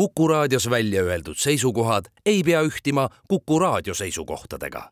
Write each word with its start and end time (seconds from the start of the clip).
Kuku 0.00 0.28
raadios 0.28 0.70
välja 0.70 1.02
öeldud 1.02 1.36
seisukohad 1.36 2.04
ei 2.26 2.42
pea 2.42 2.62
ühtima 2.62 3.08
Kuku 3.28 3.58
raadio 3.58 3.94
seisukohtadega. 3.94 4.90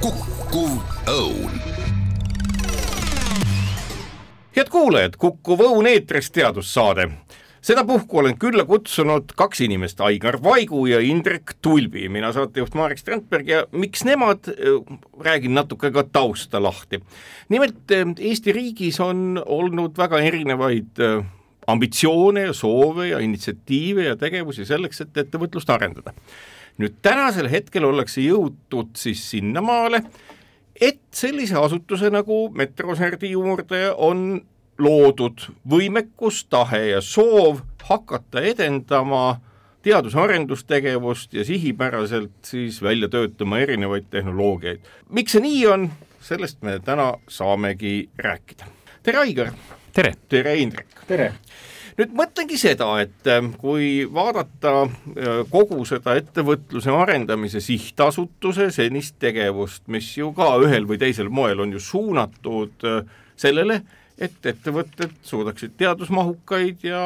kukkuv 0.00 0.78
õun 1.06 1.62
head 4.56 4.68
kuulajad, 4.68 5.16
Kuku 5.18 5.56
Õun 5.56 5.86
eetris 5.86 6.30
teadussaade. 6.30 7.08
Sedapuhku 7.62 8.18
olen 8.18 8.38
külla 8.38 8.64
kutsunud 8.68 9.34
kaks 9.38 9.60
inimest, 9.66 10.00
Aigar 10.00 10.38
Vaigu 10.42 10.86
ja 10.90 11.00
Indrek 11.00 11.54
Tulbi, 11.62 12.08
mina 12.08 12.32
saatejuht 12.34 12.74
Marek 12.78 12.98
Strandberg 12.98 13.48
ja 13.48 13.62
miks 13.72 14.04
nemad, 14.08 14.50
räägin 15.20 15.54
natuke 15.54 15.92
ka 15.94 16.04
tausta 16.12 16.62
lahti. 16.62 17.00
nimelt 17.48 17.90
Eesti 18.18 18.52
riigis 18.52 19.00
on 19.00 19.42
olnud 19.46 19.98
väga 19.98 20.20
erinevaid 20.20 20.98
ambitsioone 21.66 22.48
ja 22.48 22.52
soove 22.52 23.08
ja 23.08 23.18
initsiatiive 23.18 24.04
ja 24.04 24.16
tegevusi 24.16 24.66
selleks, 24.66 25.00
et 25.00 25.16
ettevõtlust 25.16 25.70
arendada. 25.70 26.14
nüüd 26.78 26.94
tänasel 27.04 27.50
hetkel 27.52 27.84
ollakse 27.84 28.22
jõutud 28.24 28.96
siis 28.96 29.22
sinnamaale, 29.30 30.02
et 30.80 31.02
sellise 31.14 31.58
asutuse 31.60 32.08
nagu 32.10 32.48
Metroserdi 32.56 33.30
juurde 33.30 33.90
on 33.92 34.40
loodud 34.82 35.46
võimekus, 35.68 36.44
tahe 36.50 36.82
ja 36.92 37.00
soov 37.04 37.62
hakata 37.88 38.42
edendama 38.52 39.40
teadus-arendustegevust 39.82 41.34
ja 41.34 41.44
sihipäraselt 41.44 42.32
siis 42.46 42.82
välja 42.82 43.08
töötama 43.08 43.58
erinevaid 43.58 44.10
tehnoloogiaid. 44.10 44.80
miks 45.10 45.32
see 45.32 45.42
nii 45.42 45.66
on, 45.66 45.90
sellest 46.22 46.62
me 46.62 46.78
täna 46.84 47.12
saamegi 47.28 48.08
rääkida. 48.18 48.70
tere, 49.02 49.18
Aigar! 49.18 49.52
tere! 49.92 50.14
tere, 50.28 50.56
Indrek! 50.56 51.02
tere! 51.06 51.32
nüüd 51.98 52.14
mõtlengi 52.16 52.56
seda, 52.60 52.88
et 53.02 53.26
äh, 53.28 53.42
kui 53.60 54.06
vaadata 54.12 54.74
äh, 54.84 55.42
kogu 55.50 55.84
seda 55.88 56.14
ettevõtluse 56.20 56.94
arendamise 56.94 57.60
sihtasutuse 57.60 58.70
senist 58.72 59.18
tegevust, 59.20 59.84
mis 59.92 60.14
ju 60.16 60.32
ka 60.36 60.54
ühel 60.62 60.86
või 60.88 61.00
teisel 61.02 61.28
moel 61.28 61.60
on 61.66 61.74
ju 61.74 61.82
suunatud 61.82 62.88
äh, 62.88 63.02
sellele, 63.36 63.82
et 64.22 64.46
ettevõtted 64.52 65.16
suudaksid 65.26 65.74
teadusmahukaid 65.80 66.84
ja 66.86 67.02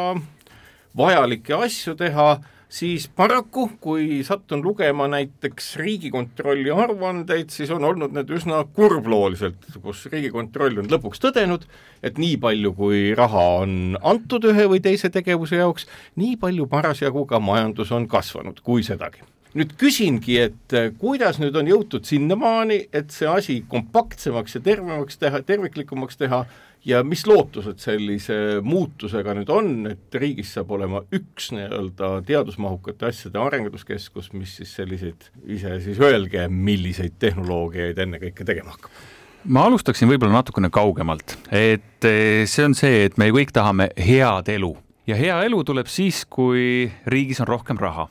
vajalikke 0.97 1.57
asju 1.67 1.97
teha 1.97 2.29
siis 2.69 3.07
paraku, 3.09 3.69
kui 3.81 4.23
sattun 4.27 4.63
lugema 4.65 5.07
näiteks 5.09 5.77
Riigikontrolli 5.81 6.71
aruandeid, 6.71 7.51
siis 7.55 7.71
on 7.71 7.85
olnud 7.85 8.15
need 8.17 8.31
üsna 8.35 8.63
kurblooliselt, 8.77 9.69
kus 9.83 10.07
Riigikontroll 10.13 10.83
on 10.83 10.91
lõpuks 10.91 11.23
tõdenud, 11.23 11.67
et 12.03 12.19
nii 12.19 12.37
palju, 12.43 12.75
kui 12.77 13.07
raha 13.17 13.47
on 13.63 13.97
antud 14.03 14.49
ühe 14.51 14.67
või 14.73 14.83
teise 14.85 15.11
tegevuse 15.15 15.63
jaoks, 15.63 15.87
nii 16.21 16.37
palju 16.43 16.69
parasjagu 16.71 17.25
ka 17.31 17.41
majandus 17.41 17.95
on 17.95 18.09
kasvanud, 18.11 18.61
kui 18.67 18.85
sedagi. 18.87 19.25
Nüüd 19.57 19.71
küsingi, 19.81 20.35
et 20.37 20.75
kuidas 21.01 21.39
nüüd 21.41 21.55
on 21.57 21.69
jõutud 21.71 22.05
sinnamaani, 22.05 22.91
et 22.93 23.15
see 23.15 23.29
asi 23.31 23.63
kompaktsemaks 23.71 24.59
ja 24.59 24.61
tervemaks 24.61 25.17
teha, 25.23 25.41
terviklikumaks 25.49 26.19
teha 26.21 26.43
ja 26.87 27.03
mis 27.07 27.25
lootused 27.27 27.81
sellise 27.83 28.37
muutusega 28.65 29.35
nüüd 29.37 29.51
on, 29.53 29.73
et 29.91 30.15
riigis 30.21 30.53
saab 30.57 30.71
olema 30.77 31.03
üks 31.15 31.51
nii-öelda 31.57 32.21
teadusmahukate 32.29 33.11
asjade 33.11 33.41
arenduskeskus, 33.43 34.31
mis 34.37 34.57
siis 34.61 34.77
selliseid, 34.79 35.29
ise 35.51 35.77
siis 35.85 36.01
öelge, 36.03 36.47
milliseid 36.49 37.19
tehnoloogiaid 37.23 37.99
ennekõike 38.07 38.47
tegema 38.47 38.77
hakkab? 38.77 39.05
ma 39.47 39.63
alustaksin 39.69 40.11
võib-olla 40.11 40.41
natukene 40.41 40.71
kaugemalt, 40.75 41.37
et 41.55 42.07
eh, 42.07 42.43
see 42.51 42.65
on 42.67 42.75
see, 42.75 43.05
et 43.07 43.19
me 43.21 43.29
kõik 43.35 43.53
tahame 43.55 43.93
head 43.95 44.49
elu. 44.51 44.73
Ja 45.07 45.15
hea 45.15 45.37
elu 45.47 45.61
tuleb 45.63 45.87
siis, 45.87 46.25
kui 46.27 46.89
riigis 47.07 47.39
on 47.45 47.47
rohkem 47.47 47.79
raha. 47.79 48.09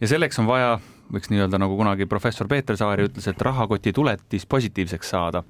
Ja 0.00 0.08
selleks 0.08 0.40
on 0.40 0.48
vaja 0.48 0.78
võiks 1.12 1.30
nii-öelda 1.32 1.58
nagu 1.60 1.76
kunagi 1.78 2.06
professor 2.10 2.48
Peeter 2.50 2.76
Saari 2.78 3.06
ütles, 3.08 3.26
et 3.30 3.42
rahakoti 3.42 3.92
tuletis 3.94 4.46
positiivseks 4.46 5.12
saada. 5.14 5.42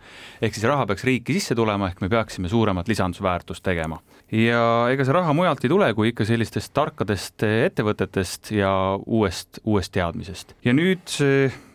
ehk 0.42 0.54
siis 0.54 0.66
raha 0.68 0.86
peaks 0.86 1.04
riiki 1.04 1.36
sisse 1.36 1.54
tulema, 1.54 1.90
ehk 1.90 2.00
me 2.00 2.08
peaksime 2.08 2.48
suuremat 2.48 2.88
lisandusväärtust 2.88 3.62
tegema. 3.62 4.00
ja 4.32 4.88
ega 4.92 5.04
see 5.04 5.16
raha 5.16 5.32
mujalt 5.36 5.64
ei 5.64 5.72
tule, 5.72 5.92
kui 5.94 6.12
ikka 6.12 6.24
sellistest 6.24 6.72
tarkadest 6.74 7.42
ettevõtetest 7.42 8.52
ja 8.56 8.72
uuest, 9.06 9.60
uuest 9.64 9.92
teadmisest. 9.92 10.54
ja 10.64 10.72
nüüd, 10.72 11.16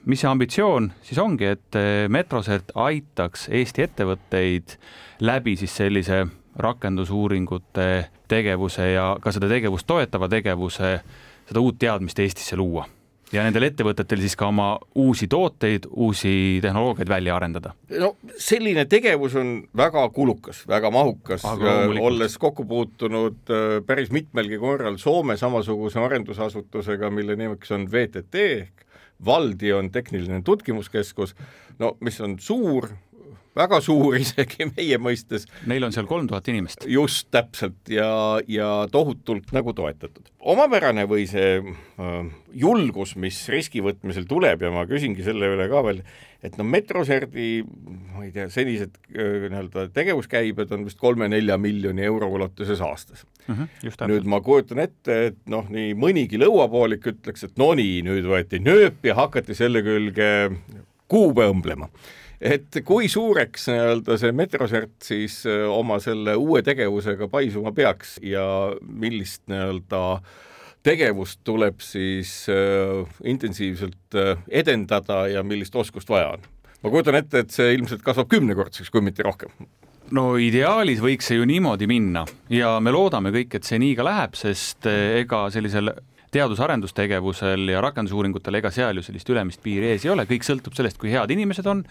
mis 0.06 0.22
see 0.22 0.30
ambitsioon 0.30 0.92
siis 1.02 1.22
ongi, 1.22 1.54
et 1.56 1.80
Metrosert 2.10 2.72
aitaks 2.76 3.50
Eesti 3.50 3.86
ettevõtteid 3.86 4.78
läbi 5.22 5.56
siis 5.60 5.76
sellise 5.76 6.26
rakendusuuringute 6.56 7.88
tegevuse 8.28 8.92
ja 8.94 9.16
ka 9.22 9.32
seda 9.36 9.50
tegevust 9.52 9.88
toetava 9.88 10.30
tegevuse, 10.32 11.00
seda 11.46 11.62
uut 11.62 11.80
teadmist 11.80 12.20
Eestisse 12.20 12.58
luua 12.58 12.86
ja 13.34 13.44
nendel 13.46 13.68
ettevõtetel 13.70 14.22
siis 14.24 14.36
ka 14.38 14.50
oma 14.52 14.76
uusi 15.02 15.28
tooteid, 15.32 15.88
uusi 15.90 16.60
tehnoloogiaid 16.62 17.10
välja 17.10 17.36
arendada? 17.36 17.74
no 18.00 18.16
selline 18.38 18.86
tegevus 18.90 19.36
on 19.40 19.56
väga 19.78 20.08
kulukas, 20.16 20.64
väga 20.70 20.92
mahukas, 20.94 21.46
olles 21.46 22.38
kokku 22.42 22.66
puutunud 22.70 23.52
äh, 23.52 23.82
päris 23.86 24.12
mitmelgi 24.16 24.60
korral 24.62 24.98
Soome 25.02 25.38
samasuguse 25.38 26.00
arendusasutusega, 26.00 27.10
mille 27.10 27.36
nimeks 27.40 27.72
on 27.76 27.90
VTT 27.92 28.48
ehk 28.56 28.86
Valdi 29.26 29.74
on 29.74 29.92
tehniline 29.92 30.42
tutkimuskeskus, 30.44 31.36
no 31.80 31.98
mis 32.04 32.22
on 32.22 32.36
suur, 32.40 32.90
väga 33.56 33.80
suur 33.84 34.18
isegi 34.20 34.68
meie 34.74 35.00
mõistes. 35.02 35.48
Neil 35.70 35.88
on 35.88 35.96
seal 35.96 36.08
kolm 36.10 36.28
tuhat 36.30 36.48
inimest. 36.52 36.86
just, 36.92 37.30
täpselt, 37.34 37.80
ja, 37.92 38.10
ja 38.52 38.70
tohutult 38.92 39.52
nagu 39.56 39.74
toetatud. 39.76 40.32
omapärane 40.46 41.08
või 41.10 41.26
see 41.30 41.58
äh, 41.58 42.16
julgus, 42.54 43.16
mis 43.18 43.40
riski 43.50 43.82
võtmisel 43.86 44.28
tuleb 44.30 44.62
ja 44.62 44.72
ma 44.74 44.86
küsingi 44.90 45.26
selle 45.26 45.50
üle 45.56 45.68
ka 45.72 45.82
veel, 45.88 46.04
et 46.46 46.60
no 46.60 46.66
Metroserdi, 46.68 47.64
ma 48.14 48.26
ei 48.28 48.34
tea, 48.36 48.50
senised 48.54 49.00
äh, 49.16 49.48
nii-öelda 49.48 49.88
tegevuskäibed 49.96 50.74
on 50.76 50.86
vist 50.86 51.00
kolme-nelja 51.02 51.58
miljoni 51.62 52.06
euro 52.06 52.30
ulatuses 52.38 52.84
aastas 52.86 53.26
mm. 53.48 53.56
-hmm, 53.56 54.10
nüüd 54.12 54.28
ma 54.30 54.42
kujutan 54.46 54.84
ette, 54.84 55.22
et 55.32 55.40
noh, 55.50 55.66
nii 55.72 55.96
mõnigi 55.98 56.42
lõuapoolik 56.42 57.10
ütleks, 57.16 57.48
et 57.48 57.58
no 57.58 57.72
nii, 57.78 58.04
nüüd 58.06 58.28
võeti 58.30 58.62
nööp 58.62 59.02
ja 59.06 59.18
hakati 59.18 59.58
selle 59.58 59.82
külge 59.86 60.30
kuube 61.10 61.48
õmblema 61.50 61.90
et 62.42 62.82
kui 62.86 63.10
suureks 63.12 63.70
nii-öelda 63.72 64.18
see 64.22 64.34
Metrosert 64.36 64.98
siis 65.06 65.42
äh, 65.50 65.64
oma 65.70 66.00
selle 66.04 66.36
uue 66.36 66.64
tegevusega 66.66 67.30
paisuma 67.32 67.72
peaks 67.76 68.18
ja 68.24 68.46
millist 68.86 69.46
nii-öelda 69.52 70.04
tegevust 70.86 71.42
tuleb 71.48 71.82
siis 71.82 72.46
äh, 72.52 73.06
intensiivselt 73.24 74.18
äh, 74.20 74.38
edendada 74.50 75.26
ja 75.32 75.44
millist 75.44 75.76
oskust 75.76 76.10
vaja 76.10 76.36
on? 76.36 76.46
ma 76.84 76.92
kujutan 76.94 77.18
ette, 77.18 77.42
et 77.42 77.54
see 77.54 77.74
ilmselt 77.74 78.04
kasvab 78.06 78.30
kümnekordseks, 78.30 78.92
kui 78.94 79.02
mitte 79.02 79.24
rohkem. 79.26 79.50
No 80.14 80.36
ideaalis 80.38 81.00
võiks 81.02 81.32
see 81.32 81.40
ju 81.40 81.48
niimoodi 81.50 81.88
minna 81.90 82.22
ja 82.54 82.76
me 82.84 82.94
loodame 82.94 83.32
kõik, 83.34 83.56
et 83.58 83.66
see 83.66 83.80
nii 83.82 83.96
ka 83.98 84.06
läheb, 84.06 84.38
sest 84.38 84.86
äh, 84.90 85.22
ega 85.24 85.48
sellisel 85.54 85.96
teadus-arendustegevusel 86.36 87.72
ja 87.72 87.82
rakendusuuringutel, 87.82 88.60
ega 88.60 88.70
seal 88.74 89.00
ju 89.00 89.06
sellist 89.06 89.30
ülemist 89.32 89.64
piiri 89.64 89.94
ees 89.94 90.06
ei 90.06 90.14
ole, 90.14 90.28
kõik 90.30 90.46
sõltub 90.46 90.78
sellest, 90.78 91.00
kui 91.02 91.14
head 91.14 91.32
inimesed 91.34 91.66
on, 91.72 91.82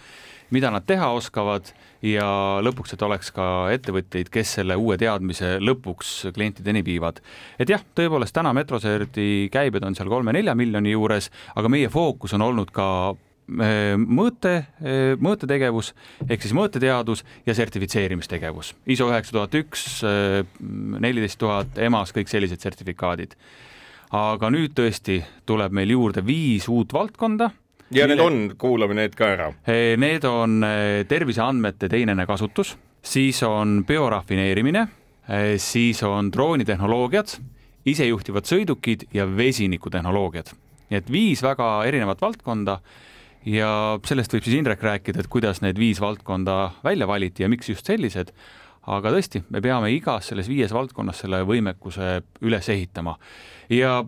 mida 0.51 0.71
nad 0.73 0.85
teha 0.87 1.11
oskavad 1.17 1.71
ja 2.05 2.27
lõpuks, 2.65 2.95
et 2.95 3.03
oleks 3.07 3.31
ka 3.35 3.47
ettevõtteid, 3.75 4.31
kes 4.33 4.57
selle 4.59 4.77
uue 4.81 4.99
teadmise 5.01 5.57
lõpuks 5.63 6.31
klientideni 6.35 6.85
viivad. 6.85 7.21
et 7.59 7.69
jah, 7.69 7.83
tõepoolest 7.95 8.35
täna 8.35 8.53
Metroserti 8.53 9.49
käibed 9.53 9.85
on 9.85 9.95
seal 9.95 10.09
kolme-nelja 10.09 10.55
miljoni 10.55 10.93
juures, 10.93 11.31
aga 11.57 11.69
meie 11.69 11.89
fookus 11.89 12.35
on 12.35 12.43
olnud 12.43 12.71
ka 12.75 12.89
äh, 13.11 13.95
mõõte, 13.97 14.55
äh, 14.85 15.15
mõõtetegevus 15.17 15.95
ehk 16.29 16.43
siis 16.43 16.57
mõõteteadus 16.57 17.25
ja 17.47 17.55
sertifitseerimistegevus. 17.55 18.75
ISO 18.87 19.09
üheksa 19.13 19.39
tuhat 19.39 19.61
üks, 19.61 20.03
äh, 20.05 20.43
neliteist 21.01 21.39
tuhat, 21.39 21.79
EMAS, 21.79 22.13
kõik 22.13 22.33
sellised 22.33 22.61
sertifikaadid 22.61 23.39
aga 24.15 24.51
nüüd 24.53 24.75
tõesti 24.77 25.21
tuleb 25.49 25.75
meil 25.75 25.91
juurde 25.95 26.23
viis 26.27 26.69
uut 26.71 26.93
valdkonda. 26.95 27.51
Ja 27.91 28.07
mille... 28.07 28.15
need 28.15 28.25
on, 28.25 28.57
kuulame 28.59 28.97
need 28.99 29.15
ka 29.19 29.31
ära. 29.35 29.49
Need 30.01 30.27
on 30.29 30.65
terviseandmete 31.09 31.89
teinene 31.93 32.27
kasutus, 32.27 32.75
siis 33.05 33.43
on 33.47 33.83
biorafineerimine, 33.87 34.87
siis 35.61 36.03
on 36.07 36.31
droonitehnoloogiad, 36.33 37.37
isejuhtivad 37.85 38.49
sõidukid 38.49 39.09
ja 39.15 39.27
vesinikutehnoloogiad. 39.29 40.55
nii 40.91 41.01
et 41.01 41.11
viis 41.11 41.43
väga 41.43 41.85
erinevat 41.89 42.21
valdkonda 42.21 42.79
ja 43.49 43.71
sellest 44.05 44.33
võib 44.33 44.45
siis 44.45 44.57
Indrek 44.59 44.83
rääkida, 44.83 45.21
et 45.21 45.29
kuidas 45.33 45.61
need 45.65 45.79
viis 45.81 46.01
valdkonda 46.01 46.71
välja 46.85 47.07
valiti 47.09 47.43
ja 47.43 47.49
miks 47.49 47.69
just 47.69 47.87
sellised 47.87 48.33
aga 48.91 49.13
tõesti, 49.15 49.43
me 49.53 49.63
peame 49.65 49.91
igas 49.95 50.31
selles 50.31 50.49
viies 50.51 50.73
valdkonnas 50.75 51.23
selle 51.25 51.43
võimekuse 51.49 52.19
üles 52.45 52.69
ehitama 52.73 53.17
ja 53.73 54.03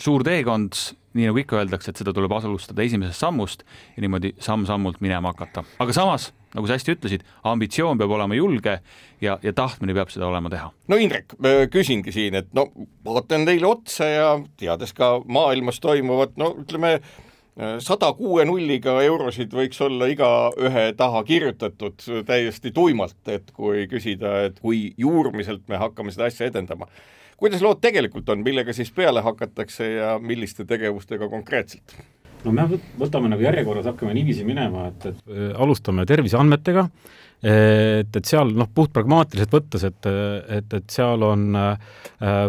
suur 0.00 0.24
teekond 0.24 0.76
nii 1.16 1.30
nagu 1.30 1.40
ikka 1.40 1.60
öeldakse, 1.60 1.92
et 1.92 2.00
seda 2.00 2.12
tuleb 2.16 2.32
alustada 2.36 2.84
esimesest 2.84 3.22
sammust 3.24 3.64
ja 3.96 4.04
niimoodi 4.04 4.34
samm-sammult 4.42 5.00
minema 5.04 5.32
hakata. 5.32 5.64
aga 5.82 5.96
samas, 5.96 6.30
nagu 6.54 6.68
sa 6.68 6.76
hästi 6.76 6.96
ütlesid, 6.96 7.26
ambitsioon 7.44 7.98
peab 8.00 8.12
olema 8.16 8.36
julge 8.38 8.78
ja, 9.20 9.38
ja 9.42 9.52
tahtmine 9.56 9.96
peab 9.96 10.12
seda 10.12 10.28
olema 10.28 10.52
teha. 10.52 10.70
no 10.88 10.98
Indrek, 11.00 11.36
küsingi 11.72 12.14
siin, 12.14 12.38
et 12.42 12.52
no 12.56 12.68
vaatan 13.04 13.46
teile 13.48 13.70
otsa 13.70 14.10
ja 14.10 14.28
teades 14.60 14.94
ka 14.96 15.16
maailmas 15.24 15.80
toimuvat, 15.84 16.36
no 16.40 16.52
ütleme, 16.62 16.98
sada 17.80 18.12
kuue 18.16 18.44
nulliga 18.44 18.98
eurosid 19.04 19.54
võiks 19.56 19.80
olla 19.84 20.08
igaühe 20.12 20.90
taha 20.96 21.22
kirjutatud 21.24 22.08
täiesti 22.28 22.72
tuimalt, 22.76 23.20
et 23.32 23.52
kui 23.56 23.86
küsida, 23.90 24.42
et 24.50 24.60
kui 24.60 24.90
juurmiselt 25.00 25.64
me 25.68 25.80
hakkame 25.80 26.12
seda 26.12 26.28
asja 26.28 26.50
edendama 26.50 26.90
kuidas 27.36 27.64
lood 27.64 27.80
tegelikult 27.84 28.28
on, 28.32 28.44
millega 28.46 28.74
siis 28.76 28.90
peale 28.94 29.22
hakatakse 29.24 29.90
ja 29.90 30.16
milliste 30.22 30.64
tegevustega 30.68 31.28
konkreetselt? 31.32 31.98
no 32.46 32.52
me 32.54 32.66
võtame 33.00 33.30
nagu 33.32 33.42
järjekorras, 33.42 33.88
hakkame 33.90 34.14
niiviisi 34.14 34.44
minema, 34.46 34.88
et, 34.92 35.06
et 35.10 35.30
äh, 35.32 35.52
alustame 35.62 36.06
terviseandmetega, 36.06 36.86
et, 37.42 38.18
et 38.20 38.28
seal 38.28 38.52
noh, 38.54 38.68
puht 38.74 38.92
pragmaatiliselt 38.94 39.54
võttes, 39.54 39.86
et, 39.88 40.10
et, 40.60 40.76
et 40.78 40.90
seal 40.92 41.24
on 41.26 41.48
äh, 41.58 41.94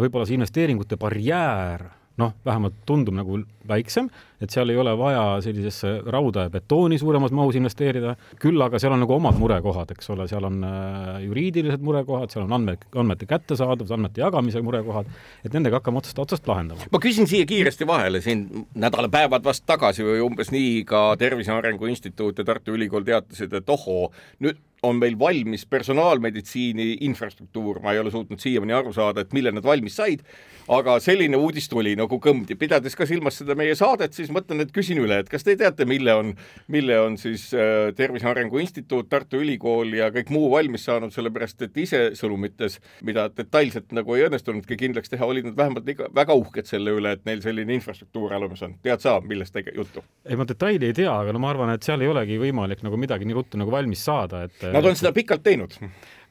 võib-olla 0.04 0.28
see 0.28 0.38
investeeringute 0.38 1.00
barjäär 1.02 1.88
noh, 2.22 2.34
vähemalt 2.46 2.78
tundub 2.90 3.18
nagu 3.18 3.42
väiksem, 3.70 4.10
et 4.42 4.54
seal 4.54 4.70
ei 4.70 4.78
ole 4.78 4.94
vaja 4.98 5.24
sellisesse 5.42 5.94
rauda 6.06 6.46
ja 6.46 6.52
betooni 6.54 7.00
suuremas 7.02 7.34
mahus 7.36 7.58
investeerida, 7.58 8.16
küll 8.42 8.62
aga 8.62 8.80
seal 8.82 8.94
on 8.94 9.02
nagu 9.04 9.16
omad 9.16 9.40
murekohad, 9.42 9.92
eks 9.96 10.12
ole, 10.14 10.28
seal 10.30 10.46
on 10.48 10.62
äh, 10.68 11.10
juriidilised 11.26 11.84
murekohad, 11.86 12.34
seal 12.34 12.46
on 12.46 12.54
andmed, 12.60 12.86
andmete 12.96 13.30
kättesaadavus, 13.30 13.94
andmete 13.96 14.22
jagamise 14.22 14.62
murekohad, 14.66 15.10
et 15.46 15.58
nendega 15.58 15.82
hakkame 15.82 16.02
otsast 16.04 16.22
otsast 16.22 16.48
lahendama. 16.50 16.90
ma 16.92 17.02
küsin 17.04 17.30
siia 17.30 17.50
kiiresti 17.50 17.88
vahele, 17.90 18.22
siin 18.22 18.46
nädalapäevad 18.76 19.46
vast 19.48 19.66
tagasi 19.70 20.06
või 20.06 20.22
umbes 20.26 20.54
nii 20.54 20.84
ka 20.88 21.10
Tervise 21.20 21.56
Arengu 21.56 21.90
Instituut 21.90 22.38
ja 22.38 22.46
Tartu 22.48 22.78
Ülikool 22.78 23.06
teatasid, 23.08 23.54
et 23.58 23.70
ohoo, 23.74 24.12
nüüd 24.44 24.62
on 24.84 25.00
meil 25.02 25.18
valmis 25.20 25.66
personaalmeditsiini 25.66 26.98
infrastruktuur, 27.08 27.80
ma 27.82 27.94
ei 27.94 28.00
ole 28.00 28.12
suutnud 28.14 28.42
siiamaani 28.42 28.76
aru 28.78 28.94
saada, 28.94 29.24
et 29.24 29.34
millal 29.34 29.56
nad 29.58 29.66
valmis 29.66 29.98
said, 29.98 30.22
aga 30.70 30.98
selline 31.04 31.40
uudis 31.40 31.70
tuli 31.72 31.96
nagu 31.98 32.20
kõmdi, 32.22 32.58
pidades 32.60 32.96
ka 32.98 33.08
silmas 33.10 33.40
seda 33.42 33.56
meie 33.58 33.76
saadet, 33.78 34.14
siis 34.14 34.27
mõtlen, 34.34 34.64
et 34.64 34.74
küsin 34.76 35.00
üle, 35.02 35.20
et 35.22 35.30
kas 35.32 35.46
te 35.46 35.56
teate, 35.60 35.88
mille 35.90 36.14
on, 36.18 36.34
mille 36.74 37.00
on 37.02 37.18
siis 37.20 37.48
äh, 37.56 37.92
Tervise 37.98 38.30
Arengu 38.30 38.62
Instituut, 38.64 39.10
Tartu 39.10 39.42
Ülikool 39.44 39.96
ja 39.98 40.10
kõik 40.14 40.32
muu 40.34 40.50
valmis 40.54 40.88
saanud, 40.88 41.14
sellepärast 41.16 41.68
et 41.68 41.78
ise 41.84 42.02
sõnumites, 42.20 42.80
mida 43.08 43.28
detailselt 43.34 43.96
nagu 43.96 44.18
ei 44.18 44.28
õnnestunudki 44.28 44.80
kindlaks 44.80 45.14
teha, 45.14 45.26
olid 45.26 45.50
nad 45.50 45.58
vähemalt 45.60 45.90
ikka 45.94 46.12
väga 46.16 46.38
uhked 46.38 46.70
selle 46.70 46.96
üle, 46.98 47.16
et 47.18 47.26
neil 47.30 47.44
selline 47.46 47.78
infrastruktuur 47.78 48.36
olemas 48.38 48.64
on. 48.68 48.78
tead 48.84 49.04
sa, 49.04 49.18
millest 49.22 49.56
tege-, 49.56 49.76
juttu? 49.76 50.04
ei, 50.26 50.38
ma 50.40 50.48
detaili 50.48 50.92
ei 50.92 50.98
tea, 50.98 51.12
aga 51.12 51.36
no 51.36 51.42
ma 51.44 51.52
arvan, 51.54 51.74
et 51.76 51.88
seal 51.88 52.04
ei 52.04 52.12
olegi 52.12 52.40
võimalik 52.42 52.84
nagu 52.86 53.00
midagi 53.00 53.28
nii 53.28 53.38
ruttu 53.38 53.60
nagu 53.60 53.74
valmis 53.74 54.04
saada, 54.08 54.46
et 54.48 54.70
Nad 54.74 54.86
on 54.86 54.98
seda 54.98 55.14
pikalt 55.16 55.46
teinud 55.46 55.78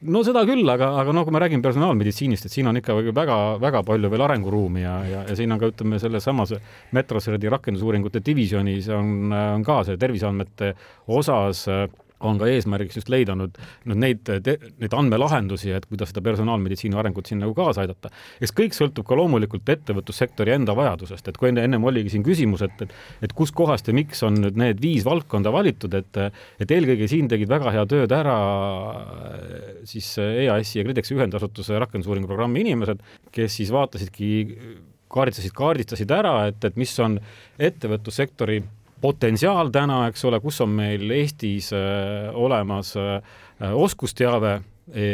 no 0.01 0.21
seda 0.25 0.43
küll, 0.45 0.67
aga, 0.69 0.91
aga 1.01 1.13
noh, 1.15 1.25
kui 1.25 1.33
me 1.33 1.41
räägime 1.41 1.65
personaalmeditsiinist, 1.65 2.45
et 2.45 2.53
siin 2.53 2.69
on 2.69 2.77
ikka 2.77 2.95
väga, 3.15 3.37
väga 3.61 3.83
palju 3.87 4.11
veel 4.13 4.25
arenguruumi 4.27 4.83
ja, 4.83 4.97
ja, 5.09 5.23
ja 5.29 5.37
siin 5.37 5.53
on 5.55 5.61
ka 5.61 5.71
ütleme, 5.71 5.99
selles 6.01 6.27
samas 6.27 6.53
Metrosredi 6.93 7.49
rakendusuuringute 7.49 8.21
divisjonis 8.25 8.91
on, 8.93 9.31
on 9.33 9.65
ka 9.65 9.81
see 9.87 9.97
terviseandmete 10.01 10.73
osas 11.17 11.65
äh, 11.73 11.87
on 12.25 12.39
ka 12.41 12.47
eesmärgiks 12.49 12.97
just 12.99 13.11
leida 13.13 13.35
nüüd, 13.37 13.57
nüüd 13.89 14.01
neid, 14.01 14.31
neid 14.81 14.95
andmelahendusi, 14.97 15.71
et 15.77 15.85
kuidas 15.89 16.11
seda 16.11 16.23
personaalmeditsiini 16.25 16.97
arengut 16.97 17.29
siin 17.29 17.41
nagu 17.43 17.53
kaasa 17.57 17.83
aidata. 17.83 18.09
eks 18.41 18.53
kõik 18.57 18.77
sõltub 18.77 19.05
ka 19.07 19.17
loomulikult 19.19 19.69
ettevõtlussektori 19.69 20.55
enda 20.55 20.75
vajadusest, 20.77 21.27
et 21.27 21.37
kui 21.37 21.51
enne, 21.51 21.65
ennem 21.67 21.83
oligi 21.83 22.15
siin 22.15 22.25
küsimus, 22.25 22.63
et, 22.65 22.81
et 22.81 22.95
et 23.27 23.33
kuskohast 23.37 23.87
ja 23.87 23.95
miks 23.95 24.23
on 24.25 24.39
nüüd 24.41 24.57
need 24.59 24.81
viis 24.81 25.05
valdkonda 25.05 25.53
valitud, 25.53 25.93
et 25.97 26.21
et 26.63 26.71
eelkõige 26.73 27.07
siin 27.11 27.29
tegid 27.29 27.49
väga 27.49 27.73
hea 27.75 27.85
tööd 27.89 28.13
ära 28.15 28.37
siis 29.87 30.09
EAS-i 30.21 30.81
ja 30.81 30.85
KredExi 30.87 31.15
ühendasutuse 31.17 31.77
rakendusuuringu 31.81 32.29
programmi 32.29 32.63
inimesed, 32.65 33.01
kes 33.33 33.59
siis 33.61 33.73
vaatasidki 33.73 34.29
kaardistasid, 35.11 35.53
kaardistasid 35.55 36.11
ära, 36.11 36.33
et, 36.49 36.63
et 36.67 36.79
mis 36.79 36.91
on 37.03 37.17
ettevõtlussektori 37.69 38.61
potentsiaal 39.01 39.69
täna, 39.73 40.05
eks 40.11 40.25
ole, 40.25 40.39
kus 40.43 40.61
on 40.65 40.73
meil 40.79 41.11
Eestis 41.17 41.71
äh, 41.75 42.29
olemas 42.33 42.95
äh, 42.97 43.21
oskusteave 43.73 44.59
e, 44.93 45.07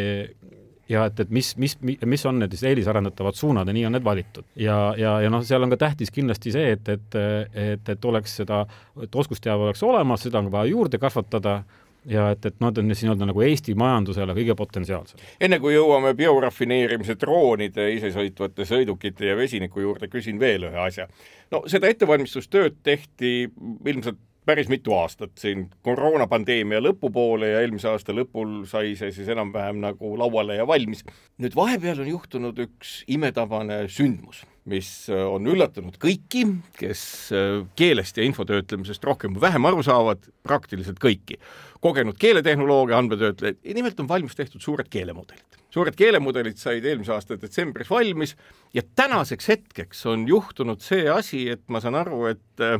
ja 0.89 1.05
et, 1.07 1.19
et 1.23 1.29
mis, 1.33 1.53
mis, 1.57 1.77
mis 1.81 2.25
on 2.27 2.41
need 2.41 2.53
siis 2.55 2.65
eelisarendatavad 2.71 3.37
suunad 3.37 3.69
ja 3.69 3.75
nii 3.75 3.85
on 3.87 3.95
need 3.97 4.05
valitud. 4.05 4.47
ja, 4.59 4.77
ja, 4.99 5.15
ja 5.23 5.31
noh, 5.31 5.43
seal 5.47 5.63
on 5.63 5.73
ka 5.73 5.79
tähtis 5.85 6.11
kindlasti 6.13 6.53
see, 6.55 6.73
et, 6.75 6.89
et, 6.89 7.19
et, 7.53 7.93
et 7.95 8.05
oleks 8.09 8.35
seda, 8.41 8.63
et 9.03 9.15
oskusteave 9.15 9.69
oleks 9.69 9.83
olemas, 9.83 10.25
seda 10.25 10.41
on 10.43 10.51
vaja 10.53 10.71
juurde 10.73 10.99
kasvatada 11.01 11.61
ja 12.09 12.29
et, 12.33 12.45
et 12.45 12.59
nad 12.63 12.77
on 12.77 12.89
nii-öelda 12.89 13.27
nagu 13.29 13.45
Eesti 13.45 13.75
majandusele 13.79 14.35
kõige 14.37 14.55
potentsiaalsem. 14.59 15.21
enne 15.41 15.59
kui 15.63 15.75
jõuame 15.75 16.13
biorafineerimise 16.17 17.15
droonide, 17.19 17.89
isesõitvate 17.97 18.67
sõidukite 18.67 19.31
ja 19.31 19.37
vesiniku 19.39 19.83
juurde, 19.85 20.09
küsin 20.11 20.39
veel 20.39 20.67
ühe 20.69 20.85
asja. 20.87 21.07
no 21.51 21.63
seda 21.71 21.91
ettevalmistustööd 21.91 22.81
tehti 22.83 23.33
ilmselt 23.85 24.19
päris 24.45 24.67
mitu 24.67 24.91
aastat 24.97 25.37
siin 25.39 25.69
koroonapandeemia 25.87 26.81
lõpupoole 26.83 27.53
ja 27.53 27.61
eelmise 27.63 27.87
aasta 27.93 28.15
lõpul 28.15 28.63
sai 28.67 28.95
see 28.99 29.11
siis 29.15 29.29
enam-vähem 29.31 29.79
nagu 29.83 30.17
lauale 30.19 30.59
ja 30.59 30.67
valmis. 30.67 31.05
nüüd 31.39 31.55
vahepeal 31.55 32.03
on 32.03 32.11
juhtunud 32.11 32.59
üks 32.67 33.03
imetabane 33.07 33.85
sündmus 33.87 34.43
mis 34.69 34.89
äh, 35.11 35.19
on 35.27 35.47
üllatanud 35.49 35.97
kõiki, 36.01 36.45
kes 36.77 37.03
äh, 37.35 37.63
keelest 37.79 38.17
ja 38.19 38.25
infotöötlemisest 38.27 39.03
rohkem 39.03 39.35
või 39.35 39.43
vähem 39.47 39.67
aru 39.67 39.83
saavad, 39.83 40.23
praktiliselt 40.43 41.01
kõiki. 41.03 41.39
kogenud 41.83 42.15
keeletehnoloogia 42.15 42.97
andmetöötlejaid, 42.97 43.59
nimelt 43.75 43.99
on 43.99 44.07
valmis 44.07 44.35
tehtud 44.35 44.61
suured 44.63 44.87
keelemudelid. 44.89 45.59
suured 45.69 45.95
keelemudelid 45.95 46.57
said 46.57 46.85
eelmise 46.85 47.11
aasta 47.11 47.35
detsembris 47.41 47.89
valmis 47.89 48.35
ja 48.73 48.81
tänaseks 48.95 49.47
hetkeks 49.47 50.05
on 50.05 50.27
juhtunud 50.27 50.81
see 50.81 51.09
asi, 51.09 51.49
et 51.49 51.63
ma 51.67 51.81
saan 51.83 51.95
aru, 51.99 52.25
et 52.31 52.63
äh, 52.63 52.79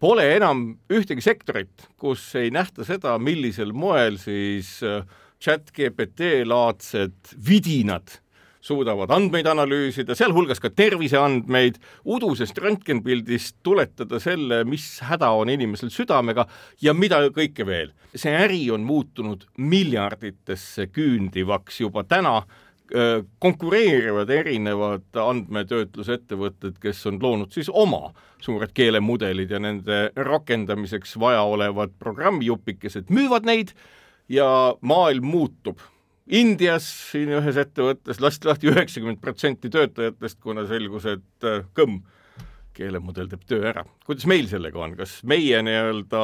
pole 0.00 0.28
enam 0.36 0.76
ühtegi 0.92 1.24
sektorit, 1.24 1.88
kus 1.98 2.34
ei 2.38 2.50
nähta 2.50 2.84
seda, 2.84 3.18
millisel 3.18 3.72
moel 3.72 4.20
siis 4.20 4.78
chat 5.40 5.72
GPT 5.74 6.46
laadsed 6.46 7.34
vidinad 7.48 8.20
suudavad 8.66 9.12
andmeid 9.14 9.46
analüüsida, 9.46 10.16
sealhulgas 10.18 10.60
ka 10.62 10.70
terviseandmeid, 10.74 11.78
udusest 12.04 12.58
röntgenpildist 12.62 13.60
tuletada 13.66 14.20
selle, 14.22 14.64
mis 14.68 14.88
häda 15.06 15.30
on 15.38 15.52
inimesel 15.54 15.92
südamega 15.94 16.46
ja 16.82 16.94
mida 16.94 17.22
kõike 17.34 17.66
veel. 17.66 17.94
see 18.16 18.32
äri 18.32 18.62
on 18.72 18.80
muutunud 18.88 19.44
miljarditesse 19.58 20.86
küündivaks 20.88 21.80
juba 21.80 22.04
täna, 22.08 22.40
konkureerivad 23.42 24.30
erinevad 24.30 25.18
andmetöötlusettevõtted, 25.18 26.78
kes 26.80 27.00
on 27.10 27.18
loonud 27.22 27.52
siis 27.52 27.70
oma 27.72 28.12
suured 28.42 28.70
keelemudelid 28.74 29.50
ja 29.50 29.58
nende 29.58 29.98
rakendamiseks 30.14 31.16
vajaolevad 31.18 31.96
programmijupikesed, 31.98 33.10
müüvad 33.10 33.48
neid 33.48 33.74
ja 34.28 34.46
maailm 34.80 35.26
muutub 35.26 35.82
Indias 36.26 36.86
siin 37.12 37.30
ühes 37.38 37.58
ettevõttes 37.60 38.18
lasti 38.18 38.48
lahti 38.48 38.70
üheksakümmend 38.72 39.20
protsenti 39.22 39.70
töötajatest, 39.70 40.40
kuna 40.42 40.66
selgus, 40.66 41.06
et 41.06 41.46
äh, 41.46 41.62
kõmm 41.78 42.00
keelemudel 42.76 43.28
teeb 43.30 43.44
töö 43.48 43.64
ära. 43.70 43.84
kuidas 44.06 44.26
meil 44.30 44.48
sellega 44.50 44.80
on, 44.82 44.94
kas 44.98 45.18
meie 45.28 45.60
nii-öelda 45.64 46.22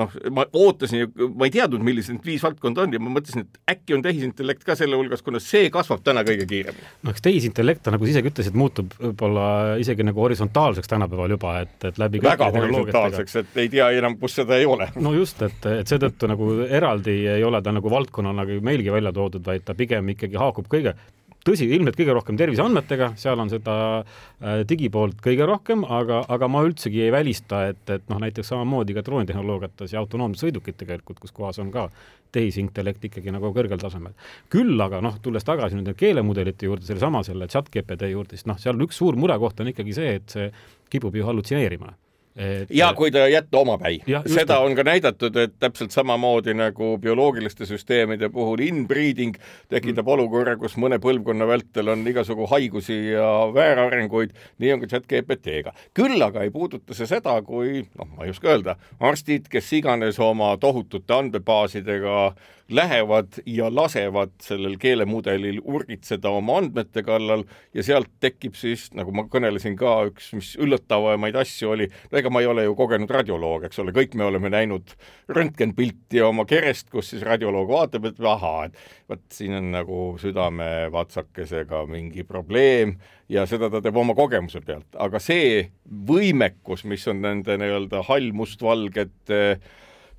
noh, 0.00 0.16
ma 0.34 0.46
ootasin, 0.52 1.06
ma 1.34 1.48
ei 1.48 1.54
teadnud, 1.54 1.84
millised 1.86 2.18
need 2.18 2.28
viis 2.28 2.44
valdkonda 2.44 2.84
on 2.84 2.96
ja 2.96 3.02
ma 3.02 3.12
mõtlesin, 3.16 3.46
et 3.46 3.74
äkki 3.76 3.96
on 3.96 4.04
tehisintellekt 4.04 4.66
ka 4.66 4.76
selle 4.78 4.98
hulgas, 4.98 5.24
kuna 5.24 5.40
see 5.42 5.70
kasvab 5.74 6.04
täna 6.06 6.24
kõige 6.26 6.46
kiiremini. 6.50 6.90
no 7.06 7.14
eks 7.14 7.24
tehisintellekt, 7.24 7.90
nagu 7.94 8.06
sa 8.06 8.14
isegi 8.14 8.32
ütlesid, 8.32 8.58
muutub 8.58 8.94
võib-olla 9.00 9.48
isegi 9.82 10.06
nagu 10.06 10.24
horisontaalseks 10.24 10.90
tänapäeval 10.90 11.36
juba, 11.36 11.56
et, 11.64 11.76
et 11.90 12.00
läbi 12.02 12.22
väga 12.24 12.50
horisontaalseks, 12.54 13.40
et 13.42 13.60
ei 13.64 13.72
tea 13.72 13.90
enam, 13.98 14.18
kus 14.20 14.38
seda 14.40 14.58
ei 14.60 14.68
ole. 14.68 14.90
no 15.00 15.14
just, 15.16 15.42
et, 15.46 15.70
et 15.80 15.90
seetõttu 15.90 16.30
nagu 16.30 16.50
eraldi 16.68 17.18
ei 17.36 17.44
ole 17.46 17.62
ta 17.62 17.74
nagu 17.74 17.90
valdkonnana 17.90 18.44
nagu 18.44 18.60
meilgi 18.64 18.92
välja 18.92 19.12
toodud, 19.14 19.44
vaid 19.46 19.64
ta 19.66 19.76
pigem 19.78 20.14
ikkagi 20.14 20.38
haakub 20.40 20.68
kõige 20.70 20.94
tõsi, 21.44 21.68
ilmselt 21.76 21.96
kõige 21.98 22.16
rohkem 22.16 22.38
terviseandmetega, 22.40 23.12
seal 23.20 23.40
on 23.40 23.52
seda 23.52 23.76
äh, 24.00 24.62
digipoolt 24.68 25.20
kõige 25.24 25.46
rohkem, 25.48 25.84
aga, 25.84 26.22
aga 26.32 26.48
ma 26.50 26.64
üldsegi 26.66 27.04
ei 27.06 27.12
välista, 27.14 27.64
et, 27.72 27.82
et 27.92 28.04
noh, 28.12 28.20
näiteks 28.22 28.52
samamoodi 28.52 28.96
ka 28.96 29.04
droonitehnoloogiates 29.06 29.94
ja 29.94 30.02
autonoomsed 30.02 30.46
sõidukid 30.46 30.78
tegelikult, 30.80 31.20
kus 31.22 31.34
kohas 31.36 31.60
on 31.62 31.72
ka 31.74 31.88
tehisintellekt 32.34 33.04
ikkagi 33.10 33.34
nagu 33.34 33.52
kõrgel 33.54 33.78
tasemel. 33.80 34.14
küll 34.50 34.80
aga 34.80 35.02
noh, 35.04 35.18
tulles 35.22 35.46
tagasi 35.46 35.78
nende 35.78 35.94
keelemudelite 35.98 36.66
juurde, 36.70 36.86
sellesama 36.88 37.22
selle 37.26 37.48
chat 37.52 37.70
GPT 37.70 38.10
juurde, 38.14 38.38
siis 38.38 38.48
noh, 38.50 38.58
seal 38.60 38.80
üks 38.86 38.98
suur 38.98 39.18
murekoht 39.20 39.60
on 39.60 39.70
ikkagi 39.70 39.94
see, 39.94 40.16
et 40.20 40.38
see 40.38 40.48
kipub 40.90 41.14
ju 41.14 41.26
hallutseneerima 41.28 41.94
et 42.36 42.70
ja 42.74 42.90
kui 42.94 43.10
ta 43.14 43.26
jätta 43.30 43.58
omapäi. 43.58 44.00
Seda 44.26 44.58
on 44.64 44.74
ka 44.74 44.84
näidatud, 44.86 45.36
et 45.36 45.54
täpselt 45.62 45.94
samamoodi 45.94 46.54
nagu 46.58 46.94
bioloogiliste 46.98 47.66
süsteemide 47.68 48.28
puhul 48.34 48.62
inbreeding 48.64 49.36
tekitab 49.72 50.08
olukorra, 50.08 50.56
kus 50.58 50.76
mõne 50.80 50.98
põlvkonna 51.02 51.46
vältel 51.48 51.92
on 51.94 52.06
igasugu 52.10 52.48
haigusi 52.50 52.98
ja 53.12 53.28
väärarenguid, 53.54 54.34
nii 54.58 54.74
on 54.74 54.82
ka 54.82 54.90
chat-GPT-ga. 54.94 55.74
küll 55.94 56.22
aga 56.22 56.42
ei 56.42 56.50
puuduta 56.50 56.94
see 56.94 57.06
seda, 57.10 57.36
kui 57.46 57.84
noh, 57.98 58.10
ma 58.16 58.26
ei 58.26 58.34
oska 58.34 58.50
öelda, 58.50 58.76
arstid, 59.00 59.48
kes 59.50 59.72
iganes 59.78 60.18
oma 60.18 60.56
tohutute 60.60 61.14
andmebaasidega 61.14 62.34
lähevad 62.68 63.26
ja 63.46 63.68
lasevad 63.74 64.32
sellel 64.42 64.76
keelemudelil 64.80 65.60
urgitseda 65.64 66.30
oma 66.32 66.56
andmete 66.58 67.02
kallal 67.04 67.44
ja 67.74 67.84
sealt 67.84 68.08
tekib 68.24 68.56
siis, 68.56 68.86
nagu 68.96 69.12
ma 69.12 69.26
kõnelesin 69.28 69.76
ka, 69.76 69.92
üks, 70.08 70.30
mis 70.36 70.54
üllatavamaid 70.56 71.36
asju 71.36 71.74
oli, 71.74 71.90
no 72.10 72.20
ega 72.20 72.32
ma 72.32 72.40
ei 72.40 72.48
ole 72.48 72.64
ju 72.64 72.76
kogenud 72.78 73.12
radioloog, 73.12 73.68
eks 73.68 73.82
ole, 73.84 73.92
kõik 73.96 74.16
me 74.16 74.24
oleme 74.24 74.52
näinud 74.54 74.96
röntgenpilti 75.28 76.24
oma 76.24 76.46
kerest, 76.48 76.88
kus 76.92 77.12
siis 77.12 77.24
radioloog 77.26 77.68
vaatab, 77.68 78.08
et 78.08 78.24
ahaa, 78.24 78.70
et 78.70 78.80
vot 79.12 79.24
siin 79.36 79.58
on 79.60 79.70
nagu 79.74 80.00
südamevatsakesega 80.22 81.84
mingi 81.90 82.24
probleem 82.24 82.96
ja 83.28 83.44
seda 83.48 83.68
ta 83.72 83.84
teeb 83.84 83.96
oma 84.00 84.16
kogemuse 84.16 84.64
pealt, 84.64 84.88
aga 84.96 85.20
see 85.20 85.66
võimekus, 85.84 86.88
mis 86.88 87.04
on 87.12 87.20
nende 87.24 87.60
nii-öelda 87.60 88.06
hall-mustvalgete 88.08 89.44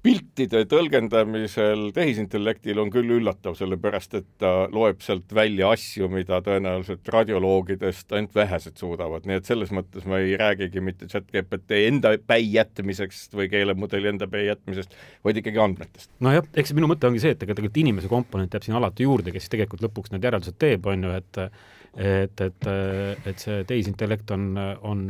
piltide 0.05 0.61
tõlgendamisel 0.69 1.87
tehisintellektil 1.95 2.77
on 2.81 2.91
küll 2.93 3.15
üllatav, 3.17 3.55
sellepärast 3.57 4.17
et 4.19 4.27
ta 4.41 4.51
loeb 4.73 5.01
sealt 5.01 5.31
välja 5.33 5.71
asju, 5.73 6.09
mida 6.13 6.41
tõenäoliselt 6.45 7.09
radioloogidest 7.15 8.13
ainult 8.13 8.35
vähesed 8.37 8.77
suudavad, 8.81 9.25
nii 9.25 9.39
et 9.39 9.49
selles 9.49 9.73
mõttes 9.75 10.05
ma 10.09 10.21
ei 10.21 10.37
räägigi 10.39 10.83
mitte 10.85 11.09
chat-GPT 11.11 11.81
enda 11.89 12.13
päi 12.21 12.45
jätmisest 12.53 13.33
või 13.37 13.49
keelemudeli 13.53 14.11
enda 14.13 14.29
päi 14.29 14.45
jätmisest, 14.49 14.93
vaid 15.25 15.41
ikkagi 15.41 15.63
andmetest. 15.63 16.11
nojah, 16.25 16.45
eks 16.53 16.75
minu 16.77 16.91
mõte 16.91 17.09
ongi 17.09 17.23
see, 17.23 17.33
et 17.33 17.41
ega 17.41 17.55
tegelikult 17.57 17.81
inimese 17.81 18.11
komponent 18.11 18.53
jääb 18.53 18.67
siin 18.67 18.77
alati 18.77 19.07
juurde, 19.07 19.33
kes 19.33 19.49
tegelikult 19.53 19.87
lõpuks 19.87 20.13
need 20.13 20.29
järeldused 20.29 20.59
teeb, 20.61 20.85
on 20.91 21.09
ju, 21.09 21.15
et 21.17 21.45
et, 21.95 22.41
et, 22.43 22.65
et 23.25 23.39
see 23.39 23.61
tehisintellekt 23.63 24.31
on, 24.35 24.49
on 24.83 25.05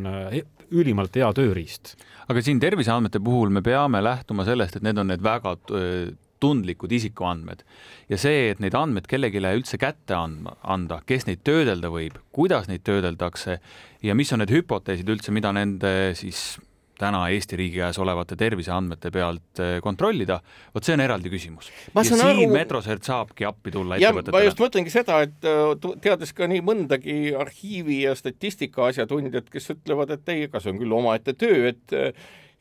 ülimalt 0.71 1.15
hea 1.15 1.31
tööriist. 1.35 1.95
aga 2.27 2.41
siin 2.41 2.59
terviseandmete 2.59 3.19
puhul 3.19 3.49
me 3.53 3.61
peame 3.61 4.01
lähtuma 4.03 4.45
sellest, 4.45 4.75
et 4.77 4.85
need 4.85 4.97
on 4.97 5.11
need 5.11 5.23
väga 5.23 5.57
öö, 5.71 6.11
tundlikud 6.39 6.91
isikuandmed 6.91 7.63
ja 8.09 8.17
see, 8.19 8.51
et 8.51 8.61
neid 8.63 8.75
andmeid 8.77 9.07
kellelegi 9.09 9.41
üldse 9.41 9.79
kätte 9.81 10.17
andma, 10.17 10.55
anda, 10.63 11.01
kes 11.07 11.27
neid 11.29 11.43
töödelda 11.47 11.89
võib, 11.93 12.17
kuidas 12.35 12.69
neid 12.69 12.83
töödeldakse 12.85 13.59
ja 14.03 14.15
mis 14.15 14.33
on 14.33 14.43
need 14.43 14.53
hüpoteesid 14.53 15.09
üldse, 15.09 15.33
mida 15.35 15.53
nende 15.55 16.13
siis 16.17 16.57
täna 16.99 17.25
Eesti 17.33 17.59
riigi 17.59 17.81
käes 17.81 17.99
olevate 18.01 18.37
terviseandmete 18.39 19.11
pealt 19.11 19.61
eh, 19.63 19.77
kontrollida, 19.83 20.39
vot 20.75 20.87
see 20.87 20.95
on 20.97 21.03
eraldi 21.05 21.31
küsimus. 21.33 21.71
Ja 21.95 22.05
siin 22.07 22.23
aru- 22.23 22.47
Metrosert 22.55 23.03
saabki 23.07 23.47
appi 23.47 23.73
tulla 23.75 23.99
jah, 23.99 24.13
ma 24.13 24.21
ettevõtetele 24.23 24.49
just 24.49 24.63
mõtlengi 24.63 24.93
seda, 24.93 25.19
et 25.27 25.49
tu- 25.81 25.95
teades 26.01 26.31
ka 26.33 26.47
nii 26.51 26.63
mõndagi 26.65 27.19
arhiivi 27.39 28.01
ja 28.05 28.15
statistika 28.15 28.89
asjatundjat, 28.89 29.49
kes 29.51 29.71
ütlevad, 29.75 30.15
et 30.15 30.33
ei, 30.33 30.47
ega 30.49 30.59
see 30.63 30.73
on 30.73 30.81
küll 30.81 30.97
omaette 31.01 31.33
töö, 31.37 31.69
et 31.73 31.99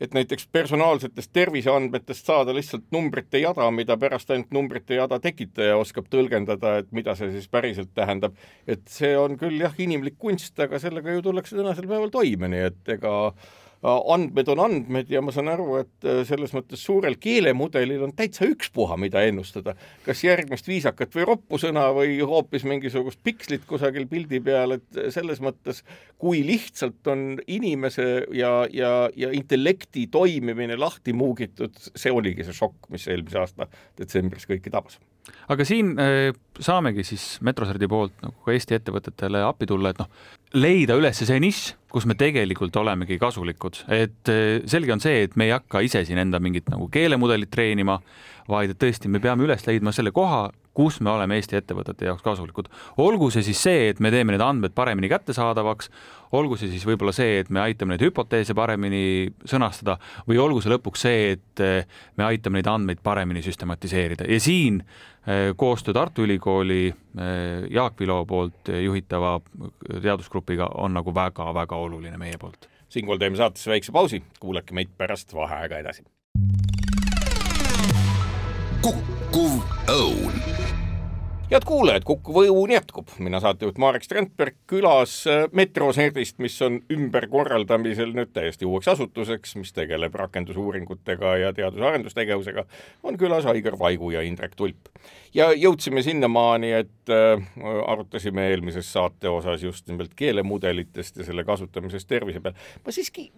et 0.03 0.15
näiteks 0.15 0.49
personaalsetest 0.53 1.31
terviseandmetest 1.33 2.27
saada 2.27 2.55
lihtsalt 2.55 2.89
numbrite 2.93 3.39
jada, 3.39 3.69
mida 3.71 3.97
pärast 4.01 4.31
ainult 4.35 4.51
numbrite 4.55 4.99
jada 4.99 5.21
tekitaja 5.23 5.77
oskab 5.79 6.09
tõlgendada, 6.11 6.81
et 6.83 6.91
mida 6.93 7.15
see 7.19 7.31
siis 7.31 7.47
päriselt 7.49 7.93
tähendab. 7.95 8.35
et 8.67 8.83
see 8.91 9.15
on 9.19 9.39
küll 9.39 9.61
jah, 9.61 9.75
inimlik 9.79 10.19
kunst, 10.19 10.59
aga 10.61 10.81
sellega 10.83 11.15
ju 11.15 11.23
tullakse 11.23 11.57
tänasel 11.57 11.87
päeval 11.87 12.11
toime, 12.11 12.51
nii 12.51 12.65
et 12.73 12.93
ega 12.97 13.15
äh, 13.29 13.53
andmed 13.85 14.49
on 14.49 14.63
andmed 14.65 15.11
ja 15.13 15.21
ma 15.25 15.33
saan 15.35 15.51
aru, 15.53 15.67
et 15.83 16.07
äh, 16.09 16.23
selles 16.29 16.55
mõttes 16.57 16.81
suurel 16.87 17.19
keelemudelil 17.21 18.07
on 18.07 18.15
täitsa 18.17 18.47
ükspuha, 18.49 18.97
mida 19.01 19.23
ennustada. 19.29 19.75
kas 20.07 20.25
järgmist 20.25 20.69
viisakat 20.69 21.15
või 21.15 21.27
roppu 21.29 21.61
sõna 21.61 21.87
või 21.97 22.17
hoopis 22.25 22.65
mingisugust 22.69 23.21
pikslit 23.23 23.67
kusagil 23.69 24.07
pildi 24.09 24.41
peal, 24.45 24.79
et 24.79 25.01
selles 25.13 25.43
mõttes, 25.45 25.83
kui 26.19 26.41
lihtsalt 26.47 27.13
on 27.13 27.27
inimese 27.47 28.27
ja, 28.33 28.55
ja, 28.73 29.11
ja 29.17 29.33
intellekti 29.37 30.07
toimimine 30.13 30.79
lahti 30.81 31.13
muugitud, 31.13 31.77
see 31.95 32.13
oligi 32.13 32.47
see 32.47 32.57
šokk, 32.57 32.89
mis 32.95 33.05
eelmise 33.09 33.43
aasta 33.43 33.69
detsembris 33.99 34.49
kõiki 34.49 34.73
tabas. 34.73 34.97
aga 35.49 35.65
siin 35.69 35.93
äh, 36.01 36.33
saamegi 36.61 37.05
siis 37.05 37.37
Metroserdi 37.45 37.89
poolt 37.89 38.17
nagu 38.25 38.37
ka 38.45 38.57
Eesti 38.57 38.79
ettevõtetele 38.79 39.45
appi 39.45 39.69
tulla, 39.69 39.93
et 39.93 40.01
noh, 40.01 40.09
leida 40.55 40.97
üles 40.99 41.19
see 41.19 41.41
nišš, 41.43 41.63
kus 41.95 42.07
me 42.11 42.17
tegelikult 42.19 42.77
olemegi 42.79 43.19
kasulikud, 43.23 43.85
et 43.93 44.31
äh, 44.33 44.61
selge 44.71 44.95
on 44.95 45.03
see, 45.03 45.25
et 45.27 45.37
me 45.39 45.49
ei 45.49 45.55
hakka 45.55 45.83
ise 45.87 46.05
siin 46.07 46.21
enda 46.23 46.41
mingit 46.43 46.71
nagu 46.73 46.89
keelemudelit 46.93 47.51
treenima, 47.55 48.01
vaid 48.51 48.75
et 48.75 48.81
tõesti, 48.81 49.11
me 49.11 49.23
peame 49.23 49.47
üles 49.47 49.67
leidma 49.67 49.95
selle 49.95 50.15
koha, 50.15 50.49
kus 50.75 50.99
me 51.01 51.11
oleme 51.11 51.39
Eesti 51.39 51.57
ettevõtete 51.57 52.09
jaoks 52.09 52.23
kasulikud. 52.23 52.69
olgu 52.99 53.31
see 53.31 53.43
siis 53.47 53.63
see, 53.63 53.89
et 53.93 54.01
me 54.01 54.11
teeme 54.11 54.35
need 54.35 54.43
andmed 54.43 54.75
paremini 54.75 55.09
kättesaadavaks, 55.09 55.91
olgu 56.35 56.59
see 56.59 56.71
siis 56.73 56.85
võib-olla 56.87 57.15
see, 57.15 57.39
et 57.43 57.51
me 57.55 57.63
aitame 57.63 57.95
neid 57.95 58.05
hüpoteese 58.09 58.57
paremini 58.59 59.31
sõnastada 59.49 59.97
või 60.29 60.41
olgu 60.43 60.63
see 60.63 60.73
lõpuks 60.75 61.07
see, 61.07 61.35
et 61.37 61.65
eh, 61.65 61.87
me 62.19 62.27
aitame 62.27 62.61
neid 62.61 62.71
andmeid 62.71 63.03
paremini 63.07 63.43
süstematiseerida 63.45 64.27
ja 64.31 64.41
siin 64.43 64.81
eh, 64.83 65.53
koostöö 65.57 65.95
Tartu 65.95 66.27
Ülikooli 66.27 66.89
eh, 66.91 67.69
Jaak 67.71 68.01
Vilo 68.01 68.23
poolt 68.27 68.73
juhitava 68.83 69.39
teadusgrupiga 69.95 70.73
on 70.83 70.97
nagu 70.99 71.15
väga-väga 71.15 71.77
oluline 71.87 72.19
meie 72.19 72.39
poolt. 72.41 72.69
siinkohal 72.89 73.23
teeme 73.23 73.37
saatesse 73.37 73.71
väikse 73.71 73.93
pausi, 73.93 74.23
kuulake 74.41 74.75
meid 74.75 74.91
pärast 74.99 75.35
vaheaega 75.35 75.79
edasi. 75.79 76.05
kukkuv 78.83 79.74
head 81.55 81.67
kuulajad, 81.69 82.03
Kukkuv 82.03 82.41
Õun 82.49 82.73
jätkub, 82.75 83.11
mina 83.23 83.39
saatejuht 83.39 83.77
Marek 83.79 84.03
Strandberg 84.03 84.57
külas 84.71 85.21
äh, 85.31 85.45
Metroserdist, 85.55 86.41
mis 86.43 86.57
on 86.67 86.81
ümberkorraldamisel 86.91 88.11
nüüd 88.17 88.33
täiesti 88.35 88.67
uueks 88.67 88.89
asutuseks, 88.91 89.55
mis 89.61 89.71
tegeleb 89.77 90.17
rakendusuuringutega 90.19 91.37
ja 91.45 91.53
teadus-arendustegevusega, 91.55 92.65
on 93.07 93.19
külas 93.21 93.47
Aigar 93.47 93.79
Vaigu 93.79 94.11
ja 94.11 94.25
Indrek 94.27 94.57
Tulp. 94.59 94.91
ja 95.35 95.53
jõudsime 95.55 96.03
sinnamaani, 96.03 96.73
et 96.81 97.15
äh, 97.15 97.47
arutasime 97.87 98.49
eelmises 98.51 98.91
saate 98.93 99.31
osas 99.31 99.63
just 99.63 99.87
nimelt 99.89 100.15
keelemudelitest 100.17 101.23
ja 101.23 101.29
selle 101.29 101.45
kasutamisest 101.45 102.09
tervise 102.09 102.41
peal. 102.41 102.59
ma 102.85 102.97
siiski 102.99 103.31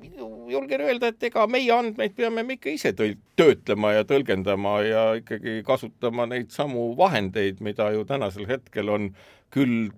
julgen 0.48 0.80
öelda, 0.80 1.12
et 1.12 1.28
ega 1.28 1.44
meie 1.46 1.72
andmeid 1.72 2.16
peame 2.16 2.46
me 2.46 2.56
ikka 2.56 2.72
ise 2.72 2.94
töötlema 2.96 3.92
ja 3.92 4.08
tõlgendama 4.08 4.78
ja 4.88 5.04
ikkagi 5.20 5.60
kasutama 5.66 6.26
neid 6.32 6.48
samu 6.54 6.94
vahendeid, 6.96 7.60
mida 7.60 7.90
ju 7.92 8.05
tänasel 8.08 8.48
hetkel 8.50 8.90
on 8.92 9.10
küll 9.54 9.88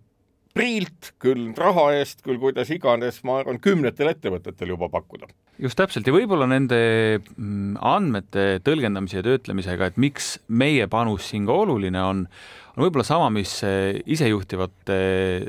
priilt, 0.58 1.12
küll 1.22 1.52
raha 1.58 1.90
eest, 1.98 2.22
küll 2.24 2.38
kuidas 2.40 2.70
iganes, 2.74 3.20
ma 3.26 3.40
arvan, 3.42 3.60
kümnetel 3.62 4.10
ettevõtetel 4.10 4.74
juba 4.74 4.88
pakkuda. 4.92 5.28
just 5.58 5.78
täpselt 5.78 6.06
ja 6.06 6.14
võib-olla 6.14 6.46
nende 6.50 6.78
mm, 7.18 7.76
andmete 7.82 8.60
tõlgendamise 8.66 9.18
ja 9.18 9.26
töötlemisega, 9.26 9.90
et 9.90 9.98
miks 9.98 10.36
meie 10.48 10.86
panus 10.90 11.30
siin 11.30 11.46
ka 11.48 11.56
oluline 11.64 12.02
on, 12.02 12.24
on 12.76 12.86
võib-olla 12.86 13.06
sama, 13.06 13.28
mis 13.34 13.56
eh, 13.66 14.00
isejuhtivate 14.06 14.98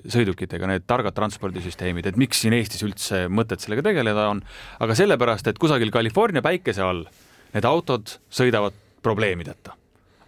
sõidukitega, 0.09 0.69
need 0.69 0.85
targad 0.89 1.17
transpordisüsteemid, 1.17 2.09
et 2.09 2.19
miks 2.19 2.43
siin 2.43 2.57
Eestis 2.57 2.85
üldse 2.85 3.27
mõtet 3.29 3.65
sellega 3.65 3.85
tegeleda 3.89 4.29
on, 4.33 4.43
aga 4.81 4.97
sellepärast, 4.97 5.49
et 5.49 5.61
kusagil 5.61 5.93
California 5.93 6.45
päikese 6.45 6.85
all 6.85 7.05
need 7.53 7.65
autod 7.65 8.17
sõidavad 8.33 8.77
probleemideta 9.05 9.78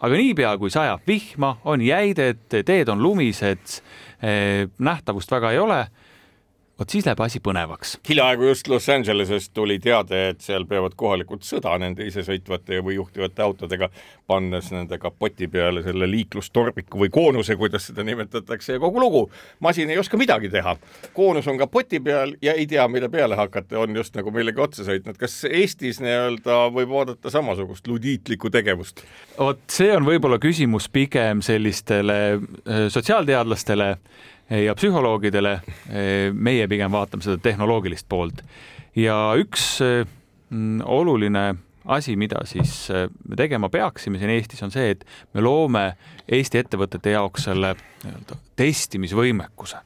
aga 0.01 0.17
niipea, 0.17 0.55
kui 0.58 0.72
sajab 0.74 1.05
vihma, 1.08 1.55
on 1.70 1.81
jäided, 1.86 2.48
teed 2.50 2.89
on 2.89 3.03
lumised, 3.03 3.81
nähtavust 4.81 5.31
väga 5.31 5.51
ei 5.53 5.62
ole, 5.62 5.81
vot 6.81 6.89
siis 6.89 7.05
läheb 7.05 7.19
asi 7.21 7.39
põnevaks. 7.43 7.97
hiljaaegu 8.09 8.47
just 8.50 8.67
Los 8.67 8.89
Angelesest 8.89 9.53
tuli 9.53 9.77
teade, 9.79 10.21
et 10.31 10.41
seal 10.41 10.65
peavad 10.65 10.95
kohalikud 10.97 11.43
sõda 11.45 11.75
nende 11.81 12.05
isesõitvate 12.09 12.81
või 12.81 12.97
juhtivate 12.97 13.43
autodega, 13.45 13.89
pannes 14.27 14.71
nende 14.73 14.97
kapoti 15.01 15.47
peale 15.51 15.83
selle 15.85 16.09
liiklustorbiku 16.09 17.03
või 17.03 17.11
koonuse, 17.13 17.55
kuidas 17.59 17.85
seda 17.91 18.05
nimetatakse 18.07 18.77
ja 18.77 18.81
kogu 18.81 19.00
lugu. 19.03 19.21
masin 19.59 19.89
ei 19.89 19.97
oska 20.01 20.17
midagi 20.17 20.50
teha. 20.50 20.75
koonus 21.13 21.47
on 21.47 21.57
kapoti 21.57 22.00
peal 22.00 22.33
ja 22.41 22.53
ei 22.53 22.67
tea, 22.67 22.88
mida 22.88 23.09
peale 23.09 23.35
hakata, 23.35 23.79
on 23.79 23.95
just 23.95 24.15
nagu 24.15 24.31
millegi 24.31 24.61
otsa 24.61 24.83
sõitnud. 24.88 25.17
kas 25.17 25.43
Eestis 25.45 26.01
nii-öelda 26.01 26.65
võib 26.73 26.97
oodata 26.97 27.29
samasugust 27.29 27.88
ludiitlikku 27.88 28.50
tegevust? 28.50 29.05
vot 29.38 29.61
see 29.69 29.93
on 29.95 30.05
võib-olla 30.05 30.41
küsimus 30.41 30.89
pigem 30.89 31.45
sellistele 31.45 32.19
äh, 32.33 32.88
sotsiaalteadlastele 32.89 33.97
ja 34.51 34.75
psühholoogidele. 34.75 35.60
meie 36.34 36.67
pigem 36.67 36.91
vaatame 36.91 37.24
seda 37.24 37.38
tehnoloogilist 37.41 38.08
poolt 38.10 38.41
ja 38.96 39.15
üks 39.39 39.79
mm, 39.81 40.81
oluline 40.84 41.46
asi, 41.86 42.15
mida 42.15 42.43
siis 42.46 42.89
me 43.27 43.36
tegema 43.36 43.70
peaksime 43.70 44.20
siin 44.20 44.34
Eestis, 44.36 44.62
on 44.63 44.74
see, 44.74 44.91
et 44.93 45.05
me 45.34 45.41
loome 45.41 45.86
Eesti 46.31 46.62
ettevõtete 46.62 47.15
jaoks 47.15 47.48
selle 47.50 47.74
nii-öelda 48.03 48.38
testimisvõimekuse. 48.60 49.79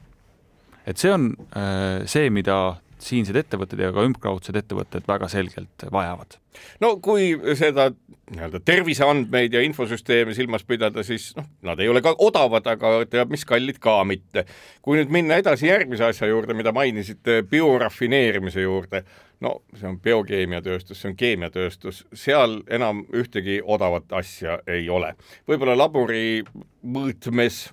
et 0.86 0.98
see 0.98 1.12
on 1.12 1.30
äh, 1.56 2.04
see, 2.06 2.30
mida 2.30 2.76
siinsed 3.02 3.36
ettevõtted 3.36 3.80
ja 3.80 3.92
ka 3.94 4.04
ümberkaudsed 4.06 4.56
ettevõtted 4.56 5.06
väga 5.08 5.28
selgelt 5.28 5.86
vajavad. 5.92 6.38
no 6.80 6.96
kui 7.04 7.34
seda 7.58 7.90
nii-öelda 8.32 8.60
terviseandmeid 8.64 9.54
ja 9.54 9.60
infosüsteeme 9.62 10.34
silmas 10.34 10.64
pidada, 10.64 11.02
siis 11.06 11.28
noh, 11.36 11.46
nad 11.62 11.80
ei 11.80 11.88
ole 11.88 12.02
ka 12.02 12.14
odavad, 12.18 12.66
aga 12.66 13.04
teab 13.10 13.30
mis 13.30 13.44
kallid 13.46 13.78
ka 13.82 14.00
mitte. 14.04 14.46
kui 14.82 14.98
nüüd 14.98 15.12
minna 15.12 15.38
edasi 15.42 15.68
järgmise 15.68 16.08
asja 16.08 16.26
juurde, 16.30 16.54
mida 16.54 16.72
mainisite, 16.72 17.42
biorafineerimise 17.50 18.64
juurde, 18.64 19.04
no 19.40 19.60
see 19.76 19.88
on 19.88 20.00
biokeemiatööstus, 20.02 21.00
see 21.00 21.12
on 21.12 21.16
keemiatööstus, 21.16 22.04
seal 22.14 22.60
enam 22.66 23.04
ühtegi 23.14 23.60
odavat 23.64 24.12
asja 24.12 24.58
ei 24.66 24.88
ole. 24.90 25.14
võib-olla 25.48 25.76
labori 25.78 26.42
mõõtmes 26.82 27.66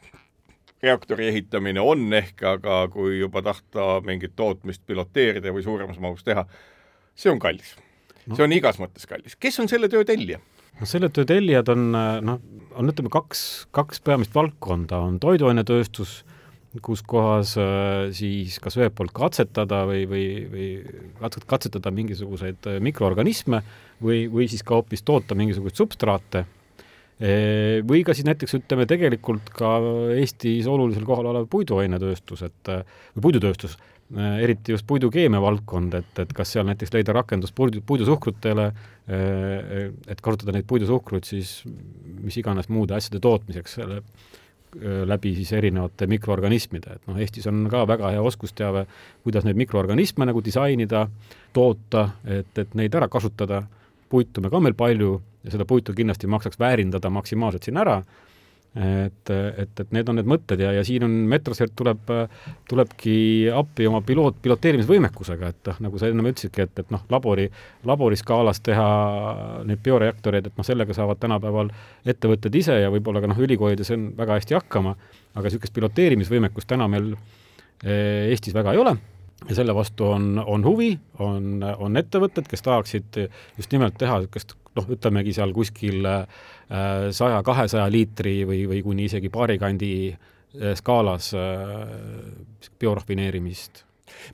reaktori 0.83 1.29
ehitamine 1.31 1.81
on 1.81 2.05
ehk, 2.13 2.43
aga 2.55 2.83
kui 2.93 3.19
juba 3.21 3.43
tahta 3.45 4.01
mingit 4.05 4.35
tootmist 4.35 4.83
piloteerida 4.87 5.53
või 5.55 5.63
suuremas 5.65 5.99
mahus 6.03 6.25
teha, 6.27 6.45
see 7.15 7.31
on 7.31 7.41
kallis 7.41 7.75
no.. 8.27 8.35
see 8.35 8.45
on 8.45 8.55
igas 8.55 8.79
mõttes 8.81 9.07
kallis. 9.09 9.37
kes 9.39 9.61
on 9.63 9.71
selle 9.71 9.89
töö 9.91 10.03
tellija? 10.07 10.41
no 10.79 10.89
selle 10.89 11.09
töö 11.13 11.27
tellijad 11.29 11.71
on 11.73 11.89
noh, 11.93 12.39
on 12.79 12.93
ütleme 12.93 13.11
kaks, 13.13 13.67
kaks 13.75 14.03
peamist 14.03 14.35
valdkonda, 14.35 14.99
on 15.07 15.19
toiduainetööstus, 15.23 16.23
kus 16.83 17.03
kohas 17.05 17.53
äh, 17.61 18.09
siis 18.17 18.57
kas 18.63 18.79
ühelt 18.79 18.95
poolt 18.97 19.13
katsetada 19.15 19.83
või, 19.89 20.07
või, 20.09 20.25
või 20.49 20.67
katsetada 21.47 21.93
mingisuguseid 21.93 22.71
mikroorganisme 22.83 23.61
või, 24.01 24.25
või 24.33 24.49
siis 24.51 24.65
ka 24.65 24.79
hoopis 24.79 25.05
toota 25.05 25.37
mingisuguseid 25.37 25.83
substraate 25.83 26.45
või 27.87 28.01
ka 28.03 28.15
siis 28.15 28.27
näiteks 28.27 28.57
ütleme 28.57 28.85
tegelikult 28.89 29.47
ka 29.55 29.77
Eestis 30.17 30.67
olulisel 30.67 31.05
kohal 31.07 31.29
olev 31.31 31.47
puiduainetööstus, 31.51 32.43
et 32.49 32.71
või 33.15 33.27
puidutööstus, 33.29 33.77
eriti 34.43 34.73
just 34.73 34.85
puidukeemia 34.87 35.39
valdkond, 35.41 35.95
et, 35.97 36.19
et 36.19 36.33
kas 36.35 36.51
seal 36.53 36.67
näiteks 36.67 36.91
leida 36.93 37.15
rakendust 37.15 37.55
puidu, 37.55 37.81
puidusuhkrutele, 37.85 38.67
et 39.07 40.21
kasutada 40.21 40.55
neid 40.57 40.67
puidusuhkruid 40.69 41.25
siis 41.27 41.61
mis 42.23 42.37
iganes 42.41 42.69
muude 42.69 42.95
asjade 42.97 43.23
tootmiseks 43.23 43.79
selle 43.79 44.01
läbi 45.05 45.35
siis 45.37 45.51
erinevate 45.53 46.07
mikroorganismide, 46.09 46.95
et 46.97 47.07
noh, 47.09 47.17
Eestis 47.21 47.45
on 47.49 47.67
ka 47.69 47.83
väga 47.89 48.09
hea 48.15 48.21
oskusteave, 48.25 48.85
kuidas 49.23 49.45
neid 49.45 49.59
mikroorganisme 49.59 50.25
nagu 50.25 50.41
disainida, 50.45 51.05
toota, 51.53 52.07
et, 52.25 52.49
et 52.57 52.73
neid 52.77 52.95
ära 52.97 53.07
kasutada, 53.11 53.63
puitu 54.13 54.43
me 54.43 54.53
ka 54.53 54.61
meil 54.61 54.77
palju 54.77 55.15
ja 55.43 55.55
seda 55.55 55.65
puitu 55.67 55.95
kindlasti 55.97 56.29
maksaks 56.31 56.59
väärindada 56.61 57.09
maksimaalselt 57.13 57.65
siin 57.67 57.81
ära, 57.81 57.97
et, 58.73 59.29
et, 59.29 59.79
et 59.83 59.91
need 59.93 60.09
on 60.09 60.17
need 60.17 60.29
mõtted 60.29 60.61
ja, 60.63 60.71
ja 60.73 60.81
siin 60.85 61.05
on 61.05 61.13
Metrosert 61.29 61.75
tuleb, 61.77 62.09
tulebki 62.69 63.15
appi 63.53 63.85
oma 63.89 64.01
piloot, 64.05 64.39
piloteerimisvõimekusega, 64.41 65.51
et 65.53 65.69
noh, 65.69 65.81
nagu 65.87 66.01
sa 66.01 66.09
ennem 66.09 66.31
ütlesidki, 66.31 66.65
et, 66.65 66.81
et 66.81 66.93
noh, 66.93 67.03
labori, 67.13 67.45
laboriskaalas 67.89 68.63
teha 68.65 68.89
neid 69.69 69.83
bioreaktoreid, 69.85 70.49
et 70.49 70.57
noh, 70.57 70.67
sellega 70.67 70.97
saavad 70.97 71.21
tänapäeval 71.21 71.69
ettevõtted 72.15 72.61
ise 72.63 72.79
ja 72.81 72.91
võib-olla 72.93 73.21
ka 73.21 73.29
noh, 73.29 73.45
ülikoolides 73.45 73.93
on 73.93 74.11
väga 74.17 74.39
hästi 74.39 74.57
hakkama, 74.57 74.97
aga 75.35 75.49
niisugust 75.49 75.77
piloteerimisvõimekust 75.77 76.73
täna 76.73 76.89
meil 76.89 77.13
eh, 77.13 78.31
Eestis 78.31 78.57
väga 78.57 78.73
ei 78.73 78.81
ole 78.81 78.97
ja 79.49 79.55
selle 79.55 79.75
vastu 79.75 80.07
on, 80.13 80.43
on 80.45 80.65
huvi, 80.65 80.93
on, 81.19 81.63
on 81.77 81.99
ettevõtted, 81.99 82.47
kes 82.49 82.63
tahaksid 82.65 83.23
just 83.57 83.73
nimelt 83.75 83.97
teha 83.99 84.19
niisugust 84.21 84.55
noh, 84.77 84.89
ütlemegi 84.95 85.33
seal 85.35 85.53
kuskil 85.55 86.05
äh, 86.09 86.27
saja, 87.15 87.41
kahesaja 87.45 87.87
liitri 87.93 88.41
või, 88.49 88.63
või 88.69 88.83
kuni 88.85 89.07
isegi 89.09 89.31
paari 89.33 89.59
kandi 89.61 89.93
äh, 90.11 90.73
skaalas 90.79 91.33
äh, 91.37 91.81
biorafineerimist. 92.79 93.83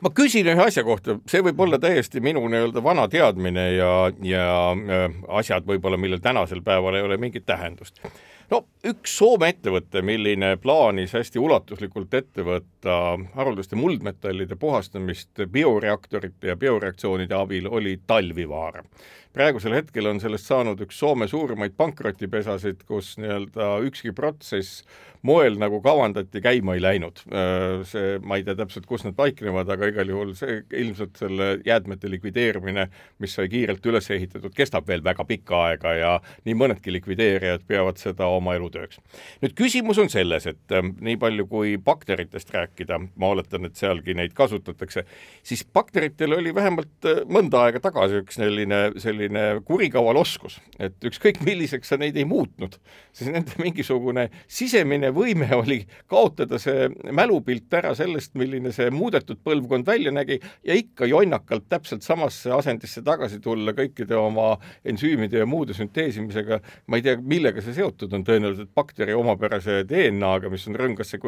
Ma 0.04 0.12
küsin 0.13 0.48
ühe 0.51 0.63
asja 0.66 0.84
kohta, 0.84 1.18
see 1.30 1.44
võib 1.46 1.60
olla 1.63 1.80
täiesti 1.82 2.22
minu 2.24 2.42
nii-öelda 2.51 2.82
vana 2.84 3.06
teadmine 3.10 3.70
ja, 3.78 3.92
ja 4.28 4.48
asjad 5.39 5.66
võib-olla, 5.66 5.98
millel 5.98 6.20
tänasel 6.22 6.60
päeval 6.66 6.98
ei 7.00 7.06
ole 7.06 7.18
mingit 7.22 7.46
tähendust 7.48 8.01
no 8.51 8.63
üks 8.89 9.13
Soome 9.20 9.51
ettevõte, 9.53 10.01
milline 10.06 10.56
plaanis 10.62 11.13
hästi 11.18 11.41
ulatuslikult 11.41 12.13
ette 12.18 12.46
võtta 12.48 12.98
haruldaste 13.36 13.77
muldmetallide 13.79 14.58
puhastamist 14.60 15.46
bioreaktorite 15.51 16.53
ja 16.53 16.58
bioreaktsioonide 16.60 17.38
abil, 17.38 17.70
oli 17.70 18.00
Talvivaara 18.08 18.86
praegusel 19.34 19.75
hetkel 19.77 20.10
on 20.10 20.20
sellest 20.22 20.50
saanud 20.50 20.79
üks 20.84 20.98
Soome 21.00 21.27
suurimaid 21.29 21.75
pankrotipesasid, 21.77 22.82
kus 22.89 23.13
nii-öelda 23.22 23.75
ükski 23.86 24.13
protsess 24.15 24.82
moel, 25.25 25.57
nagu 25.59 25.81
kavandati, 25.83 26.42
käima 26.42 26.77
ei 26.77 26.81
läinud. 26.81 27.22
See, 27.88 28.16
ma 28.24 28.40
ei 28.40 28.46
tea 28.48 28.55
täpselt, 28.59 28.88
kus 28.90 29.03
nad 29.03 29.18
paiknevad, 29.18 29.70
aga 29.72 29.90
igal 29.92 30.12
juhul 30.14 30.31
see 30.40 30.62
ilmselt 30.79 31.20
selle 31.20 31.50
jäätmete 31.68 32.12
likvideerimine, 32.12 32.88
mis 33.20 33.35
sai 33.35 33.50
kiirelt 33.51 33.85
üles 33.92 34.07
ehitatud, 34.16 34.55
kestab 34.55 34.88
veel 34.88 35.03
väga 35.05 35.25
pikka 35.27 35.64
aega 35.68 35.94
ja 35.98 36.14
nii 36.48 36.55
mõnedki 36.57 36.94
likvideerijad 36.96 37.68
peavad 37.68 38.00
seda 38.01 38.29
oma 38.40 38.56
elutööks. 38.58 39.00
nüüd 39.44 39.56
küsimus 39.58 40.00
on 40.02 40.10
selles, 40.12 40.48
et 40.50 40.75
nii 40.80 41.18
palju 41.22 41.48
kui 41.52 41.75
bakteritest 41.78 42.54
rääkida, 42.56 43.00
ma 43.20 43.34
oletan, 43.36 43.68
et 43.70 43.80
sealgi 43.80 44.16
neid 44.18 44.34
kasutatakse, 44.38 45.06
siis 45.44 45.66
bakteritel 45.66 46.34
oli 46.40 46.56
vähemalt 46.56 47.10
mõnda 47.30 47.66
aega 47.68 47.84
tagasi 47.84 48.24
üks 48.24 48.40
selline 48.40 48.80
selline 48.98 49.44
kurikaval 49.68 50.18
oskus, 50.20 50.58
et 50.80 50.96
ükskõik 51.06 51.42
milliseks 51.46 51.92
sa 51.92 51.98
neid 52.00 52.18
ei 52.20 52.25
muutnud, 52.28 52.78
siis 53.16 53.32
nende 53.34 53.56
mingisugune 53.62 54.28
sisemine 54.48 55.12
võime 55.16 55.50
oli 55.58 55.82
kaotada 56.10 56.60
see 56.62 56.88
mälupilt 57.16 57.74
ära 57.80 57.94
sellest, 57.98 58.36
milline 58.40 58.72
see 58.75 58.90
muudetud 58.94 59.42
põlvkond 59.46 59.88
välja 59.88 60.14
nägi 60.16 60.40
ja 60.66 60.78
ikka 60.78 61.10
jonnakalt 61.10 61.68
täpselt 61.70 62.06
samasse 62.06 62.52
asendisse 62.56 63.04
tagasi 63.06 63.40
tulla 63.44 63.74
kõikide 63.78 64.18
oma 64.20 64.52
ensüümide 64.86 65.44
ja 65.44 65.50
muude 65.50 65.75
sünteesimisega. 65.78 66.60
ma 66.88 67.00
ei 67.00 67.06
tea, 67.06 67.18
millega 67.22 67.62
see 67.64 67.75
seotud 67.78 68.14
on, 68.16 68.25
tõenäoliselt 68.29 68.72
bakteri 68.75 69.15
omapärase 69.18 69.81
DNA-ga, 69.89 70.51
mis 70.53 70.68
on 70.70 70.77
rõngasse 70.79 71.20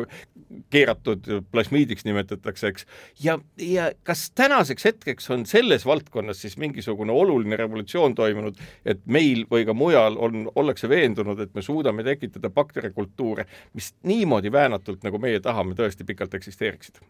keeratud, 0.74 1.28
plasmiidiks 1.52 2.06
nimetatakse, 2.08 2.72
eks. 2.72 2.88
ja, 3.24 3.38
ja 3.62 3.90
kas 4.08 4.28
tänaseks 4.38 4.88
hetkeks 4.92 5.30
on 5.34 5.46
selles 5.50 5.86
valdkonnas 5.88 6.44
siis 6.46 6.58
mingisugune 6.62 7.14
oluline 7.14 7.60
revolutsioon 7.60 8.16
toimunud, 8.18 8.60
et 8.86 9.02
meil 9.06 9.46
või 9.52 9.66
ka 9.68 9.76
mujal 9.78 10.20
on, 10.22 10.46
ollakse 10.56 10.90
veendunud, 10.92 11.40
et 11.42 11.54
me 11.58 11.66
suudame 11.66 12.06
tekitada 12.08 12.50
bakterikultuure, 12.54 13.48
mis 13.78 13.94
niimoodi 14.08 14.52
väänatult, 14.52 15.04
nagu 15.08 15.22
meie 15.22 15.42
tahame, 15.44 15.76
tõesti 15.78 16.08
pikalt 16.08 16.40
eksisteeriksid 16.40 17.02